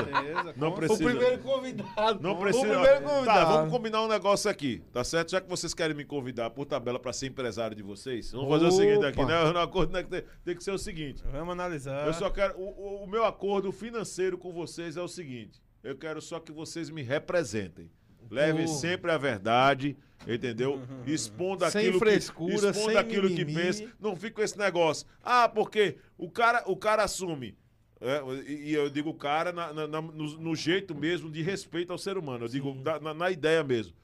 [0.56, 1.04] Não precisa.
[1.04, 2.22] O primeiro convidado.
[2.22, 2.68] Não O precisa.
[2.68, 3.52] primeiro Tá, convidado.
[3.54, 5.32] vamos combinar um negócio aqui, tá certo?
[5.32, 8.66] Já que vocês querem me convidar por tabela pra ser empresário de vocês, vamos fazer
[8.68, 9.52] o seguinte aqui, né?
[9.52, 11.24] No acordo né, tem, tem que ser o seguinte.
[11.32, 12.06] Vamos analisar.
[12.06, 12.56] Eu só quero.
[12.60, 16.52] O, o- o meu acordo financeiro com vocês é o seguinte: eu quero só que
[16.52, 17.90] vocês me representem.
[18.30, 18.72] Levem Pô.
[18.74, 19.98] sempre a verdade,
[20.28, 20.82] entendeu?
[21.06, 23.62] Expondo Sem aquilo, frescura, que, sem aquilo que mimimi.
[23.62, 23.92] pensa.
[24.00, 25.06] Não fica com esse negócio.
[25.24, 27.58] Ah, porque o cara, o cara assume.
[28.02, 28.22] é,
[28.52, 32.18] e eu digo o cara na- na- no, no jeito mesmo de respeito ao ser
[32.18, 32.44] humano.
[32.46, 33.96] Eu digo da- na, na ideia mesmo.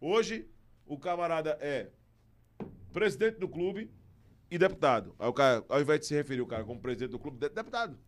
[0.00, 0.46] Hoje,
[0.86, 1.88] o camarada é
[2.92, 3.90] presidente do clube
[4.50, 5.14] e deputado.
[5.18, 7.48] Aí o cara, ao invés de se referir o cara como presidente do clube, de-
[7.48, 7.98] deputado.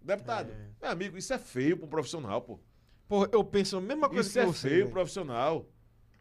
[0.00, 0.50] Deputado.
[0.80, 2.58] Meu amigo, isso é feio pro profissional, pô.
[3.10, 4.68] Pô, eu penso a mesma coisa Isso que é você.
[4.68, 5.66] feio profissional.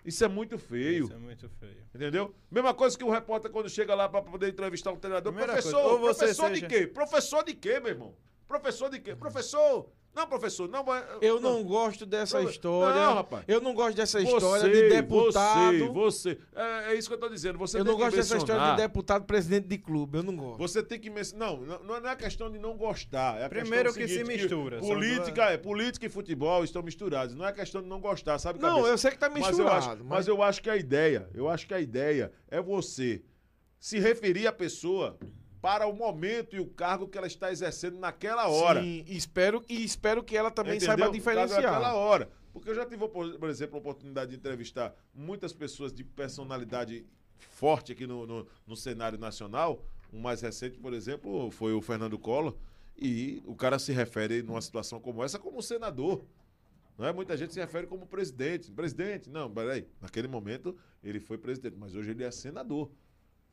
[0.03, 1.03] Isso é muito feio.
[1.03, 1.85] Isso é muito feio.
[1.93, 2.33] Entendeu?
[2.49, 5.31] Mesma coisa que o repórter quando chega lá pra poder entrevistar um treinador.
[5.31, 6.87] Primeira professor, coisa, professor seja- de quê?
[6.87, 8.15] Professor de quê, meu irmão?
[8.47, 9.15] Professor de quê?
[9.15, 9.91] Professor.
[10.19, 11.01] Não, professor, não vai.
[11.21, 12.99] Eu não gosto dessa história.
[13.01, 13.45] Não, rapaz.
[13.47, 15.93] Eu não gosto dessa Você, história de deputado.
[15.93, 16.39] Você, você.
[16.53, 17.57] É, é isso que eu tô dizendo.
[17.57, 20.17] Você eu tem não que gosto dessa história de mencionar- deputado presidente de clube.
[20.17, 20.57] Eu não gosto.
[20.57, 21.53] Você tem que mencionar.
[21.55, 23.39] Não, não, não é questão de não gostar.
[23.39, 26.83] É a Primeiro questão que se seguinte, mistura, são Política, é, política e futebol estão
[26.83, 27.33] misturados.
[27.33, 28.59] Não é questão de não gostar, sabe?
[28.59, 28.89] Não, cabeça?
[28.89, 29.85] eu sei que tá Mas misturado.
[29.85, 33.21] eu, acho, mas eu acho que a ideia, eu acho que a ideia é você
[33.79, 35.17] se referir à pessoa
[35.61, 38.81] para o momento e o cargo que ela está exercendo naquela hora.
[38.81, 40.87] Sim, espero, e espero que ela também Entendeu?
[40.87, 41.95] saiba Naquela diferenciar.
[41.95, 42.29] hora.
[42.53, 47.05] Porque eu já tive, por por exemplo, a oportunidade de entrevistar muitas pessoas de personalidade
[47.37, 49.83] forte aqui no, no, no cenário nacional.
[50.11, 52.55] O mais recente, por exemplo, foi o Fernando Collor.
[52.97, 56.25] E o cara se refere numa situação como essa como senador.
[56.97, 57.13] Não é?
[57.13, 58.71] Muita gente se refere como presidente.
[58.71, 59.87] Presidente, não, peraí.
[60.01, 62.91] Naquele momento ele foi presidente, mas hoje ele é senador.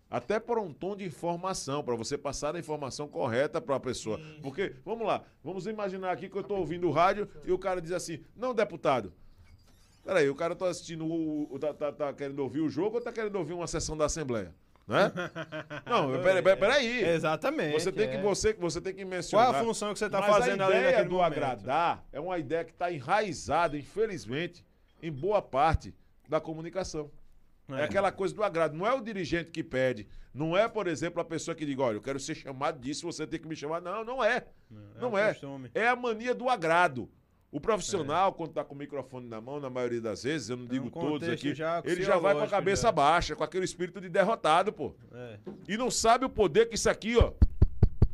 [0.08, 4.20] Até por um tom de informação, para você passar a informação correta para a pessoa.
[4.40, 7.80] Porque, vamos lá, vamos imaginar aqui que eu estou ouvindo o rádio e o cara
[7.80, 9.12] diz assim: não, deputado.
[10.04, 13.02] Peraí, o cara está assistindo, o, o- tá, tá- tá querendo ouvir o jogo ou
[13.02, 14.54] tá querendo ouvir uma sessão da Assembleia?
[14.86, 15.12] Né?
[15.84, 17.04] Não, peraí, peraí, peraí.
[17.08, 17.72] Exatamente.
[17.72, 18.22] Você tem, que, é.
[18.22, 19.54] você, você tem que Qual mencionar.
[19.56, 21.32] a função que você está fazendo a ali ideia naquele do momento?
[21.32, 24.64] agradar é uma ideia que está enraizada, infelizmente,
[25.02, 25.92] em boa parte
[26.28, 27.10] da comunicação.
[27.68, 27.80] É.
[27.80, 27.84] É.
[27.84, 28.76] aquela coisa do agrado.
[28.76, 30.06] Não é o dirigente que pede.
[30.32, 33.26] Não é, por exemplo, a pessoa que diz, olha, eu quero ser chamado disso, você
[33.26, 33.80] tem que me chamar.
[33.80, 34.46] Não, não é.
[35.00, 35.28] Não um é.
[35.28, 35.70] costume.
[35.74, 37.10] É a mania do agrado.
[37.50, 40.66] O profissional, quando está com o microfone na mão, na maioria das vezes, eu não
[40.66, 42.92] digo um todos aqui, já ele já vai com a cabeça já.
[42.92, 44.94] baixa, com aquele espírito de derrotado, pô.
[45.12, 45.38] É.
[45.66, 47.32] E não sabe o poder que isso aqui, ó.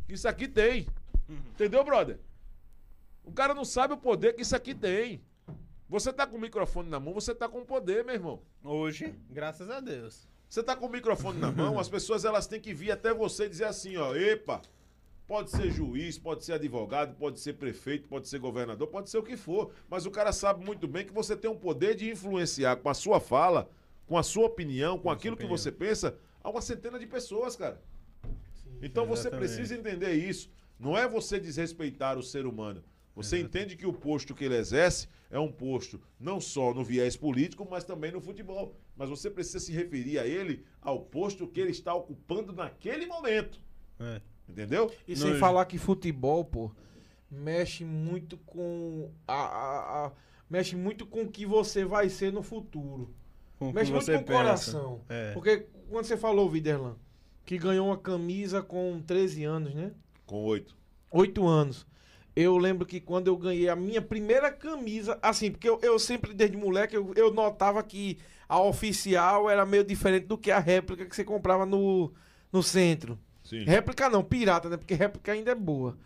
[0.07, 0.87] Que isso aqui tem.
[1.29, 2.21] Entendeu, brother?
[3.25, 5.23] O cara não sabe o poder que isso aqui tem.
[5.93, 8.41] Você tá com o microfone na mão, você tá com poder, meu irmão.
[8.65, 10.27] Hoje, graças a Deus.
[10.49, 13.45] Você tá com o microfone na mão, as pessoas elas têm que vir até você
[13.45, 14.63] e dizer assim, ó, epa,
[15.27, 19.23] pode ser juiz, pode ser advogado, pode ser prefeito, pode ser governador, pode ser o
[19.23, 22.77] que for, mas o cara sabe muito bem que você tem um poder de influenciar
[22.77, 23.69] com a sua fala,
[24.07, 25.59] com a sua opinião, com aquilo que opinião.
[25.59, 27.79] você pensa, a uma centena de pessoas, cara.
[28.81, 29.47] Então você exatamente.
[29.47, 30.51] precisa entender isso.
[30.81, 32.83] Não é você desrespeitar o ser humano.
[33.15, 37.17] Você entende que o posto que ele exerce é um posto não só no viés
[37.17, 38.75] político, mas também no futebol.
[38.97, 43.61] Mas você precisa se referir a ele ao posto que ele está ocupando naquele momento.
[44.01, 44.21] É.
[44.49, 44.91] Entendeu?
[45.07, 46.71] E sem falar que futebol, pô,
[47.31, 50.13] mexe muito com a, a- a-
[50.49, 53.15] mexe muito com o que você vai ser no futuro.
[53.59, 55.01] Com mexe muito com o coração.
[55.09, 55.33] É.
[55.33, 56.97] Porque quando você falou, Viderlan,
[57.45, 59.93] que ganhou uma camisa com 13 anos, né?
[60.27, 60.77] Com oito.
[61.11, 61.87] 8 anos.
[62.35, 66.33] Eu lembro que quando eu ganhei a minha primeira camisa, assim, porque eu, eu sempre,
[66.33, 68.19] desde moleque, eu, eu notava que
[68.49, 72.13] a oficial era meio diferente do que a réplica que você comprava no,
[72.51, 73.19] no centro.
[73.43, 73.65] Sim.
[73.65, 74.77] Réplica não, pirata, né?
[74.77, 75.99] Porque réplica ainda é boa.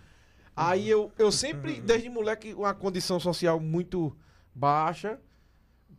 [0.55, 4.17] Aí eu, eu sempre, desde moleque, uma condição social muito
[4.55, 5.21] baixa,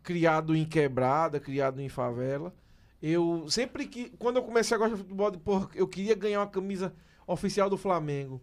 [0.02, 2.54] criado em quebrada, criado em favela.
[3.02, 4.10] Eu sempre que.
[4.18, 6.94] Quando eu comecei a gostar de futebol, porra, eu queria ganhar uma camisa
[7.28, 8.42] oficial do Flamengo.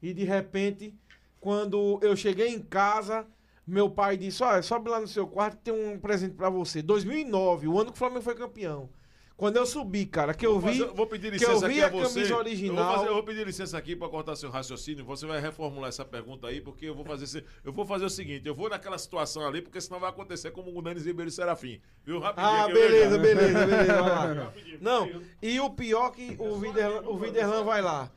[0.00, 0.94] E de repente,
[1.40, 3.26] quando eu cheguei em casa,
[3.66, 6.82] meu pai disse: Olha, sobe lá no seu quarto que tem um presente pra você.
[6.82, 8.88] 2009, o ano que o Flamengo foi campeão.
[9.36, 10.80] Quando eu subi, cara, que eu Vou vi.
[10.80, 12.02] fazer- vou pedir que eu licença vi aqui a a você.
[12.14, 12.94] camisa Eu vou, original.
[12.96, 15.04] fazer- eu vou pedir licença aqui para cortar seu raciocínio.
[15.04, 18.10] Você vai reformular essa pergunta aí, porque eu vou fazer esse- eu vou fazer o
[18.10, 21.32] seguinte, eu vou naquela situação ali, porque senão vai acontecer como o Denis Ribeiro e
[21.32, 21.80] Serafim.
[22.04, 22.18] Viu?
[22.18, 24.00] Rapidinho Ah, beleza, beleza, beleza.
[24.00, 24.52] Lá.
[24.80, 25.08] Não,
[25.40, 28.10] e o pior que o Viderlan, o Viderlan vai lá.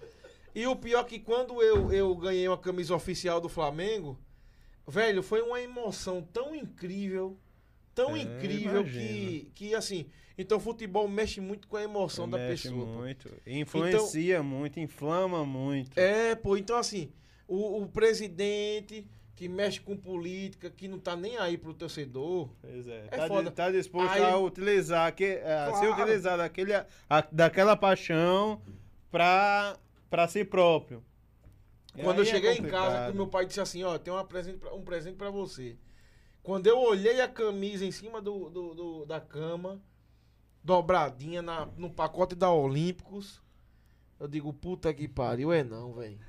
[0.53, 4.19] E o pior que quando eu, eu ganhei uma camisa oficial do Flamengo,
[4.88, 7.38] velho, foi uma emoção tão incrível,
[7.95, 9.52] tão É, incrível que, imagino.
[9.56, 10.06] que, assim,
[10.38, 12.86] então futebol mexe muito com a emoção da Mexe pessoa.
[12.86, 12.91] pô.
[12.94, 13.30] muito.
[13.48, 15.98] Influencia muito, inflama muito.
[15.98, 17.11] É, pô, então assim,
[17.48, 22.88] o, o presidente que mexe com política, que não tá nem aí pro torcedor, Pois
[22.88, 23.06] é.
[23.10, 23.49] É tá, foda.
[23.49, 26.02] tá disposto Aí- a utilizar, que, a ser Claro.
[26.03, 28.61] utilizar daquele, a- daquela paixão
[29.10, 29.76] pra,
[30.11, 31.03] pra si próprio.
[31.95, 34.59] E Quando eu é cheguei em casa, meu pai disse assim, ó, tem uma presente
[34.59, 35.75] pra- um presente pra você.
[36.43, 39.81] Quando eu olhei a camisa em cima do, do- do- da cama,
[40.63, 43.41] dobradinha na, no pacote da Olímpicos,
[44.19, 46.19] eu digo, puta que pariu, é não, velho.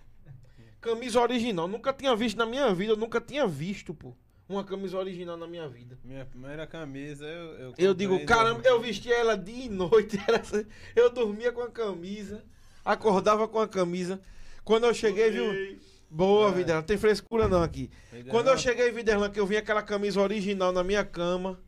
[0.80, 4.14] Camisa original, nunca tinha visto na minha vida, eu nunca tinha visto, pô,
[4.48, 5.96] uma camisa original na minha vida.
[6.02, 7.52] Minha primeira camisa, eu.
[7.54, 8.70] Eu, Eu digo, caramba, 2000.
[8.72, 10.18] eu vestia ela dia e noite.
[10.26, 12.44] era assim, eu dormia com a camisa,
[12.84, 14.20] acordava com a camisa.
[14.64, 15.78] Quando eu cheguei, viu?
[16.10, 16.52] Boa, É.
[16.52, 17.90] vida, não tem frescura não aqui.
[18.28, 21.59] Quando eu cheguei Viderlan, que eu vi aquela camisa original na minha cama,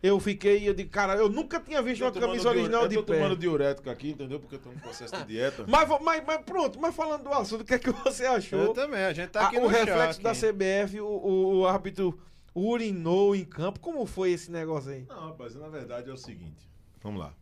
[0.00, 2.94] eu fiquei, eu digo, cara, eu nunca tinha visto uma Tô camisa original eu de
[2.94, 3.16] tô pé.
[3.16, 4.38] tomando diurético aqui, entendeu?
[4.38, 5.64] Porque eu tô no processo de dieta.
[5.66, 8.60] Mas, mas, mas pronto, mas falando do assunto, o que é que você achou?
[8.60, 10.22] Eu também, a gente tá aqui o no reflexo choque.
[10.22, 12.16] da CBF, o, o- o árbitro
[12.54, 15.04] urinou em campo, como foi esse negócio aí?
[15.08, 16.68] Não, rapaz, na verdade é o seguinte.
[17.02, 17.34] Vamos lá.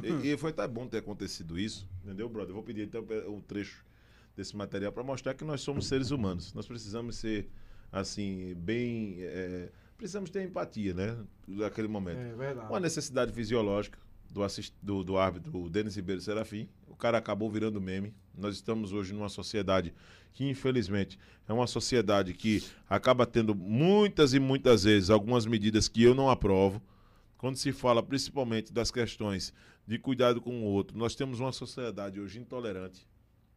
[0.00, 2.50] E, e foi até bom ter acontecido isso, entendeu, brother?
[2.50, 3.84] Eu vou pedir então um trecho
[4.36, 6.52] desse material para mostrar que nós somos seres humanos.
[6.52, 7.48] Nós precisamos ser,
[7.90, 9.16] assim, bem.
[9.20, 11.16] é, precisamos ter empatia, né?
[11.46, 12.18] Naquele momento.
[12.18, 12.68] É verdade.
[12.68, 13.98] Uma necessidade fisiológica
[14.30, 16.68] do, assist, do, do árbitro, Denis Ribeiro Serafim.
[16.88, 18.12] O cara acabou virando meme.
[18.36, 19.94] Nós estamos hoje numa sociedade
[20.32, 21.18] que, infelizmente,
[21.48, 26.28] é uma sociedade que acaba tendo muitas e muitas vezes algumas medidas que eu não
[26.28, 26.82] aprovo.
[27.38, 29.52] Quando se fala principalmente das questões
[29.86, 33.06] de cuidado com o outro, nós temos uma sociedade hoje intolerante.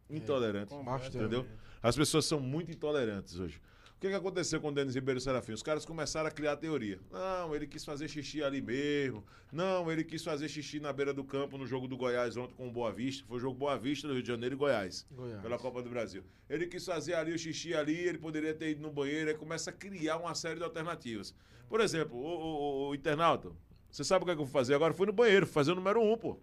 [0.09, 0.73] Intolerante.
[0.83, 1.17] Bastante.
[1.17, 1.45] Entendeu?
[1.81, 3.61] As pessoas são muito intolerantes hoje.
[3.95, 5.53] O que, que aconteceu com o Denis Ribeiro Serafim?
[5.53, 6.99] Os caras começaram a criar teoria.
[7.11, 9.23] Não, ele quis fazer xixi ali mesmo.
[9.51, 12.67] Não, ele quis fazer xixi na beira do campo no jogo do Goiás ontem com
[12.67, 13.25] o Boa Vista.
[13.27, 15.07] Foi o jogo Boa Vista do Rio de Janeiro e Goiás.
[15.11, 15.41] Goiás.
[15.41, 16.23] Pela Copa do Brasil.
[16.47, 19.71] Ele quis fazer ali o xixi ali, ele poderia ter ido no banheiro, aí começa
[19.71, 21.33] a criar uma série de alternativas.
[21.67, 23.49] Por exemplo, o, o- o- o internauta,
[23.97, 24.93] você sabe o que, é que eu vou fazer agora?
[24.93, 26.37] Fui no banheiro, fui fazer o número um, pô.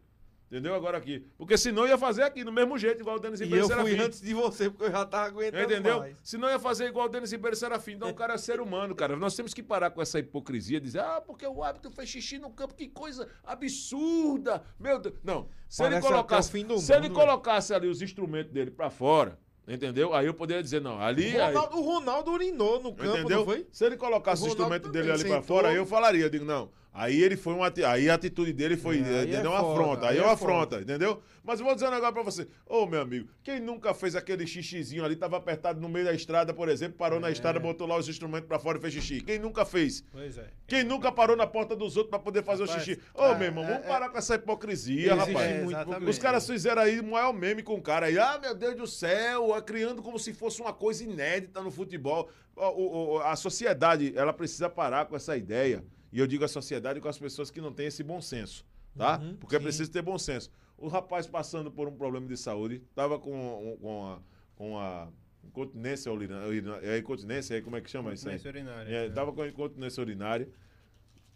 [0.51, 0.75] Entendeu?
[0.75, 1.25] Agora aqui.
[1.39, 3.81] Porque senão eu ia fazer aqui, do mesmo jeito, igual o Denis E Ribeiro eu
[3.81, 5.99] fui antes de você, porque eu já tava aguentando Entendeu?
[6.01, 6.17] mais.
[6.21, 7.93] Senão ia fazer igual o Denis Ribeiro Serafim.
[7.93, 9.15] Então o cara é ser humano, cara.
[9.15, 12.51] Nós temos que parar com essa hipocrisia, dizer, ah, porque o árbitro fez xixi no
[12.51, 14.65] campo, que coisa absurda.
[14.79, 15.15] Meu Deus.
[15.23, 15.49] Não.
[15.69, 20.13] Se ele colocasse, se ele mundo, colocasse ali os instrumentos dele pra fora, entendeu?
[20.13, 21.37] Aí eu poderia dizer, não, ali.
[21.37, 23.39] O aí- Ronaldo, o Ronaldo urinou no campo, Entendeu?
[23.39, 23.67] não foi?
[23.71, 26.45] Se ele colocasse O o instrumento dele ali pra fora, aí eu falaria, eu digo,
[26.45, 26.71] não.
[26.97, 27.73] Aí ele foi uma.
[27.89, 29.01] Aí a atitude dele foi.
[29.01, 29.51] É, aí entendeu?
[29.53, 30.07] é uma foda, afronta.
[30.07, 30.53] Aí aí é é uma foda.
[30.53, 31.21] afronta, entendeu?
[31.43, 32.47] Mas eu vou dizer um negócio pra você.
[32.65, 36.55] Ô, meu amigo, quem nunca fez aquele xixizinho ali, tava apertado no meio da estrada,
[36.55, 37.23] por exemplo, parou É.
[37.23, 39.21] na estrada, botou lá os instrumentos pra fora e fez xixi?
[39.21, 40.05] Quem nunca fez?
[40.13, 40.47] Pois é.
[40.69, 43.01] Quem nunca parou na porta dos outros pra poder fazer Rapaz, o xixi?
[43.13, 45.65] Ô, ah, meu irmão, é- vamos é- parar com essa hipocrisia, rapaz.
[45.65, 46.09] Muito.
[46.09, 48.17] Os caras fizeram aí um maior meme com o cara aí.
[48.19, 52.31] Ah, meu Deus do céu, criando como se fosse uma coisa inédita no futebol.
[52.57, 55.85] O- o- a sociedade, ela precisa parar com essa ideia.
[56.15, 58.65] E eu digo a sociedade com as pessoas que não têm esse bom senso,
[58.97, 59.19] tá?
[59.19, 59.65] Uhum, Porque é sim.
[59.65, 60.49] preciso ter bom senso.
[60.79, 64.23] O rapaz passando por um problema de saúde, tava com, com a,
[64.55, 65.09] com a
[65.43, 66.79] incontinência urinária.
[66.85, 68.37] É incontinência, é como é que chama isso aí?
[68.37, 68.97] Incontinência urinária.
[68.97, 70.49] É, tava com incontinência urinária,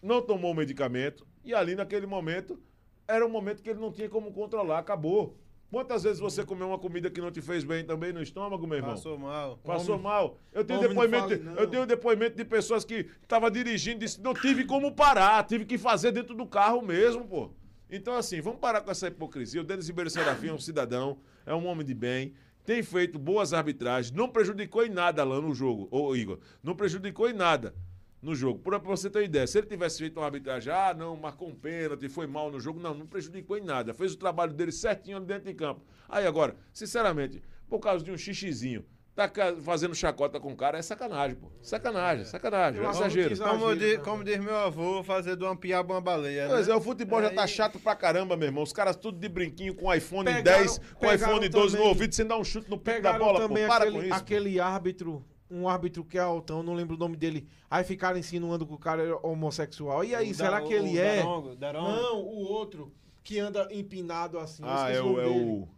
[0.00, 2.62] não tomou o medicamento e ali naquele momento
[3.08, 5.36] era um momento que ele não tinha como controlar, acabou.
[5.70, 8.78] Quantas vezes você comeu uma comida que não te fez bem também no estômago, meu
[8.78, 8.94] irmão?
[8.94, 9.58] Passou mal.
[9.58, 10.38] Passou Homem- mal.
[10.50, 11.54] Eu tenho, homem não depoimento, não.
[11.56, 15.66] eu tenho depoimento de pessoas que estavam dirigindo e disse, não tive como parar, tive
[15.66, 17.50] que fazer dentro do carro mesmo, pô.
[17.90, 19.60] Então, assim, vamos parar com essa hipocrisia.
[19.60, 22.32] O Denis Ribeiro Serafim é um cidadão, é um homem de bem,
[22.64, 27.28] tem feito boas arbitragens, não prejudicou em nada lá no jogo, ô Igor, não prejudicou
[27.28, 27.74] em nada
[28.20, 28.58] no jogo.
[28.60, 31.48] Pra pra você ter uma ideia, se ele tivesse feito uma arbitragem, ah, não, marcou
[31.48, 33.94] um pênalti, foi mal no jogo, não, não prejudicou em nada.
[33.94, 35.82] Fez o trabalho dele certinho ali dentro de campo.
[36.08, 38.84] Aí agora, sinceramente, por causa de um xixizinho,
[39.14, 39.28] tá
[39.64, 41.50] fazendo chacota com o cara, é sacanagem, pô.
[41.60, 43.32] Sacanagem, sacanagem, é acho que exagero.
[43.32, 43.98] exagero Como, di- também.
[44.04, 46.46] como diz meu avô, fazer do uma piaba uma baleia.
[46.48, 46.72] Pois né?
[46.72, 48.62] é, o futebol já tá Aí- chato pra caramba, meu irmão.
[48.62, 52.14] Os caras tudo de brinquinho com iPhone Pegaram- 10, com iPhone 12 no também- ouvido,
[52.14, 53.54] sem dar um chute no peito da bola, pô.
[53.54, 54.08] Para aquele, com isso.
[54.08, 54.14] pô.
[54.14, 57.46] aquele árbitro, um árbitro que é altão, não lembro o nome dele.
[57.70, 60.04] Aí ficaram insinuando que o cara era homossexual.
[60.04, 61.16] E aí, O será da- que ele o é?
[61.16, 61.88] Darongo, Darongo.
[61.90, 62.92] Não, o outro
[63.24, 64.62] que anda empinado assim.
[64.64, 65.68] Ah, é o, é o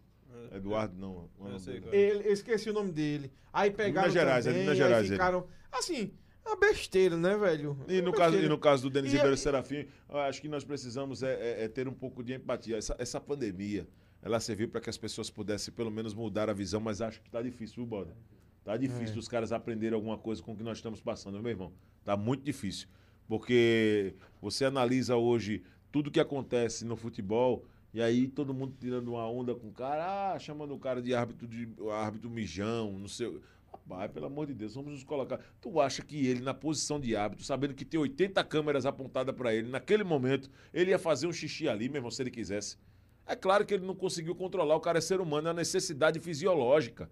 [0.53, 1.29] Eduardo, não.
[1.39, 1.95] não é o Eu sei é.
[1.95, 3.31] Ele, eu esqueci o nome dele.
[3.53, 5.13] Aí pegaram Minas Gerais, é de também, Minas Gerais aí ele.
[5.13, 5.47] ficaram...
[5.71, 6.13] Assim,
[6.45, 7.77] é uma besteira, né, velho?
[7.87, 8.49] E É no, uma caso, e besteira.
[8.49, 11.67] no caso do Denis E- Ribeiro Serafim, eu acho que nós precisamos é, é- é
[11.67, 12.77] ter um pouco de empatia.
[12.77, 13.87] Essa, essa pandemia,
[14.21, 17.29] ela serviu para que as pessoas pudessem pelo menos mudar a visão, mas acho que
[17.29, 18.15] tá difícil, viu, Boda?
[18.63, 19.19] Tá difícil É.
[19.19, 21.71] os caras aprenderem alguma coisa com o que nós estamos passando, meu irmão.
[22.03, 22.87] Tá muito difícil.
[23.27, 29.27] Porque você analisa hoje tudo que acontece no futebol e aí todo mundo tirando uma
[29.29, 33.39] onda com o cara, ah, chamando o cara de árbitro de árbitro mijão, não sei.
[33.71, 35.39] Rapaz, pelo amor de Deus, vamos nos colocar.
[35.59, 39.53] Tu acha que ele, na posição de árbitro, sabendo que tem 80 câmeras apontadas para
[39.53, 42.77] ele, naquele momento, ele ia fazer um xixi ali, mesmo se ele quisesse?
[43.25, 46.19] É claro que ele não conseguiu controlar, o cara é ser humano, é uma necessidade
[46.19, 47.09] fisiológica.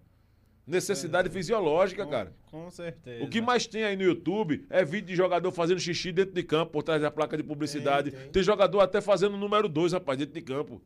[0.69, 2.33] Necessidade é, fisiológica, com, cara.
[2.45, 3.23] Com certeza.
[3.23, 6.43] O que mais tem aí no YouTube é vídeo de jogador fazendo xixi dentro de
[6.43, 8.11] campo, por trás da placa de publicidade.
[8.11, 8.31] Tem, tem.
[8.31, 10.81] tem jogador até fazendo número 2, rapaz, dentro de campo.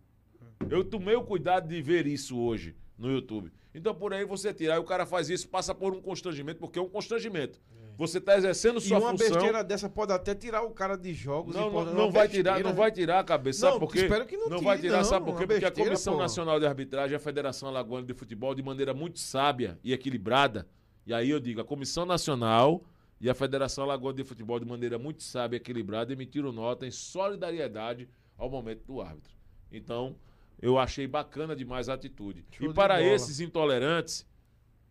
[0.69, 3.51] Eu tomei o cuidado de ver isso hoje no YouTube.
[3.76, 6.80] Então por aí você tirar, e o cara faz isso, passa por um constrangimento, porque
[6.80, 7.60] é um constrangimento.
[7.98, 8.99] Você está exercendo sua função.
[8.99, 9.34] E uma função.
[9.34, 11.56] besteira dessa pode até tirar o cara de jogos.
[11.56, 13.99] Não, não, não vai tirar, não vai tirar a cabeça, não, sabe por quê?
[13.99, 15.48] Espero que não, não tire, vai tirar, não, sabe por quê?
[15.48, 19.20] Porque besteira, a Comissão Nacional de Arbitragem, a Federação Alagoana de Futebol, de maneira muito
[19.20, 20.68] sábia e equilibrada,
[21.06, 22.84] e aí eu digo, a Comissão Nacional
[23.20, 26.91] e a Federação Alagoana de Futebol, de maneira muito sábia e equilibrada, emitiram nota em
[26.91, 29.34] solidariedade ao momento do árbitro.
[29.72, 30.15] Então,
[30.61, 32.45] eu achei bacana demais a atitude.
[32.52, 34.26] Show e para esses intolerantes,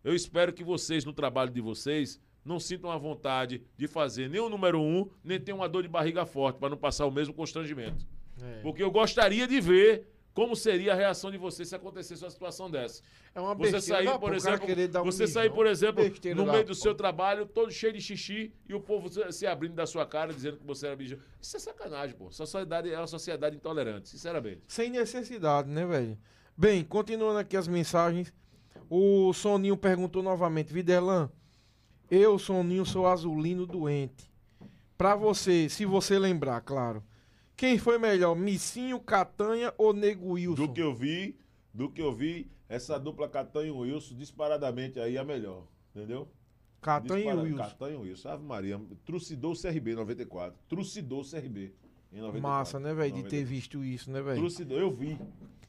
[0.03, 4.41] eu espero que vocês, no trabalho de vocês, não sintam a vontade de fazer nem
[4.41, 7.33] o número um, nem ter uma dor de barriga forte, para não passar o mesmo
[7.33, 8.05] constrangimento.
[8.41, 8.61] É.
[8.61, 12.69] Porque eu gostaria de ver como seria a reação de você se acontecesse uma situação
[12.69, 13.03] dessa?
[13.35, 14.67] É uma você sair, por exemplo,
[15.01, 16.03] um você sair, por exemplo,
[16.35, 19.85] no meio do seu trabalho, todo cheio de xixi, e o povo se abrindo da
[19.85, 21.19] sua cara, dizendo que você era bicho.
[21.39, 22.31] Isso é sacanagem, pô.
[22.31, 24.61] Sociedade é uma sociedade intolerante, sinceramente.
[24.67, 26.17] Sem necessidade, né, velho?
[26.57, 28.33] Bem, continuando aqui as mensagens,
[28.89, 31.29] o Soninho perguntou novamente, Viderlan,
[32.09, 34.31] eu, Soninho, sou azulino doente.
[34.97, 37.03] Pra você, se você lembrar, claro.
[37.55, 40.65] Quem foi melhor, Missinho, Catanha ou Nego Wilson?
[40.65, 41.37] Do que eu vi,
[41.73, 45.67] do que eu vi, essa dupla Catanha e Wilson, disparadamente aí é melhor.
[45.95, 46.27] Entendeu?
[46.81, 47.57] Catanha e Wilson.
[47.57, 48.29] Catanha e Wilson.
[48.29, 50.59] Ave Maria, trucidou o CRB em 94.
[50.67, 51.73] Trucidou o CRB
[52.11, 52.41] em 94.
[52.41, 54.39] Massa, né, velho, de ter visto isso, né, velho?
[54.39, 55.17] Trucidou, eu vi.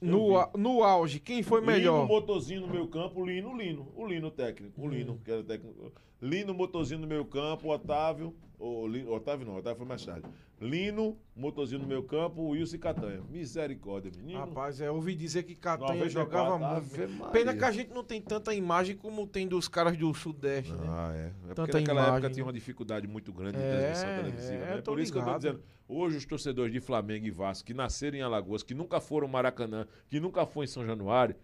[0.01, 0.59] Eu no, vi.
[0.59, 2.02] no auge, quem foi melhor?
[2.02, 3.93] Lino, motorzinho no meu campo, Lino, Lino.
[3.94, 5.19] O Lino técnico, o Lino, hum.
[5.24, 5.93] que era técnico.
[6.24, 8.34] Lino, motorzinho no meu campo, Otávio.
[8.59, 10.26] Otávio não, Otávio foi mais tarde.
[10.59, 13.20] Lino, motorzinho no meu campo, Wilson e Catanha.
[13.28, 14.38] Misericórdia, menino.
[14.38, 17.30] Rapaz, é, eu ouvi dizer que Catanha jogava muito.
[17.30, 20.86] Pena que a gente não tem tanta imagem como tem dos caras do Sudeste, né?
[20.88, 21.51] Ah, é.
[21.51, 24.64] é tanta naquela imagem, época tinha uma dificuldade muito grande de é, transmissão televisiva.
[24.64, 24.80] É, né?
[24.80, 25.24] Por isso ligado.
[25.24, 28.62] que eu tô dizendo, hoje os torcedores de Flamengo e Vasco, que nasceram em Alagoas,
[28.62, 31.36] que nunca foram Maracanã, que nunca foram em São Januário,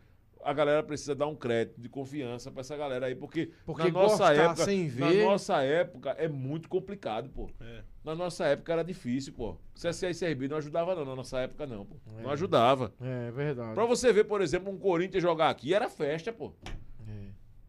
[0.43, 3.91] a galera precisa dar um crédito de confiança para essa galera aí, porque, porque na
[3.91, 4.67] nossa época,
[4.99, 7.51] na nossa época é muito complicado, pô.
[7.61, 7.83] É.
[8.03, 9.57] Na nossa época era difícil, pô.
[9.75, 11.97] CSA e CRB não ajudava não, na nossa época não, pô.
[12.19, 12.23] É.
[12.23, 12.93] Não ajudava.
[13.01, 13.75] É, verdade.
[13.75, 16.53] Para você ver, por exemplo, um Corinthians jogar aqui era festa, pô.
[16.67, 16.71] É.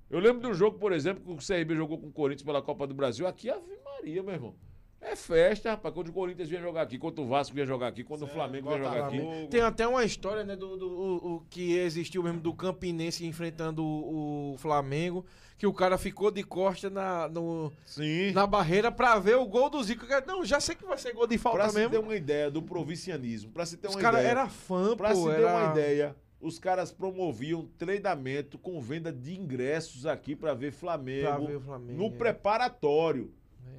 [0.10, 2.62] Eu lembro de um jogo, por exemplo, que o CRB jogou com o Corinthians pela
[2.62, 4.56] Copa do Brasil, aqui Ave Maria, meu irmão.
[5.02, 5.94] É festa, rapaz.
[5.94, 8.36] Quando o Corinthians vinha jogar aqui, quando o Vasco vinha jogar aqui, quando certo, o
[8.36, 9.48] Flamengo vinha jogar aqui.
[9.50, 13.84] Tem até uma história, né, do, do o, o, que existiu mesmo do Campinense enfrentando
[13.84, 15.26] o, o, Flamengo,
[15.58, 18.32] que o cara ficou de costa na, no, Sim.
[18.32, 20.06] na barreira pra ver o gol do Zico.
[20.28, 21.90] Não, já sei que vai ser gol de falta pra mesmo.
[21.90, 24.32] Pra se ter uma ideia do provincianismo, pra se ter Os uma cara ideia...
[24.32, 25.16] era fã, pra pô.
[25.16, 25.52] se ter era...
[25.52, 31.38] uma ideia, os caras promoviam treinamento com venda de ingressos aqui pra ver Flamengo, pra
[31.38, 32.18] ver Flamengo no é.
[32.18, 33.34] preparatório.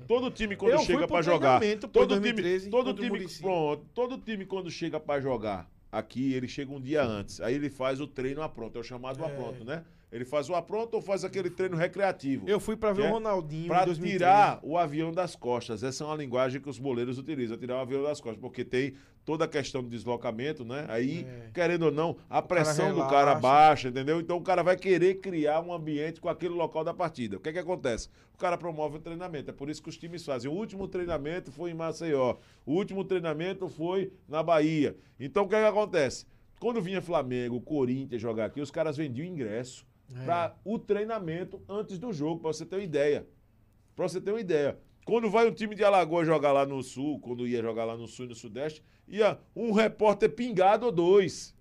[0.06, 1.60] Todo time quando eu chega para jogar,
[1.92, 6.72] todo 2013, time, todo time, pronto, todo time quando chega para jogar aqui, ele chega
[6.72, 7.40] um dia antes.
[7.40, 9.26] Aí ele faz o treino a pronto, é o chamado é.
[9.26, 9.84] a pronto, né?
[10.10, 12.46] Ele faz o apronto ou faz aquele treino recreativo?
[12.46, 15.82] Eu fui para ver o Ronaldinho Para tirar o avião das costas.
[15.82, 18.92] Essa é uma linguagem que os boleiros utilizam, tirar o avião das costas, porque tem
[19.24, 20.86] toda a questão de deslocamento, né?
[20.88, 21.50] Aí, é.
[21.52, 24.20] querendo ou não, a pressão cara do cara baixa, entendeu?
[24.20, 27.36] Então o cara vai querer criar um ambiente com aquele local da partida.
[27.36, 28.08] O que é que acontece?
[28.34, 29.50] O cara promove o treinamento.
[29.50, 30.50] É por isso que os times fazem.
[30.50, 32.36] O último treinamento foi em Maceió.
[32.66, 34.96] O último treinamento foi na Bahia.
[35.18, 36.26] Então o que é que acontece?
[36.58, 40.24] Quando vinha Flamengo, Corinthians jogar aqui, os caras vendiam ingresso é.
[40.24, 43.26] para o treinamento antes do jogo, para você ter uma ideia.
[43.94, 44.78] Para você ter uma ideia.
[45.04, 48.06] Quando vai um time de Alagoas jogar lá no Sul, quando ia jogar lá no
[48.06, 51.54] Sul e no Sudeste, ia um repórter pingado ou dois.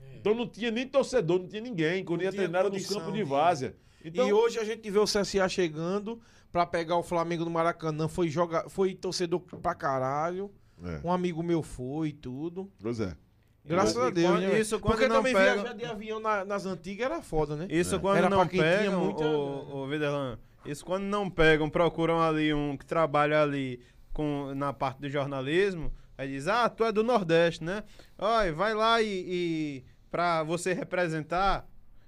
[0.00, 0.16] É.
[0.16, 2.04] Então não tinha nem torcedor, não tinha ninguém.
[2.04, 3.76] Quando não ia treinar no campo de várzea.
[4.04, 4.28] Então...
[4.28, 6.20] E hoje a gente vê o CSA chegando
[6.50, 8.08] para pegar o Flamengo no Maracanã.
[8.08, 8.68] Foi, joga...
[8.68, 10.50] foi torcedor pra caralho.
[10.82, 11.00] É.
[11.04, 12.70] Um amigo meu foi e tudo.
[12.80, 13.16] Pois é.
[13.64, 14.60] Graças a Deus, né?
[14.60, 15.54] Isso quando Porque também pega...
[15.54, 17.66] viajar de avião na, nas antigas era foda, né?
[17.70, 17.98] Isso é.
[17.98, 19.24] quando era não pegam, muita...
[19.24, 23.80] o, o Viderlan, isso quando não pegam, procuram ali um que trabalha ali
[24.12, 27.84] com, na parte do jornalismo, aí diz, ah, tu é do Nordeste, né?
[28.18, 31.66] Olha, vai lá e, e pra você representar,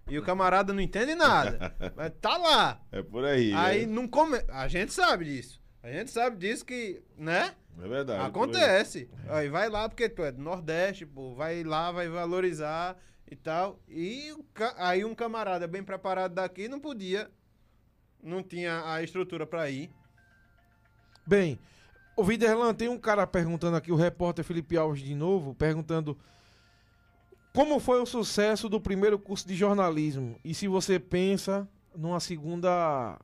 [0.08, 1.74] e o camarada não entende nada.
[1.96, 2.80] mas tá lá.
[2.92, 3.52] É por aí.
[3.52, 3.86] Aí é.
[3.86, 4.38] não come...
[4.48, 5.60] A gente sabe disso.
[5.82, 7.54] A gente sabe disso que, né?
[7.82, 8.24] É verdade.
[8.24, 9.10] Acontece.
[9.28, 12.96] Aí vai lá porque tu é do Nordeste, pô, vai lá, vai valorizar
[13.30, 13.80] e tal.
[13.88, 14.32] E
[14.78, 17.30] aí um camarada bem preparado daqui não podia,
[18.22, 19.90] não tinha a estrutura pra ir.
[21.26, 21.58] Bem,
[22.16, 26.16] o Viderlan, tem um cara perguntando aqui, o repórter Felipe Alves de novo, perguntando
[27.52, 33.18] como foi o sucesso do primeiro curso de jornalismo e se você pensa numa segunda...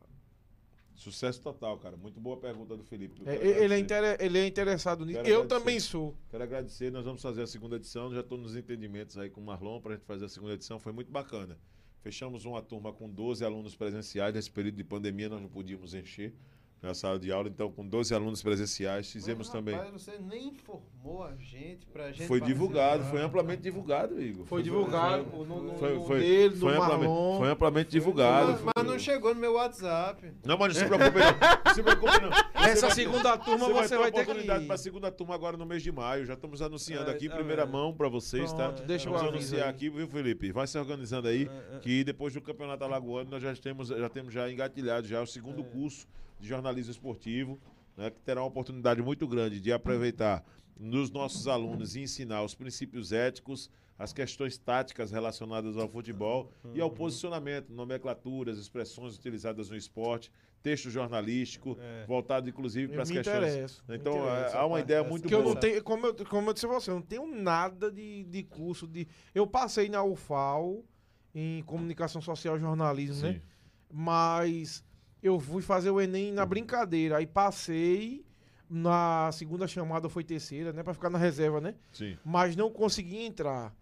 [0.94, 1.96] Sucesso total, cara.
[1.96, 3.22] Muito boa pergunta do Felipe.
[3.26, 5.18] É, ele, é inter- ele é interessado nisso.
[5.18, 5.58] Quero Eu agradecer.
[5.60, 6.14] também sou.
[6.30, 9.44] Quero agradecer, nós vamos fazer a segunda edição, já estou nos entendimentos aí com o
[9.44, 11.58] Marlon para a gente fazer a segunda edição, foi muito bacana.
[12.02, 16.34] Fechamos uma turma com 12 alunos presenciais, nesse período de pandemia nós não podíamos encher
[16.82, 19.74] na sala de aula, então com 12 alunos presenciais, fizemos Mas, também.
[19.76, 22.26] rapaz, você nem informou a gente pra gente.
[22.28, 24.46] Foi divulgado, foi amplamente divulgado, Igor.
[24.46, 27.38] Foi divulgado foi- no, foi- no foi- dele, foi no amplamente, Marlon.
[27.38, 28.52] foi amplamente divulgado.
[28.52, 30.32] Mas, mas não chegou no meu WhatsApp.
[30.44, 31.62] Não, mas não se preocupe não.
[31.66, 32.30] Não se preocupe não.
[32.64, 35.34] Essa vai- segunda turma Você vai você ter vai ter oportunidade para a segunda turma
[35.34, 36.24] agora no mês de maio.
[36.24, 38.84] Já estamos anunciando É, aqui em tá primeira mão para vocês, Pronto, tá?
[38.86, 39.70] deixa Vamos aviso anunciar aí.
[39.70, 40.52] aqui, viu, Felipe?
[40.52, 41.78] Vai se organizando aí, É, é.
[41.80, 45.64] que depois do Campeonato Alagoano nós já temos já, temos já engatilhado já o segundo
[45.64, 46.06] curso
[46.38, 47.58] de jornalismo esportivo,
[47.96, 50.44] né, que terá uma oportunidade muito grande de aproveitar
[50.78, 56.78] nos nossos alunos e ensinar os princípios éticos, as questões táticas relacionadas ao futebol e
[56.78, 56.84] Uhum.
[56.84, 60.30] ao posicionamento, nomenclaturas, expressões utilizadas no esporte,
[60.62, 62.04] texto jornalístico, É.
[62.06, 65.54] voltado inclusive Eu para as questões então, é, há uma ideia muito Que eu boa.
[65.54, 68.42] não tenho, como eu, como eu disse a você, eu não tenho nada de, de
[68.44, 69.06] curso de.
[69.34, 70.84] Eu passei na UFAL
[71.34, 73.34] em comunicação social e jornalismo, né?
[73.34, 73.40] Sim.
[73.90, 74.84] Mas
[75.22, 77.18] eu fui fazer o Enem na brincadeira.
[77.18, 78.24] Aí passei,
[78.74, 80.82] na segunda chamada foi terceira, né?
[80.82, 81.74] Pra ficar na reserva, né?
[81.92, 82.16] Sim.
[82.24, 83.74] Mas não consegui entrar.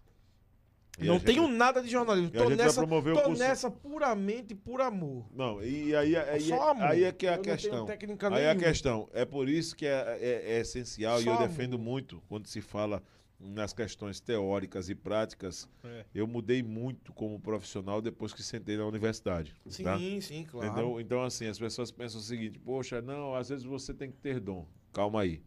[0.99, 2.31] E não gente- tenho nada de jornalismo.
[2.33, 5.25] E Tô nessa, tô nessa puramente por amor.
[5.33, 6.83] Não, e aí, aí, Só amor.
[6.87, 7.85] aí é que é a Eu questão.
[7.85, 9.07] técnica Aí é a questão.
[9.13, 11.47] É por isso que é, é- é essencial e Só eu amor.
[11.47, 13.01] defendo muito quando se fala
[13.39, 15.67] nas questões teóricas e práticas.
[15.85, 16.05] É.
[16.13, 19.55] Eu mudei muito como profissional depois que sentei na universidade.
[19.67, 19.97] Sim, tá?
[20.21, 20.67] sim, claro.
[20.67, 20.99] Entendeu?
[20.99, 24.39] Então, assim, as pessoas pensam o seguinte: poxa, não, às vezes você tem que ter
[24.41, 24.67] dom.
[24.93, 25.41] Calma aí.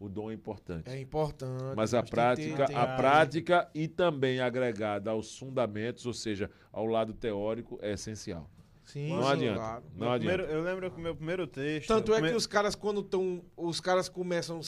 [0.00, 0.88] O dom é importante.
[0.88, 1.74] É importante.
[1.76, 6.86] Mas a ter- prática, tem- a prática e também agregada aos fundamentos, ou seja, ao
[6.86, 8.48] lado teórico, é essencial.
[8.84, 9.58] Sim, Não sim, adianta.
[9.58, 9.84] claro.
[9.92, 10.36] Não Meu adianta.
[10.38, 11.88] primeiro- eu lembro que o meu primeiro texto.
[11.88, 13.44] Tanto é que os caras, quando estão.
[13.56, 14.60] Os caras começam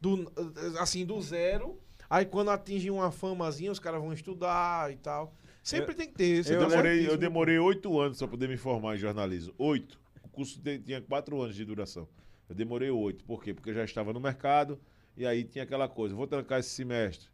[0.00, 0.30] do,
[0.78, 1.78] assim, do zero.
[2.08, 5.32] Aí quando atingem uma famazinha, os caras vão estudar e tal.
[5.62, 6.42] Sempre tem que ter.
[6.42, 9.54] você Eu demorei, eu demorei oito anos para poder me formar em jornalismo.
[9.56, 9.98] Oito.
[10.24, 12.08] O curso tinha quatro anos de duração.
[12.50, 13.24] Eu demorei oito.
[13.24, 13.54] Por quê?
[13.54, 14.76] Porque eu já estava no mercado
[15.16, 16.16] e aí tinha aquela coisa.
[16.16, 17.28] Vou trancar esse semestre.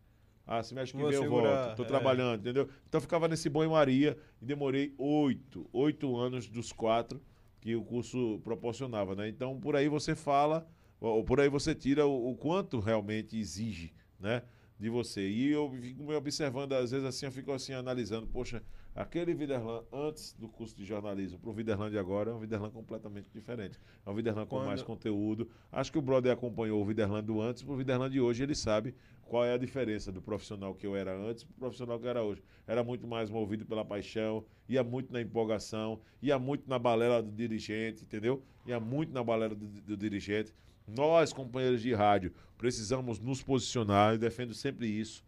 [0.46, 1.76] Ah, semestre que Vou vem eu segurar, volto.
[1.78, 1.86] Tô é.
[1.86, 2.68] trabalhando, entendeu?
[2.86, 5.66] Então eu ficava nesse banho-maria e demorei oito.
[5.72, 7.20] Oito anos dos quatro
[7.62, 9.26] que o curso proporcionava, né?
[9.26, 10.68] Então por aí você fala,
[11.00, 14.42] ou por aí você tira o, o quanto realmente exige, né?
[14.78, 15.26] De você.
[15.26, 18.62] E eu fico me observando, às vezes assim, eu fico assim analisando, poxa,
[18.96, 22.70] aquele Viderlan antes do curso de jornalismo para o Viderlan de agora é um Viderlan
[22.70, 23.78] completamente diferente.
[24.04, 25.48] É um Viderlan com Quando- mais conteúdo.
[25.70, 28.94] Acho que o brother acompanhou o Viderlan do antes, pro Viderlan de hoje ele sabe
[29.22, 32.22] qual é a diferença do profissional que eu era antes pro profissional que eu era
[32.22, 32.42] hoje.
[32.66, 37.30] Era muito mais movido pela paixão, ia muito na empolgação, ia muito na balela do
[37.30, 38.42] dirigente, entendeu?
[38.66, 40.54] Ia muito na balela do, do dirigente.
[40.88, 45.24] Nós, companheiros de rádio, precisamos nos posicionar, eu defendo sempre isso.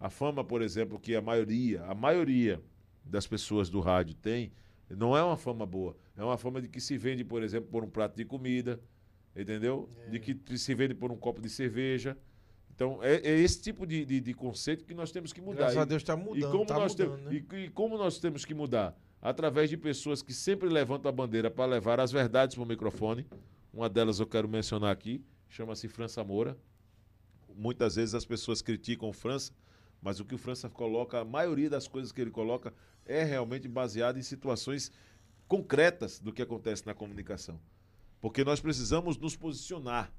[0.00, 2.60] A fama, por exemplo, que a maioria, a maioria
[3.04, 4.52] das pessoas do rádio tem,
[4.90, 5.96] não é uma fama boa.
[6.16, 8.80] É uma fama de que se vende, por exemplo, por um prato de comida,
[9.34, 9.88] entendeu?
[10.10, 12.16] De que se vende por um copo de cerveja.
[12.74, 15.58] Então, é, é esse tipo de, de, de conceito que nós temos que mudar.
[15.58, 16.38] Graças E- a Deus tá mudando.
[16.38, 17.44] e como, tá nós mudando, temos, né?
[17.60, 18.98] e, e como nós temos que mudar?
[19.20, 23.26] Através de pessoas que sempre levantam a bandeira para levar as verdades para o microfone.
[23.72, 26.58] Uma delas eu quero mencionar aqui, chama-se França Moura.
[27.54, 29.52] Muitas vezes as pessoas criticam o França,
[30.00, 32.72] mas o que o França coloca, a maioria das coisas que ele coloca
[33.06, 34.90] é realmente baseado em situações
[35.48, 37.60] concretas do que acontece na comunicação.
[38.20, 40.12] Porque nós precisamos nos posicionar.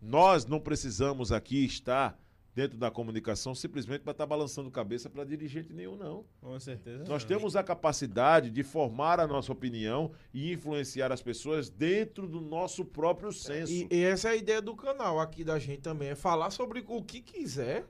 [0.00, 2.18] Nós não precisamos aqui estar
[2.54, 6.24] dentro da comunicação simplesmente para estar balançando cabeça para dirigente nenhum, não.
[6.40, 7.04] Com certeza.
[7.04, 7.28] Nós não.
[7.28, 12.84] temos a capacidade de formar a nossa opinião e influenciar as pessoas dentro do nosso
[12.84, 13.72] próprio senso.
[13.72, 16.08] E, e essa é a ideia do canal aqui da gente também.
[16.08, 17.86] É falar sobre o que quiser.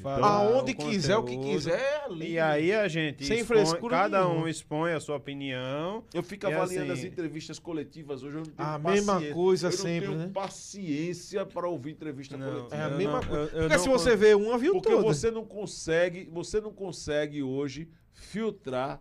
[0.00, 1.78] Falar aonde o quiser, o que quiser.
[1.78, 2.30] é livre.
[2.32, 6.04] E aí a gente Sem expõe- frescura cada um expõe a sua opinião.
[6.14, 8.36] Eu fico E avaliando assim- as entrevistas coletivas hoje.
[8.36, 9.34] Eu não tenho A mesma paciência.
[9.34, 10.30] coisa eu não sempre, tenho né?
[10.32, 12.76] paciência para ouvir entrevista Não, coletiva.
[12.76, 13.34] É a eu mesma não- coisa.
[13.34, 15.02] eu- eu Porque não se você vê uma, viu Porque toda.
[15.02, 19.00] você não consegue, você não consegue hoje filtrar,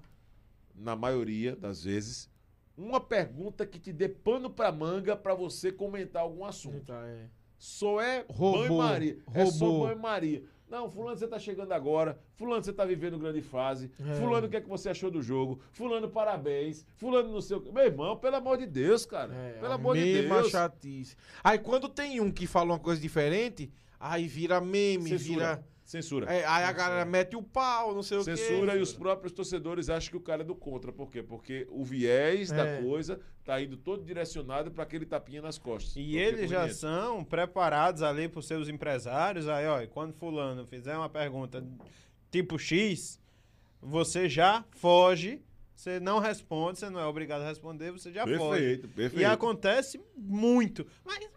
[0.76, 2.30] na maioria das vezes,
[2.78, 6.86] uma pergunta que te dê pano pra manga pra você comentar algum assunto.
[6.86, 7.26] Tá, é.
[7.58, 8.60] Só é Robô.
[8.60, 9.18] banho-maria.
[9.34, 10.44] É só banho-maria.
[10.70, 12.20] Não, fulano, você tá chegando agora.
[12.36, 13.92] Fulano, você tá vivendo grande fase.
[14.00, 14.14] É.
[14.16, 15.60] Fulano, o que é que você achou do jogo?
[15.72, 16.86] Fulano, parabéns.
[16.96, 17.72] Fulano, não sei o quê.
[17.72, 19.34] Meu irmão, pelo amor de Deus, cara.
[19.34, 20.52] É, pelo amor de Deus.
[20.52, 21.16] chatice.
[21.44, 25.56] Aí quando tem um que fala uma coisa diferente, aí vira meme, Censura.
[25.56, 25.66] vira.
[25.90, 26.32] Censura.
[26.32, 28.38] É, aí a galera mete o pau, não sei o quê.
[28.38, 30.92] Censura e os próprios torcedores acham que o cara é do contra.
[30.92, 31.24] Por quê?
[31.24, 32.82] Porque o viés da É.
[32.84, 35.96] coisa tá indo todo direcionado para aquele tapinha nas costas.
[35.96, 39.48] E eles já são preparados ali por seus empresários.
[39.48, 41.66] Aí, ó, quando fulano fizer uma pergunta
[42.30, 43.20] tipo X,
[43.82, 45.42] você já foge,
[45.74, 48.38] você não responde, você não é obrigado a responder, você já foge.
[48.38, 49.20] Perfeito, perfeito.
[49.22, 51.28] E acontece muito, mas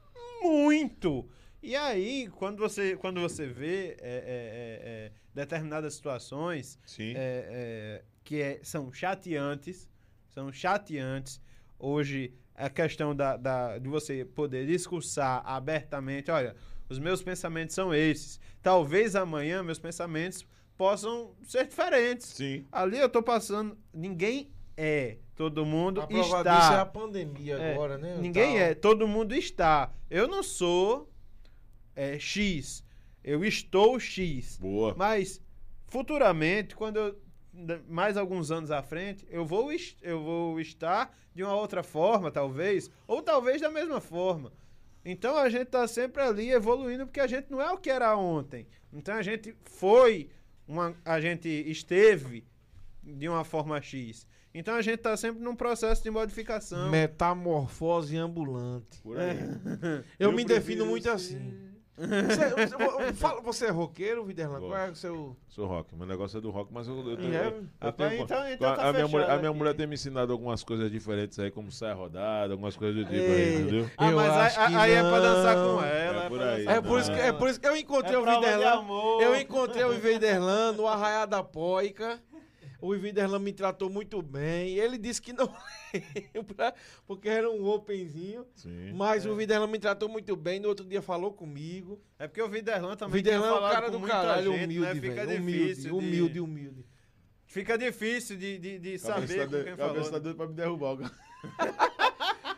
[0.42, 1.26] muito.
[1.62, 7.12] E aí, quando você, quando você vê é, é, é, é, determinadas situações Sim.
[7.14, 9.88] é, é, que é- são chateantes,
[10.28, 11.40] são chateantes.
[11.78, 16.56] Hoje, a questão da, da- de você poder discursar abertamente, olha,
[16.88, 18.40] os meus pensamentos são esses.
[18.60, 20.44] Talvez amanhã meus pensamentos
[20.76, 22.26] possam ser diferentes.
[22.26, 22.66] Sim.
[22.72, 26.58] Ali eu tô passando, ninguém é, todo mundo A prova está.
[26.58, 28.16] disso é a pandemia É, agora, né?
[28.20, 28.62] Ninguém Tal.
[28.62, 29.92] é, todo mundo está.
[30.10, 31.11] Eu não sou
[31.96, 32.84] é, X,
[33.22, 34.58] eu estou X.
[34.60, 34.94] Boa.
[34.96, 35.40] Mas
[35.86, 37.18] futuramente, quando eu
[37.52, 39.70] da- mais alguns anos à frente, eu vou
[40.00, 44.52] eu vou estar de uma outra forma, talvez, ou talvez da mesma forma.
[45.04, 48.16] Então a gente tá sempre ali evoluindo porque a gente não é o que era
[48.16, 48.66] ontem.
[48.92, 50.30] Então a gente foi
[50.66, 52.44] uma a gente esteve
[53.02, 54.26] de uma forma X.
[54.54, 56.90] Então a gente tá sempre num processo de modificação.
[56.90, 59.00] Metamorfose ambulante.
[59.02, 59.36] Por aí.
[60.18, 61.71] Eu, Eu me defino muito ser- assim.
[62.02, 64.58] Você, você- fala- você é roqueiro, Viderlan?
[64.60, 65.36] Qual é o seu.
[65.48, 65.94] Sou rock.
[65.94, 67.46] Meu negócio é do rock, mas eu, eu, eu, É?
[67.46, 69.86] eu- eu Rapaz, tenho- então- então a, tá a minha mulher, a minha mulher tem
[69.86, 73.90] me ensinado algumas coisas diferentes aí, como saia rodada, algumas coisas do tipo aí, entendeu?
[73.98, 76.22] Ah, Eu mas acho aí, que aí é pra dançar com ela.
[76.22, 76.66] É É, por aí.
[76.66, 78.70] É por, isso que, é por isso que eu encontrei É o Viderlan.
[78.78, 79.22] amor.
[79.22, 82.20] Eu encontrei o Viderlan no Arraiá da Poica.
[82.82, 84.76] O Viderlan me tratou muito bem.
[84.76, 85.46] Ele disse que não
[86.34, 86.74] lembra,
[87.06, 88.44] porque era um openzinho.
[88.56, 88.92] Sim.
[88.92, 90.58] Mas o Viderlan me tratou muito bem.
[90.58, 92.00] No outro dia falou comigo.
[92.18, 94.94] É porque o Viderlan O também Viderlan é o cara do caralho, gente, humilde, né?
[95.00, 96.84] Fica Humilde, de- humilde, humilde.
[97.46, 100.10] Fica difícil de, de, de Cabeça saber tá com quem cabeça falou.
[100.10, 101.12] tá doido pra me derrubar.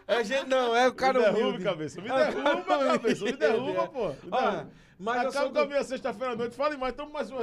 [0.07, 1.65] É gente, não, é o cara me derruba, humilde.
[1.65, 2.01] cabeça.
[2.01, 3.25] Me É derruba, cabeça.
[3.25, 3.37] Me humilde.
[3.39, 4.09] derruba, pô.
[4.09, 4.71] Me Olha, derruba.
[4.99, 5.69] mas eu sou Acaba com a do...
[5.69, 6.55] minha sexta-feira à noite.
[6.57, 7.37] Fale mais, toma mais um,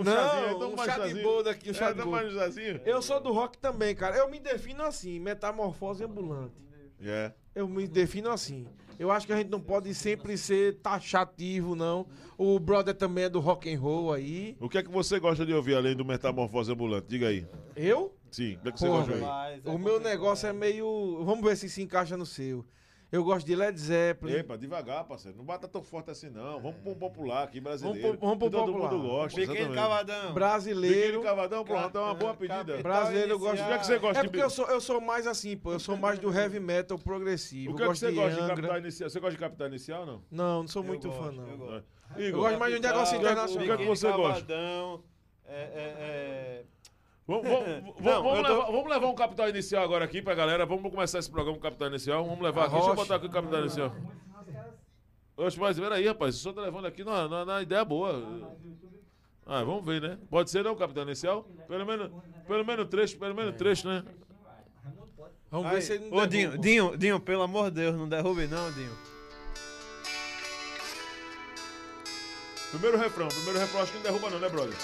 [0.00, 1.22] um chazinho Não, toma um chá de chazinho.
[1.22, 2.30] boldo aqui, um chá É, de boldo.
[2.34, 2.80] chazinho.
[2.84, 4.16] Eu sou do rock também, cara.
[4.16, 6.54] Eu me defino assim, metamorfose ambulante.
[7.02, 7.32] É.
[7.54, 8.66] Eu me defino assim.
[8.98, 12.06] Eu acho que a gente não pode sempre ser taxativo, não.
[12.36, 14.56] O brother também é do rock and roll aí.
[14.60, 17.06] O que é que você gosta de ouvir além do Metamorfose Ambulante?
[17.08, 17.46] Diga aí.
[17.76, 18.12] Eu?
[18.30, 19.32] Sim, o que é que você Porra, gosta de ouvir?
[19.64, 20.02] É O meu complicado.
[20.02, 21.22] negócio é meio.
[21.24, 22.64] Vamos ver se se encaixa no seu.
[23.10, 24.34] Eu gosto de Led Zeppelin.
[24.34, 25.38] Epa, devagar, parceiro.
[25.38, 26.60] Não bata tão forte assim, não.
[26.60, 28.00] Vamos pro popular aqui, brasileiro.
[28.02, 28.92] Vamos pro- vamos pro todo popular.
[28.92, 29.40] mundo gosta.
[29.40, 29.74] Pequeno exatamente.
[29.80, 30.34] Cavadão.
[30.34, 31.22] Brasileiro.
[31.22, 32.82] Cavadão, pronto, é uma boa Capital pedida.
[32.82, 33.66] Brasileiro, eu gosto- inicial.
[33.66, 35.56] O que é que você gosta É de porque eu sou, eu sou mais assim,
[35.56, 35.72] pô.
[35.72, 37.72] Eu sou mais do heavy metal progressivo.
[37.72, 38.56] O que é que gosto você de gosta de Angra.
[38.56, 39.08] capital inicial?
[39.10, 40.22] Você gosta de capital inicial não?
[40.30, 41.56] Não, não sou Eu muito gosto, fã, eu não.
[41.56, 41.86] gosto.
[42.12, 43.64] Igor, Eu gosto mais de um negócio Capital, internacional.
[43.64, 44.44] O que é que você gosta?
[44.46, 45.02] Cavadão,
[45.46, 46.64] é, é, é,
[47.28, 50.22] Vamos, vamos- vamos- Não, vamos eu tô- levar, vamos levar um capital inicial agora aqui
[50.22, 50.64] pra galera.
[50.64, 52.24] Vamos começar esse programa com capital inicial.
[52.24, 52.74] Vamos levar aqui.
[52.74, 53.94] Deixa eu botar aqui o capital inicial.
[55.36, 56.34] Oxe, mas peraí, rapaz.
[56.34, 58.48] O senhor tá levando aqui na, na, na ideia boa.
[59.46, 60.18] Ah, vamos ver, né?
[60.30, 61.44] Pode ser não, capital inicial?
[61.68, 62.10] Pelo menos,
[62.46, 64.02] pelo menos trecho, pelo menos trecho, né?
[65.50, 66.26] Vamos Aí, ver se ele não Ô.
[66.26, 68.92] Dinho, Dinho, Dinho, pelo amor de Deus, não derrube não, Dinho.
[72.70, 74.74] Primeiro refrão, primeiro refrão acho que não derruba não, né, brother?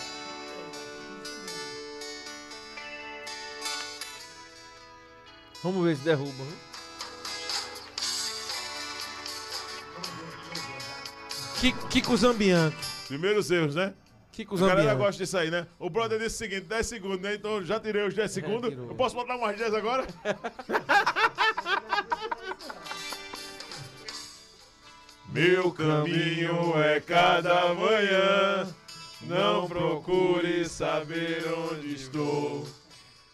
[5.64, 6.30] Vamos ver se derruba.
[6.44, 6.56] viu?
[11.60, 12.76] Ki- Kiko Zambianchi.
[13.08, 13.92] Primeiros erros, né?
[14.32, 15.66] Kiko A galera gosta disso aí, né?
[15.78, 17.34] O brother disse o seguinte, 10 segundos, né?
[17.34, 18.70] Então já tirei os 10 segundos.
[18.70, 18.88] tirou.
[18.88, 20.04] Eu posso botar mais 10 agora?
[25.32, 28.66] Meu caminho é cada manhã.
[29.22, 32.66] Não procure saber onde estou.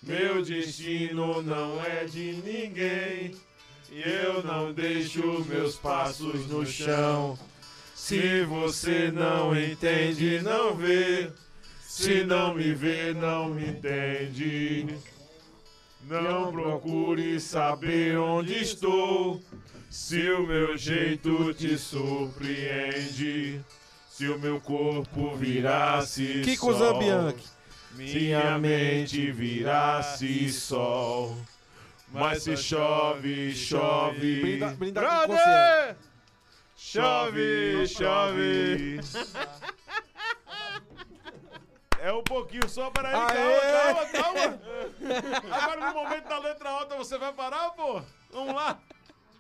[0.03, 3.35] Meu destino não é de ninguém.
[3.93, 7.39] E eu não deixo meus passos no chão.
[7.95, 11.31] Se você não entende, não vê.
[11.83, 14.87] Se não me vê, não me entende.
[16.09, 19.39] Não procure saber onde estou.
[19.91, 23.61] Se o meu jeito te surpreende.
[24.09, 26.73] Se o meu corpo virasse Kiko.
[26.73, 27.60] Zambianchi.
[27.93, 31.37] Minha mente virasse sol.
[32.09, 34.41] Mas se chove, chove.
[34.41, 35.01] Brinda, brinda.
[35.01, 35.97] Brother!
[36.77, 39.01] Chove, chove.
[42.01, 44.61] É um pouquinho só, peraí, calma, calma, calma.
[45.55, 48.03] Agora no momento da letra alta você vai parar, pô?
[48.33, 48.81] Vamos lá.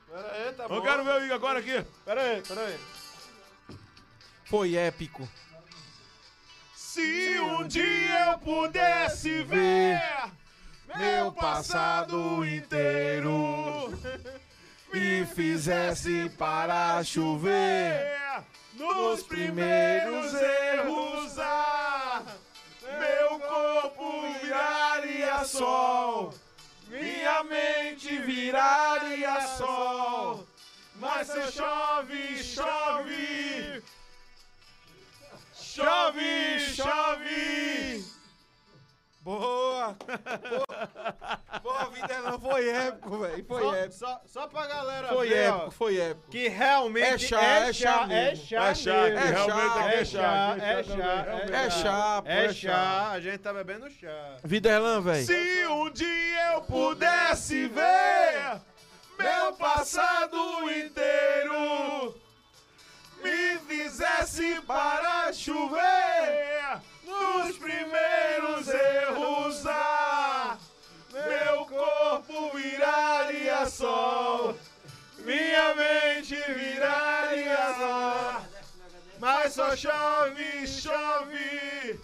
[0.07, 0.75] Pera aí, tá bom.
[0.75, 1.85] Eu quero ver o Igor agora aqui.
[2.05, 2.79] Pera aí, pera aí.
[4.45, 5.27] Foi épico.
[6.93, 10.03] Se um dia eu pudesse ver
[10.99, 13.97] meu passado inteiro
[14.93, 18.19] E fizesse para chover
[18.75, 22.23] nos primeiros erros, ah,
[22.83, 26.35] meu corpo viraria sol,
[26.89, 30.45] minha mente viraria sol.
[30.97, 33.81] Mas se chove, chove,
[35.75, 38.05] chove, chove.
[39.23, 39.95] Boa!
[40.01, 43.45] Boa, Boa vida não foi épico, velho.
[43.47, 43.93] Foi Só, épico.
[43.95, 46.31] só, só pra galera Foi ver, ó, épico, foi épico.
[46.31, 50.05] que realmente É chá, é chá é chá, É chá, que realmente chá, é é
[50.05, 54.37] chá, é chá, É chá, É é chá, a gente tá bebendo chá.
[54.43, 55.27] Viderlan, velho.
[55.27, 58.61] Se um dia eu pudesse ver
[59.19, 60.37] meu passado
[60.71, 62.15] inteiro,
[64.01, 70.57] fizesse para chover nos primeiros erros, ah,
[71.13, 74.57] meu corpo viraria sol,
[75.19, 78.47] minha mente viraria sol,
[79.19, 82.01] mas só chove, chove.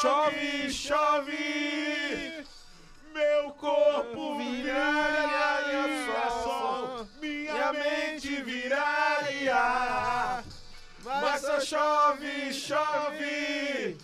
[0.00, 2.44] Chove, chove,
[3.14, 8.87] meu corpo viraria sol, minha mente viraria,
[11.04, 13.96] mas só chove, chove,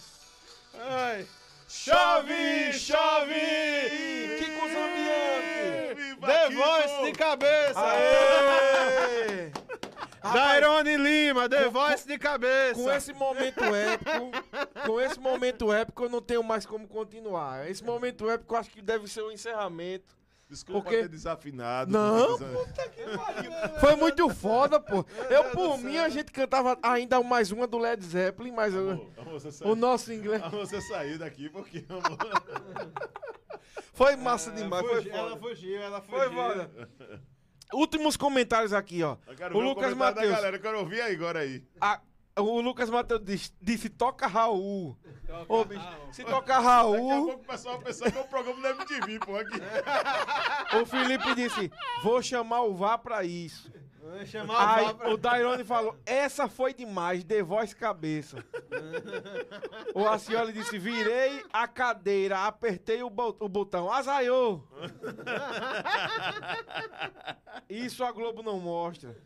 [0.78, 1.26] Ai,
[1.68, 4.44] chove, chove.
[4.74, 5.94] Zambianchi.
[5.94, 6.50] Viva The.
[6.50, 7.80] Voice de cabeça.
[7.80, 9.50] Aê!
[10.32, 12.80] Dairone Lima, The Voice de cabeça.
[12.80, 14.30] com esse momento épico,
[14.86, 17.68] com esse momento épico, eu não tenho mais como continuar.
[17.68, 20.16] Esse momento épico eu acho que deve ser o encerramento.
[20.54, 21.90] Desculpa Porque- ter desafinado.
[21.92, 25.04] Não, porque- Foi muito foda, pô.
[25.28, 29.10] Eu, por mim, a gente cantava ainda mais uma do Led Zeppelin, mas eu- Amor,
[29.18, 32.02] amor, você o nosso inglês amor, você saiu daqui porque amor,
[33.92, 34.86] foi massa demais.
[34.86, 35.40] Foi Fugiu, ela foda.
[35.40, 36.18] fugiu, ela fugiu.
[36.18, 36.70] Foi foda.
[37.72, 39.16] Últimos comentários aqui, ó.
[39.26, 40.30] eu quero O ver Lucas Matheus.
[40.30, 41.64] galera, eu quero ouvir aí agora aí.
[41.80, 42.00] A-
[42.36, 44.96] o Lucas Matheus disse, disse toca Raul.
[45.48, 45.82] Ô, bicho,
[46.12, 48.70] se tocar Daqui a Raul, pouco o pessoal vai pensar que é um programa da
[48.70, 49.60] MTV, pô, aqui.
[50.80, 51.70] o Felipe disse,
[52.02, 53.72] vou chamar o VAR pra isso.
[54.58, 58.44] Aí o Dairone falou, essa foi demais, The Voice cabeça.
[59.94, 64.60] o Acioli disse, virei a cadeira, apertei o, bo- o botão, azaiô.
[67.68, 69.16] Isso a Globo não mostra.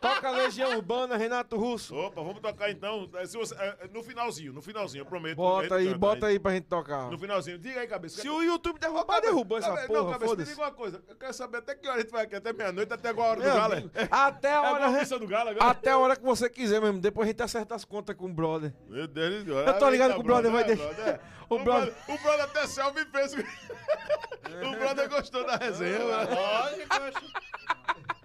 [0.00, 1.94] Toca Legião Urbana, Renato Russo.
[1.96, 3.08] Opa, vamos tocar então.
[3.26, 5.36] Se você- é, no finalzinho, no finalzinho, eu prometo.
[5.36, 7.10] Bota aí, canta, bota aí pra gente tocar.
[7.10, 8.20] No finalzinho, diga aí, cabeça.
[8.20, 11.02] Se o YouTube derrubar, derrubou essa Cabe- porra, Não, cabeça, me diga uma coisa.
[11.08, 13.30] Eu quero saber até que hora a gente vai aqui, até meia-noite, até igual a
[13.30, 13.72] hora do Meu galo.
[13.74, 14.08] amigo, é?
[14.26, 14.88] Até a É hora...
[14.90, 15.70] missa do galo agora.
[15.70, 17.00] Até a hora que você quiser mesmo.
[17.00, 18.72] Depois a gente acerta as contas com o brother.
[18.88, 19.66] Meu Deus do céu.
[19.66, 21.20] Eu tô ligado que o brother vai é, deixar- brother, é.
[21.48, 23.32] O O, brother- brother, o brother até selfie fez.
[23.34, 25.98] o brother gostou da resenha.
[26.00, 26.30] mano.
[26.34, 26.88] Lógico.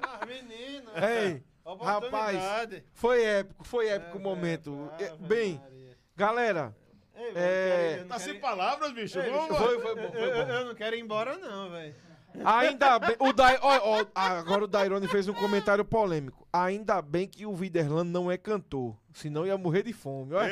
[0.02, 0.92] Ah, menino.
[0.96, 2.84] Ei, Oportunidade.
[2.94, 4.92] foi épico, foi épico É, o momento.
[5.00, 5.98] É, Bem, Maria.
[6.16, 6.76] galera,
[7.16, 9.20] Ei, É, Tá quero sem palavras, bicho.
[9.20, 10.14] Ei, Vamos, bicho, foi, foi bom.
[10.18, 11.96] eu não quero ir embora, não, velho.
[12.44, 13.16] Ainda bem.
[13.20, 16.48] O Dai, ó, ó, agora o Dairone fez um comentário polêmico.
[16.52, 18.96] Ainda bem que o Viderland não é cantor.
[19.14, 20.34] Senão ia morrer de fome.
[20.34, 20.50] Olha.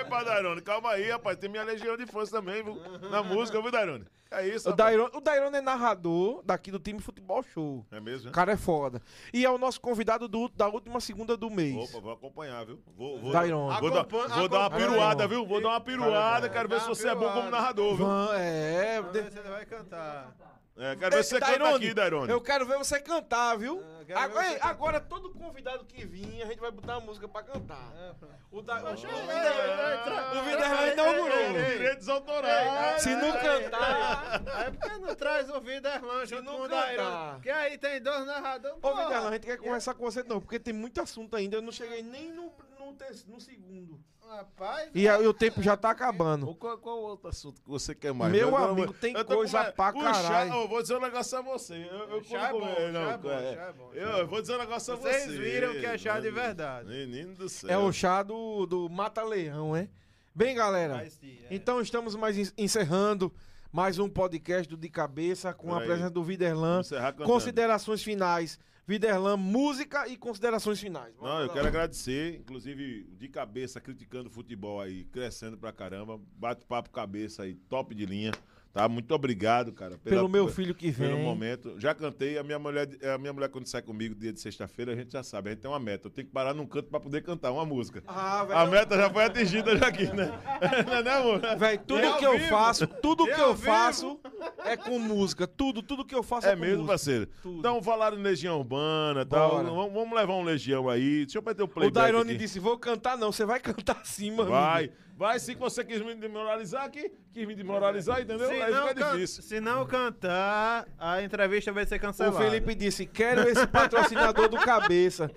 [0.00, 1.36] Epa, Dairone, calma aí, rapaz.
[1.38, 2.76] Tem minha legião de fãs também, viu?
[3.10, 4.04] Na música, viu, Dairone?
[4.30, 4.72] É isso, O.
[4.72, 7.84] Dairone, o Dairone é narrador daqui do time Futebol Show.
[7.92, 8.32] É mesmo, O né?
[8.32, 9.00] cara é foda.
[9.32, 11.90] E é o nosso convidado do- da última segunda do mês.
[11.90, 12.78] Opa, vou acompanhar, viu?
[12.96, 13.78] Vou, vou, Dairone.
[13.80, 15.46] vou, dar, vou dar uma piruada, viu?
[15.46, 16.48] Vou dar uma piruada.
[16.48, 18.06] Quero ver se você é bom como narrador, viu?
[18.06, 19.02] Van, é.
[19.14, 20.34] Ele vai cantar.
[20.76, 22.32] É, quero ver você canta Dairone, aqui, Dairone.
[22.32, 23.82] Eu quero ver você cantar, viu?
[23.84, 24.70] Ah, quero ver agora, você ei, cantar.
[24.70, 27.92] agora todo convidado que vir, a gente vai botar uma música pra cantar.
[27.94, 28.34] É, pronto.
[28.50, 31.38] O, da, ei, o Viderland inaugurou.
[31.38, 31.78] ei.
[31.78, 33.02] Direitos autorais.
[33.02, 34.42] Se não cantar.
[34.54, 36.86] Aí por que não traz o Viderlan junto não com o cantar.
[36.86, 37.34] Dairão?
[37.34, 38.78] Porque aí tem dois narradores.
[38.78, 39.04] Ô, porra.
[39.04, 41.56] Viderland, a gente quer conversar com você de novo, porque tem muito assunto ainda.
[41.56, 42.50] Eu não cheguei nem no,
[42.92, 44.00] no, te- no segundo.
[44.28, 44.90] Rapaz.
[44.94, 46.54] E aí o tempo já tá acabando.
[46.54, 48.32] Qual, qual outro assunto que você quer mais?
[48.32, 50.52] Meu Eu- eu- amigo, tem eu coisa com- pra chá- caralho.
[50.54, 51.74] eu vou dizer um negócio a você.
[51.74, 53.54] Eu, eu Chá é como- bom, não, chá é bom, é.
[53.54, 55.12] chá é bom, chá Eu, é eu vou dizer um negócio a você.
[55.12, 56.88] Vocês viram que é chá de verdade.
[56.88, 57.68] Menino do céu.
[57.70, 59.88] É o chá do, do Mata Leão, é?
[60.34, 61.04] Bem, galera.
[61.04, 61.10] É.
[61.50, 63.30] Então estamos mais en- encerrando
[63.70, 66.80] mais um podcast do De Cabeça com a presença do Viderlan.
[67.26, 68.58] Considerações finais.
[68.86, 71.14] Viderlan, música e considerações finais.
[71.20, 76.20] Não, eu quero agradecer, inclusive, de cabeça, criticando o futebol aí, crescendo pra caramba.
[76.36, 78.32] Bate papo cabeça aí, top de linha.
[78.72, 78.88] Tá?
[78.88, 79.98] Muito obrigado, cara.
[79.98, 81.22] pela- Pelo meu filho que Pelo vem.
[81.24, 81.74] momento.
[81.78, 84.96] Já cantei, a minha mulher, a minha mulher quando sai comigo dia de sexta-feira, a
[84.96, 86.06] gente já sabe, a gente tem uma meta.
[86.06, 88.02] Eu tenho que parar num canto pra poder cantar uma música.
[88.06, 90.32] Ah, A meta já foi atingida já aqui, né?
[90.86, 91.40] Não é, né, amor?
[91.58, 92.48] Véi, tudo ao que eu vivo?
[92.48, 94.18] faço, tudo E que eu faço
[94.64, 95.46] é com música.
[95.46, 96.92] Tudo, tudo que eu faço é, É com mesmo, música.
[96.92, 97.26] parceiro.
[97.42, 97.58] Tudo.
[97.58, 99.62] Então, falaram em Legião Urbana e tal.
[99.62, 101.26] Vamos, vamos levar um Legião aí.
[101.26, 102.38] Deixa eu meter o playback O Dairone aqui.
[102.38, 103.30] disse: vou cantar, não.
[103.32, 104.48] Você vai cantar sim, mano.
[104.50, 104.90] Vai,
[105.22, 107.12] vai sim que você quis me demoralizar aqui.
[107.32, 108.48] Quis me demoralizar, entendeu?
[108.48, 109.42] Se Aí não, fica can- difícil.
[109.44, 112.36] se não cantar, a entrevista vai ser O cancelada.
[112.44, 115.30] Felipe disse: quero esse patrocinador do cabeça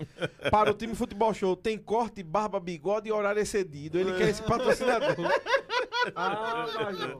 [0.49, 1.55] para o time Futebol Show.
[1.55, 3.99] Tem corte, barba, bigode e horário excedido.
[3.99, 5.15] Ele quer esse patrocinador.
[6.15, 7.17] ah, Major.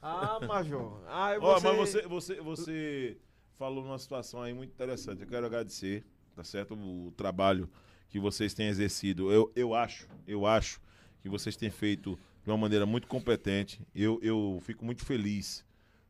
[0.00, 1.02] Ah, Major.
[1.08, 1.66] Ah, eu você...
[1.68, 3.18] mas você, você, você
[3.58, 5.20] falou numa situação aí muito interessante.
[5.20, 6.72] Eu quero agradecer, tá certo?
[6.72, 7.68] O trabalho
[8.08, 9.30] que vocês têm exercido.
[9.30, 10.80] Eu, eu acho, eu acho
[11.20, 13.80] que vocês têm feito de uma maneira muito competente.
[13.94, 15.64] Eu, eu fico muito feliz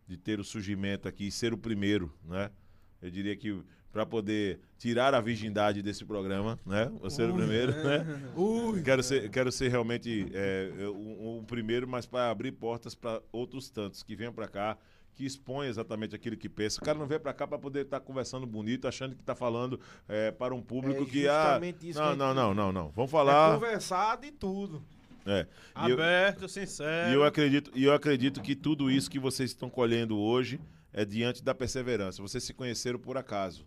[0.07, 2.51] de ter o surgimento aqui, ser o primeiro, né?
[3.01, 3.63] Eu diria que
[3.93, 6.91] para poder tirar a virgindade desse programa, né?
[7.01, 8.07] Você ser o primeiro, né?
[8.37, 8.83] Ui.
[8.83, 13.23] Quero ser, quero ser realmente é, é, o, o primeiro, mas para abrir portas para
[13.33, 14.77] outros tantos que venham para cá,
[15.15, 16.81] que expõem exatamente aquilo que pensa.
[16.81, 19.81] O cara não vem para cá para poder estar conversando bonito, achando que está falando
[20.07, 22.89] é, para um público É que ah, isso não, não, não, não, não.
[22.91, 23.55] Vamos É falar.
[23.55, 24.83] conversado e tudo.
[25.29, 25.47] É.
[25.87, 27.11] E eu, Aberto, sincero.
[27.11, 30.59] e eu acredito, e eu acredito que tudo isso que vocês estão colhendo hoje
[30.93, 32.23] é diante da perseverança.
[32.23, 33.67] Vocês se conheceram por acaso.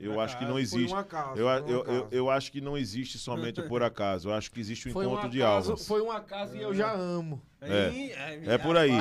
[0.00, 0.94] Eu Por acho que não existe.
[0.94, 1.36] um acaso.
[1.40, 4.28] Eu, um eu, eu, eu acho que não existe somente por acaso.
[4.28, 5.86] Eu acho que existe um Foi um encontro de acaso- almas.
[5.88, 7.42] Foi um acaso e eu já amo.
[7.60, 7.90] É.
[7.90, 8.12] Ih,
[8.46, 8.92] É por aí.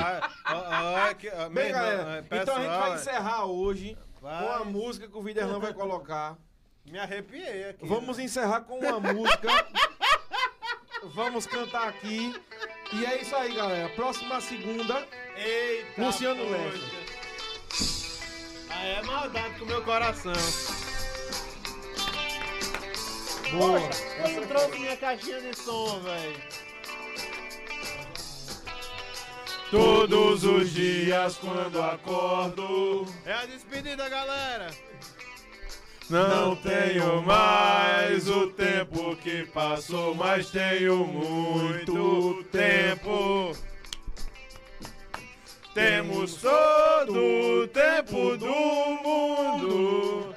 [1.51, 4.43] Bem, meu galera, é, então a gente vai encerrar hoje vai.
[4.43, 6.35] com a música que o Viderlan vai colocar.
[6.83, 7.85] Me arrepiei aqui.
[7.85, 9.47] Vamos encerrar com uma música.
[11.13, 12.33] Vamos cantar aqui.
[12.93, 13.89] E é isso aí, galera.
[13.89, 15.07] Próxima segunda.
[15.35, 16.57] Eita, Luciano poxa.
[16.57, 17.07] Lessa.
[18.69, 20.33] Aí é maldade com o meu coração.
[23.51, 23.79] Boa.
[23.79, 26.41] Eu não trouxe minha caixinha de som, velho.
[29.71, 34.69] Todos os dias quando acordo, É a despedida, galera.
[36.09, 38.66] não tenho mais o tempo
[39.21, 43.55] que passou, mas tenho muito tempo.
[45.73, 47.19] Temos todo
[47.63, 48.47] o tempo do
[49.03, 50.33] mundo.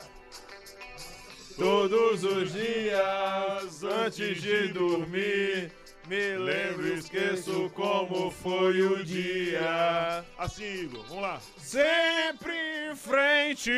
[1.57, 5.73] Todos os dias antes de dormir,
[6.07, 10.25] me lembro e esqueço como foi o dia.
[10.39, 11.41] Assim, Igor, vamos lá.
[11.57, 12.53] Sempre
[12.91, 13.71] em frente.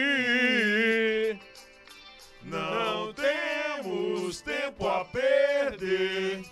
[2.45, 6.45] Não temos tempo a perder.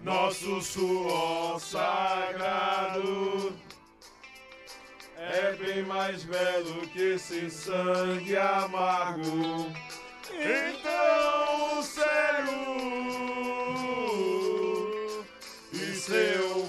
[0.00, 3.56] Nosso suor sagrado
[5.16, 9.70] é bem mais belo que esse sangue amargo.
[10.30, 12.52] Então, sério
[15.72, 16.61] e selvagem,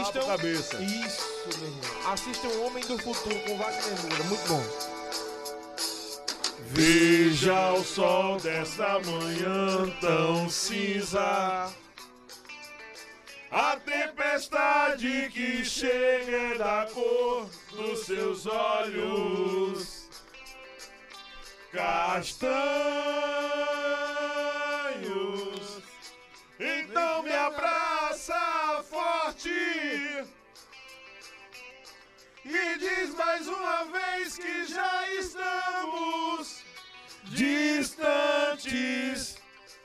[0.00, 0.26] Assistam.
[0.26, 0.82] cabeça.
[0.82, 2.12] Isso, meu irmão.
[2.12, 4.24] Assistam O Homem do Futuro com Wagner Moura.
[4.24, 4.62] Muito bom.
[6.68, 11.70] Veja o sol desta manhã tão cinza.
[13.50, 20.08] A tempestade que chega é da cor dos seus olhos
[21.70, 22.62] castanhos.
[26.58, 28.61] Então me abraça
[32.44, 36.62] e diz mais uma vez que já estamos
[37.24, 38.22] distantes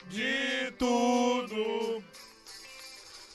[0.08, 2.04] de tudo.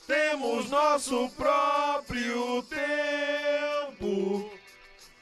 [0.07, 4.51] Temos nosso próprio tempo.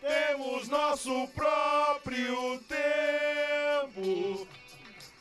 [0.02, 4.48] Temos nosso próprio tempo.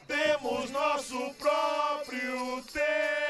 [0.06, 3.29] Temos nosso próprio tempo.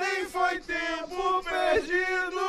[0.00, 2.40] Nem foi tempo perdido.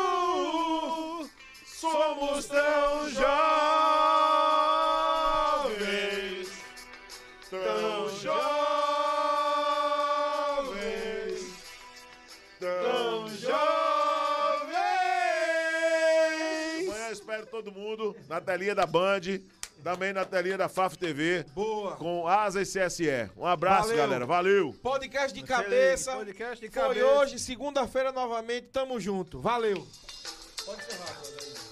[1.66, 3.22] Somos tão jovens,
[7.50, 8.32] tão jovens,
[12.60, 13.52] tão jovens.
[16.88, 19.42] Amanhã espero todo mundo na telinha da Band,
[19.84, 21.96] também na telinha da FAF TV, Boa.
[21.96, 23.30] com Asa e CSE.
[23.36, 23.98] Um abraço, Valeu.
[23.98, 24.26] galera.
[24.26, 24.76] Valeu.
[24.82, 26.14] Podcast de cabeça.
[26.16, 27.06] podcast de Foi cabeça.
[27.06, 28.68] hoje, segunda-feira novamente.
[28.68, 29.40] Tamo junto.
[29.40, 29.86] Valeu.
[30.66, 31.71] Pode encerrar,